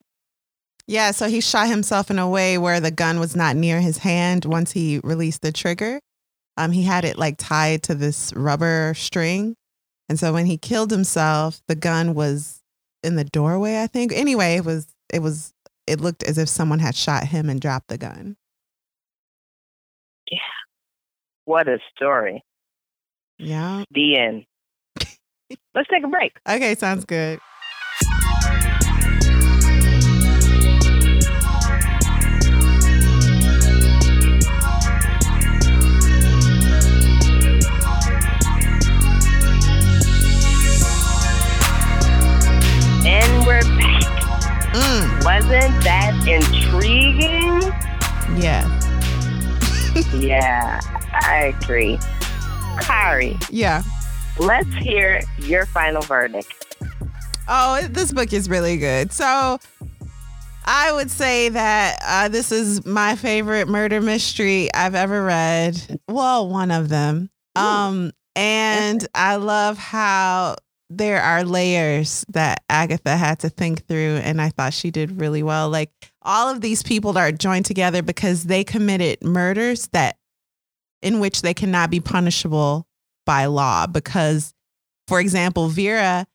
Yeah, 0.89 1.11
so 1.11 1.29
he 1.29 1.39
shot 1.39 1.67
himself 1.67 2.09
in 2.09 2.17
a 2.17 2.27
way 2.27 2.57
where 2.57 2.79
the 2.79 2.89
gun 2.89 3.19
was 3.19 3.35
not 3.35 3.55
near 3.55 3.79
his 3.79 3.99
hand 3.99 4.45
once 4.45 4.71
he 4.71 4.99
released 5.03 5.43
the 5.43 5.51
trigger. 5.51 5.99
Um, 6.57 6.71
he 6.71 6.81
had 6.81 7.05
it 7.05 7.15
like 7.15 7.35
tied 7.37 7.83
to 7.83 7.93
this 7.93 8.33
rubber 8.35 8.95
string. 8.95 9.55
And 10.09 10.19
so 10.19 10.33
when 10.33 10.47
he 10.47 10.57
killed 10.57 10.89
himself, 10.89 11.61
the 11.67 11.75
gun 11.75 12.15
was 12.15 12.63
in 13.03 13.17
the 13.17 13.23
doorway, 13.23 13.83
I 13.83 13.85
think. 13.85 14.11
Anyway, 14.13 14.55
it 14.55 14.65
was 14.65 14.87
it 15.13 15.19
was 15.19 15.53
it 15.85 16.01
looked 16.01 16.23
as 16.23 16.39
if 16.39 16.49
someone 16.49 16.79
had 16.79 16.95
shot 16.95 17.25
him 17.25 17.51
and 17.51 17.61
dropped 17.61 17.89
the 17.89 17.99
gun. 17.99 18.35
Yeah. 20.31 20.39
What 21.45 21.67
a 21.67 21.77
story. 21.95 22.43
Yeah. 23.37 23.83
The 23.91 24.17
end. 24.17 24.45
Let's 25.75 25.87
take 25.87 26.03
a 26.03 26.07
break. 26.07 26.31
Okay, 26.49 26.73
sounds 26.73 27.05
good. 27.05 27.39
Wasn't 45.29 45.83
that 45.83 46.27
intriguing? 46.27 47.61
Yeah. 48.41 48.65
yeah, 50.19 50.81
I 51.21 51.53
agree. 51.55 51.99
Kari. 52.81 53.37
Yeah. 53.51 53.83
Let's 54.39 54.73
hear 54.73 55.21
your 55.37 55.67
final 55.67 56.01
verdict. 56.01 56.75
Oh, 57.47 57.79
this 57.91 58.11
book 58.11 58.33
is 58.33 58.49
really 58.49 58.77
good. 58.77 59.11
So 59.11 59.59
I 60.65 60.91
would 60.93 61.11
say 61.11 61.49
that 61.49 61.99
uh, 62.03 62.29
this 62.29 62.51
is 62.51 62.83
my 62.83 63.15
favorite 63.15 63.67
murder 63.67 64.01
mystery 64.01 64.73
I've 64.73 64.95
ever 64.95 65.23
read. 65.23 65.99
Well, 66.07 66.49
one 66.49 66.71
of 66.71 66.89
them. 66.89 67.29
Um, 67.55 68.13
and 68.35 69.07
I 69.13 69.35
love 69.35 69.77
how 69.77 70.55
there 70.89 71.21
are 71.21 71.43
layers 71.43 72.25
that 72.29 72.63
Agatha 72.69 73.15
had 73.15 73.39
to 73.39 73.49
think 73.49 73.85
through, 73.87 74.17
and 74.17 74.41
I 74.41 74.49
thought 74.49 74.73
she 74.73 74.89
did 74.89 75.19
really 75.19 75.43
well. 75.43 75.69
Like 75.69 75.91
all 76.21 76.49
of 76.49 76.61
these 76.61 76.81
people 76.81 77.17
are 77.17 77.31
joined 77.31 77.65
together 77.65 78.01
because 78.01 78.45
they 78.45 78.63
committed 78.63 79.23
murders 79.23 79.87
that 79.89 80.17
in 81.01 81.19
which 81.19 81.41
they 81.41 81.53
cannot 81.53 81.91
be 81.91 81.99
punishable 81.99 82.87
by 83.25 83.45
law. 83.45 83.85
Because, 83.87 84.53
for 85.07 85.19
example, 85.19 85.67
Vera 85.67 86.25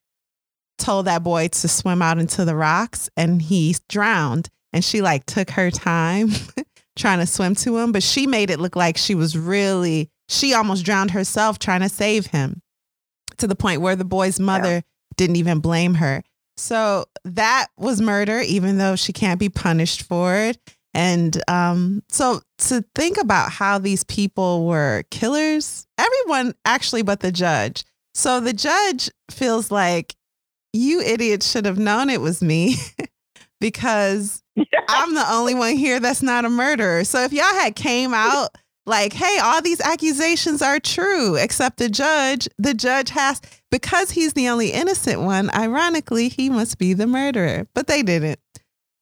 told 0.79 1.07
that 1.07 1.23
boy 1.23 1.49
to 1.49 1.69
swim 1.69 2.01
out 2.01 2.19
into 2.19 2.45
the 2.45 2.57
rocks 2.57 3.11
and 3.17 3.43
he 3.43 3.75
drowned. 3.89 4.49
And 4.73 4.85
she 4.85 5.03
like 5.03 5.27
took 5.27 5.51
her 5.51 5.71
time 5.71 6.31
trying 6.97 7.19
to 7.19 7.27
swim 7.27 7.55
to 7.57 7.79
him, 7.79 7.93
but 7.93 8.03
she 8.03 8.27
made 8.27 8.51
it 8.51 8.61
look 8.61 8.75
like 8.77 8.97
she 8.97 9.15
was 9.15 9.37
really, 9.37 10.11
she 10.29 10.55
almost 10.55 10.85
drowned 10.85 11.11
herself 11.13 11.59
trying 11.59 11.83
to 11.83 11.89
save 11.89 12.27
him 12.27 12.63
to 13.39 13.47
the 13.47 13.57
point 13.57 13.81
where 13.81 13.97
the 13.97 14.05
boy's 14.05 14.41
mother 14.41 14.75
yeah. 14.75 14.81
didn't 15.17 15.37
even 15.37 15.61
blame 15.61 15.95
her. 15.95 16.23
So 16.57 17.07
that 17.25 17.67
was 17.77 18.01
murder, 18.01 18.41
even 18.41 18.79
though 18.79 18.97
she 18.97 19.13
can't 19.13 19.41
be 19.41 19.49
punished 19.49 20.03
for 20.03 20.37
it. 20.37 20.59
And 20.95 21.43
um, 21.49 22.03
so 22.09 22.41
to 22.59 22.85
think 22.95 23.19
about 23.19 23.51
how 23.51 23.79
these 23.79 24.05
people 24.05 24.65
were 24.67 25.03
killers, 25.11 25.87
everyone 25.99 26.55
actually 26.65 27.03
but 27.03 27.21
the 27.21 27.33
judge. 27.33 27.85
So 28.15 28.39
the 28.39 28.53
judge 28.53 29.11
feels 29.31 29.73
like 29.73 30.15
you 30.73 31.01
idiots 31.01 31.51
should 31.51 31.67
have 31.67 31.79
known 31.79 32.11
it 32.11 32.21
was 32.21 32.43
me 32.43 32.77
because 33.61 34.43
I'm 34.89 35.15
the 35.15 35.33
only 35.33 35.55
one 35.55 35.77
here 35.77 35.99
that's 35.99 36.23
not 36.23 36.45
a 36.45 36.51
murderer. 36.51 37.03
So 37.03 37.23
if 37.25 37.33
y'all 37.33 37.45
had 37.55 37.75
came 37.75 38.15
out 38.15 38.51
like, 38.87 39.13
hey, 39.13 39.39
all 39.43 39.63
these 39.63 39.81
accusations 39.81 40.61
are 40.63 40.79
true, 40.79 41.37
except 41.37 41.79
the 41.79 41.89
judge, 41.89 42.49
the 42.59 42.75
judge 42.75 43.11
has 43.11 43.41
because 43.71 44.11
he's 44.11 44.35
the 44.35 44.49
only 44.49 44.71
innocent 44.71 45.23
one, 45.23 45.51
ironically, 45.55 46.29
he 46.29 46.51
must 46.51 46.79
be 46.79 46.93
the 46.93 47.07
murderer. 47.07 47.67
But 47.75 47.87
they 47.87 48.03
didn't. 48.03 48.39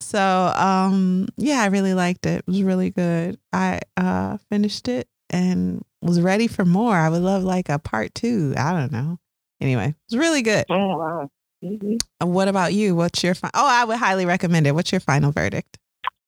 So 0.01 0.53
um 0.57 1.29
yeah, 1.37 1.63
I 1.63 1.67
really 1.67 1.95
liked 1.95 2.27
it. 2.27 2.41
It 2.41 2.47
was 2.47 2.63
really 2.63 2.91
good. 2.91 3.39
I 3.53 3.81
uh 3.97 4.39
finished 4.51 4.89
it 4.89 5.09
and 5.31 5.83
was 6.01 6.21
ready 6.21 6.49
for 6.49 6.65
more. 6.65 6.97
I 6.97 7.09
would 7.09 7.23
love 7.23 7.45
like 7.45 7.69
a 7.69 7.79
part 7.79 8.15
two. 8.15 8.55
I 8.57 8.73
don't 8.73 8.93
know. 8.93 9.19
Anyway, 9.61 9.89
it 9.91 9.97
was 10.11 10.19
really 10.19 10.43
good. 10.43 10.65
Oh 10.69 10.99
wow. 10.99 11.31
Mm-hmm. 11.65 12.29
What 12.29 12.49
about 12.49 12.75
you? 12.75 12.97
What's 12.97 13.23
your 13.23 13.35
fi- 13.35 13.51
oh? 13.55 13.67
I 13.67 13.85
would 13.85 13.99
highly 13.99 14.27
recommend 14.27 14.67
it. 14.67 14.75
What's 14.75 14.91
your 14.91 15.01
final 15.01 15.31
verdict? 15.31 15.79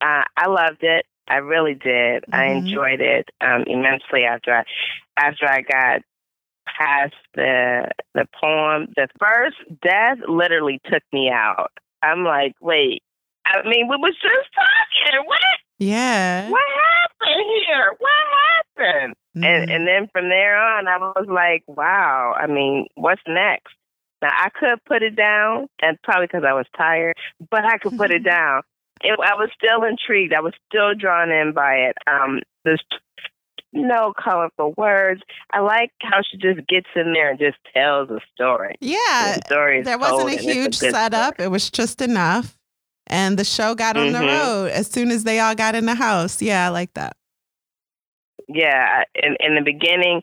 Uh, 0.01 0.23
I 0.37 0.47
loved 0.47 0.83
it. 0.83 1.07
I 1.29 1.37
really 1.37 1.75
did. 1.75 2.25
Mm-hmm. 2.25 2.35
I 2.35 2.47
enjoyed 2.47 3.01
it 3.01 3.29
um, 3.41 3.65
immensely 3.67 4.25
after 4.25 4.53
I 4.53 4.65
after 5.17 5.47
I 5.47 5.63
got 5.63 6.03
past 6.67 7.15
the 7.35 7.89
the 8.15 8.27
poem. 8.41 8.93
The 8.97 9.09
first 9.19 9.57
death 9.83 10.19
literally 10.29 10.81
took 10.91 11.03
me 11.13 11.31
out. 11.33 11.73
I'm 12.03 12.25
like, 12.25 12.55
wait. 12.61 13.03
I 13.47 13.63
mean, 13.69 13.89
we 13.89 13.97
was 13.97 14.15
just 14.23 14.49
talking. 14.55 15.27
What? 15.27 15.41
Yeah. 15.79 16.49
What 16.51 16.63
happened 17.21 17.47
here? 17.67 17.93
What 17.99 18.11
happened? 18.77 19.15
Mm-hmm. 19.37 19.45
And 19.45 19.71
and 19.71 19.89
then 19.89 20.09
from 20.13 20.29
there 20.29 20.57
on, 20.57 20.89
I 20.89 20.99
was 20.99 21.27
like, 21.29 21.65
wow. 21.67 22.35
I 22.39 22.47
mean, 22.47 22.87
what's 22.95 23.23
next? 23.27 23.75
Now 24.23 24.31
I 24.33 24.49
could 24.51 24.83
put 24.87 25.03
it 25.03 25.17
down, 25.17 25.69
and 25.83 26.01
probably 26.03 26.27
because 26.27 26.45
I 26.47 26.55
was 26.55 26.67
tired, 26.77 27.15
but 27.51 27.65
I 27.65 27.79
could 27.79 27.97
put 27.97 28.11
it 28.11 28.25
down 28.25 28.63
it, 29.03 29.19
I 29.21 29.35
was 29.35 29.51
still 29.57 29.85
intrigued. 29.85 30.33
I 30.33 30.41
was 30.41 30.55
still 30.69 30.95
drawn 30.95 31.31
in 31.31 31.53
by 31.53 31.75
it. 31.75 31.97
Um, 32.07 32.41
there's 32.65 32.83
no 33.73 34.15
colorful 34.17 34.75
words. 34.77 35.21
I 35.53 35.61
like 35.61 35.91
how 36.01 36.21
she 36.23 36.39
just 36.39 36.67
gets 36.69 36.87
in 36.95 37.13
there 37.13 37.31
and 37.31 37.39
just 37.39 37.59
tells 37.75 38.09
a 38.11 38.21
story. 38.35 38.77
Yeah, 38.81 39.37
the 39.37 39.43
story 39.47 39.83
there 39.83 39.99
wasn't 39.99 40.41
a 40.41 40.43
huge 40.43 40.77
a 40.77 40.91
setup. 40.91 41.35
Story. 41.35 41.47
It 41.47 41.51
was 41.51 41.71
just 41.71 42.01
enough, 42.01 42.57
and 43.07 43.39
the 43.39 43.45
show 43.45 43.75
got 43.75 43.97
on 43.97 44.09
mm-hmm. 44.09 44.21
the 44.21 44.27
road 44.27 44.71
as 44.71 44.87
soon 44.87 45.11
as 45.11 45.25
they 45.25 45.41
all 45.41 45.55
got 45.55 45.75
in 45.75 45.87
the 45.87 45.95
house. 45.95 46.41
Yeah, 46.41 46.67
I 46.67 46.69
like 46.69 46.95
that. 46.95 47.17
Yeah, 48.49 49.03
in 49.15 49.37
in 49.41 49.55
the 49.57 49.63
beginning, 49.63 50.23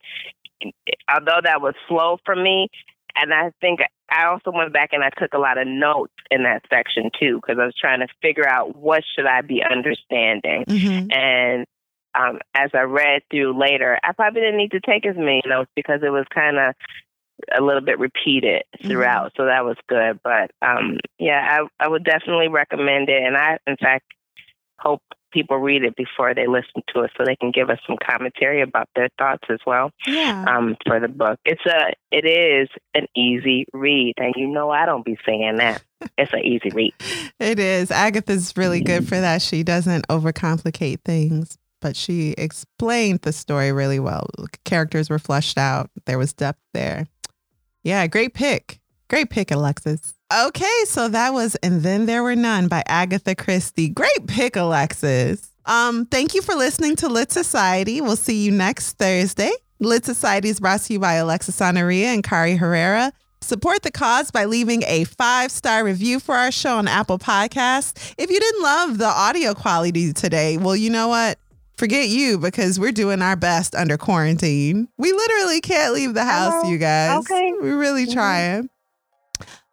although 1.13 1.41
that 1.43 1.61
was 1.61 1.73
slow 1.87 2.17
for 2.25 2.35
me, 2.35 2.69
and 3.15 3.33
I 3.33 3.51
think 3.61 3.79
I 4.09 4.25
also 4.25 4.51
went 4.51 4.73
back 4.73 4.89
and 4.91 5.03
I 5.03 5.09
took 5.17 5.33
a 5.33 5.37
lot 5.39 5.57
of 5.57 5.67
notes 5.67 6.13
in 6.29 6.43
that 6.43 6.63
section 6.69 7.11
too 7.19 7.39
because 7.41 7.59
I 7.59 7.65
was 7.65 7.75
trying 7.79 8.01
to 8.01 8.07
figure 8.21 8.47
out 8.47 8.75
what 8.75 9.03
should 9.15 9.25
I 9.25 9.41
be 9.41 9.63
understanding. 9.63 10.65
Mm-hmm. 10.67 11.11
And 11.11 11.65
um, 12.13 12.39
as 12.53 12.71
I 12.73 12.81
read 12.81 13.21
through 13.31 13.57
later, 13.57 13.97
I 14.03 14.11
probably 14.11 14.41
didn't 14.41 14.57
need 14.57 14.71
to 14.71 14.81
take 14.81 15.05
as 15.05 15.15
many 15.15 15.41
notes 15.45 15.71
because 15.75 16.01
it 16.03 16.09
was 16.09 16.25
kind 16.33 16.57
of 16.57 16.75
a 17.57 17.63
little 17.63 17.81
bit 17.81 17.99
repeated 17.99 18.63
throughout. 18.85 19.33
Mm-hmm. 19.33 19.41
So 19.41 19.45
that 19.45 19.65
was 19.65 19.77
good. 19.87 20.19
But 20.23 20.51
um, 20.61 20.97
yeah, 21.17 21.61
I, 21.79 21.85
I 21.85 21.87
would 21.87 22.03
definitely 22.03 22.49
recommend 22.49 23.09
it. 23.09 23.23
And 23.23 23.37
I, 23.37 23.59
in 23.65 23.77
fact, 23.77 24.05
hope 24.77 25.01
people 25.31 25.57
read 25.57 25.83
it 25.83 25.95
before 25.95 26.33
they 26.33 26.47
listen 26.47 26.83
to 26.93 27.01
it 27.01 27.11
so 27.17 27.23
they 27.25 27.35
can 27.35 27.51
give 27.51 27.69
us 27.69 27.79
some 27.87 27.97
commentary 28.05 28.61
about 28.61 28.89
their 28.95 29.09
thoughts 29.17 29.43
as 29.49 29.59
well 29.65 29.91
yeah. 30.05 30.45
um, 30.47 30.75
for 30.85 30.99
the 30.99 31.07
book. 31.07 31.39
It's 31.45 31.65
a 31.65 31.93
it 32.11 32.25
is 32.25 32.69
an 32.93 33.07
easy 33.15 33.65
read 33.73 34.13
and 34.17 34.33
you 34.35 34.47
know 34.47 34.69
I 34.69 34.85
don't 34.85 35.05
be 35.05 35.17
saying 35.25 35.57
that. 35.57 35.83
It's 36.17 36.33
an 36.33 36.43
easy 36.43 36.69
read. 36.71 36.93
it 37.39 37.59
is. 37.59 37.91
Agatha's 37.91 38.53
really 38.57 38.81
good 38.81 39.07
for 39.07 39.19
that. 39.19 39.41
She 39.41 39.63
doesn't 39.63 40.07
overcomplicate 40.07 41.01
things, 41.05 41.57
but 41.79 41.95
she 41.95 42.31
explained 42.37 43.21
the 43.21 43.31
story 43.31 43.71
really 43.71 43.99
well. 43.99 44.27
Characters 44.65 45.09
were 45.09 45.19
fleshed 45.19 45.57
out. 45.57 45.89
There 46.05 46.17
was 46.17 46.33
depth 46.33 46.61
there. 46.73 47.07
Yeah, 47.83 48.05
great 48.07 48.33
pick. 48.33 48.79
Great 49.09 49.29
pick, 49.29 49.51
Alexis. 49.51 50.13
Okay, 50.33 50.83
so 50.85 51.09
that 51.09 51.33
was 51.33 51.55
And 51.55 51.81
Then 51.81 52.05
There 52.05 52.23
Were 52.23 52.37
None 52.37 52.69
by 52.69 52.83
Agatha 52.87 53.35
Christie. 53.35 53.89
Great 53.89 54.27
pick, 54.27 54.55
Alexis. 54.55 55.51
Um, 55.65 56.05
thank 56.05 56.33
you 56.33 56.41
for 56.41 56.55
listening 56.55 56.95
to 56.97 57.09
Lit 57.09 57.33
Society. 57.33 57.99
We'll 57.99 58.15
see 58.15 58.45
you 58.45 58.51
next 58.51 58.93
Thursday. 58.93 59.51
Lit 59.79 60.05
Society 60.05 60.47
is 60.47 60.61
brought 60.61 60.79
to 60.81 60.93
you 60.93 60.99
by 60.99 61.15
Alexis 61.15 61.61
Honoria 61.61 62.07
and 62.07 62.23
Kari 62.23 62.55
Herrera. 62.55 63.11
Support 63.41 63.81
the 63.81 63.91
cause 63.91 64.31
by 64.31 64.45
leaving 64.45 64.83
a 64.87 65.03
five 65.03 65.51
star 65.51 65.83
review 65.83 66.21
for 66.21 66.35
our 66.35 66.51
show 66.51 66.77
on 66.77 66.87
Apple 66.87 67.19
Podcasts. 67.19 68.13
If 68.17 68.29
you 68.31 68.39
didn't 68.39 68.63
love 68.63 68.99
the 68.99 69.07
audio 69.07 69.53
quality 69.53 70.13
today, 70.13 70.55
well, 70.55 70.77
you 70.77 70.91
know 70.91 71.09
what? 71.09 71.39
Forget 71.75 72.07
you 72.07 72.37
because 72.37 72.79
we're 72.79 72.93
doing 72.93 73.21
our 73.21 73.35
best 73.35 73.75
under 73.75 73.97
quarantine. 73.97 74.87
We 74.97 75.11
literally 75.11 75.59
can't 75.59 75.93
leave 75.93 76.13
the 76.13 76.23
house, 76.23 76.69
you 76.69 76.77
guys. 76.77 77.19
Okay. 77.19 77.51
We're 77.59 77.77
really 77.77 78.03
mm-hmm. 78.03 78.13
trying. 78.13 78.69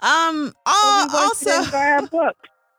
Um. 0.00 0.52
Also, 0.66 1.50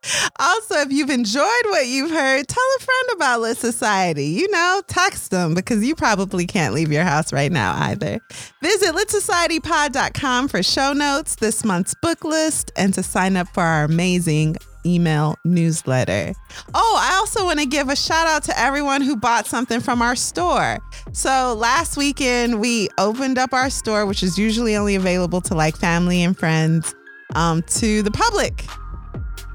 also, 0.39 0.75
if 0.75 0.91
you've 0.91 1.09
enjoyed 1.09 1.65
what 1.65 1.87
you've 1.87 2.11
heard, 2.11 2.47
tell 2.47 2.63
a 2.77 2.81
friend 2.81 3.09
about 3.15 3.41
Lit 3.41 3.57
Society. 3.57 4.27
You 4.27 4.49
know, 4.49 4.81
text 4.87 5.31
them 5.31 5.53
because 5.53 5.83
you 5.83 5.95
probably 5.95 6.45
can't 6.45 6.73
leave 6.73 6.91
your 6.91 7.03
house 7.03 7.33
right 7.33 7.51
now 7.51 7.75
either. 7.77 8.19
Visit 8.61 8.95
litsocietypod.com 8.95 10.47
for 10.47 10.63
show 10.63 10.93
notes, 10.93 11.35
this 11.35 11.65
month's 11.65 11.95
book 12.01 12.23
list, 12.23 12.71
and 12.77 12.93
to 12.93 13.03
sign 13.03 13.35
up 13.35 13.47
for 13.49 13.63
our 13.63 13.83
amazing 13.83 14.55
email 14.85 15.35
newsletter. 15.43 16.33
Oh, 16.73 16.97
I 16.99 17.17
also 17.17 17.43
want 17.43 17.59
to 17.59 17.65
give 17.65 17.89
a 17.89 17.95
shout 17.97 18.27
out 18.27 18.43
to 18.43 18.57
everyone 18.57 19.01
who 19.01 19.17
bought 19.17 19.45
something 19.45 19.81
from 19.81 20.01
our 20.01 20.15
store. 20.15 20.79
So 21.11 21.53
last 21.57 21.97
weekend, 21.97 22.61
we 22.61 22.87
opened 22.97 23.37
up 23.37 23.51
our 23.53 23.69
store, 23.69 24.05
which 24.05 24.23
is 24.23 24.39
usually 24.39 24.77
only 24.77 24.95
available 24.95 25.41
to 25.41 25.53
like 25.53 25.75
family 25.75 26.23
and 26.23 26.37
friends 26.37 26.95
um, 27.35 27.61
to 27.63 28.01
the 28.01 28.11
public. 28.11 28.65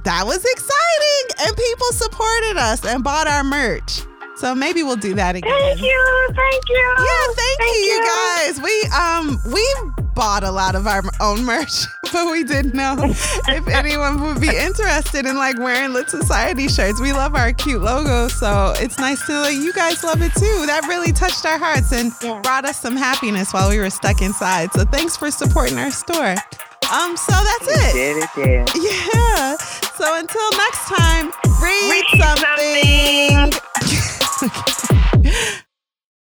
That 0.05 0.25
was 0.27 0.45
exciting. 0.45 1.47
And 1.47 1.57
people 1.57 1.87
supported 1.93 2.57
us 2.59 2.85
and 2.85 3.03
bought 3.03 3.27
our 3.27 3.45
merch. 3.45 4.03
So 4.37 4.55
maybe 4.55 4.83
we'll 4.83 4.97
do 4.97 5.15
that 5.15 5.37
again. 5.37 5.51
Thank 5.51 5.81
you. 5.81 6.29
Thank 6.35 6.69
you. 6.69 6.95
Yeah, 6.99 7.27
thank, 7.35 7.59
thank 7.59 7.77
you, 7.77 7.83
you, 7.83 8.03
guys. 8.03 8.61
We 8.61 8.83
um 8.91 9.39
we 9.53 9.65
bought 10.15 10.45
a 10.45 10.51
lot 10.51 10.75
of 10.75 10.87
our 10.87 11.03
own 11.21 11.45
merch, 11.45 11.87
but 12.13 12.31
we 12.31 12.45
didn't 12.45 12.75
know 12.75 12.97
if 13.01 13.69
anyone 13.69 14.21
would 14.23 14.41
be 14.41 14.55
interested 14.57 15.27
in 15.27 15.37
like 15.37 15.59
wearing 15.59 15.93
Lit 15.93 16.11
Society 16.11 16.69
shirts. 16.69 17.01
We 17.01 17.13
love 17.13 17.35
our 17.35 17.53
cute 17.53 17.83
logo, 17.83 18.29
so 18.29 18.75
it's 18.77 18.99
nice 18.99 19.25
to 19.27 19.41
like 19.41 19.55
you 19.55 19.73
guys 19.73 20.03
love 20.03 20.21
it 20.23 20.33
too. 20.35 20.67
That 20.67 20.87
really 20.89 21.13
touched 21.13 21.45
our 21.47 21.59
hearts 21.59 21.93
and 21.93 22.13
yeah. 22.23 22.41
brought 22.43 22.65
us 22.65 22.81
some 22.81 22.97
happiness 22.97 23.53
while 23.53 23.71
we 23.71 23.79
were 23.79 23.91
stuck 23.91 24.21
inside. 24.21 24.73
So 24.73 24.85
thanks 24.85 25.17
for 25.17 25.31
supporting 25.31 25.79
our 25.79 25.91
store. 25.91 26.35
Um, 26.93 27.17
so 27.17 27.33
that's 27.33 27.95
it. 27.95 28.29
It. 28.37 28.71
Yeah. 29.15 29.57
So 29.97 30.19
until 30.19 30.51
next 30.53 30.89
time, 30.89 31.33
read, 31.63 31.91
read 31.91 32.05
something. 32.19 33.51
something. 33.51 33.74
Okay. 34.45 34.85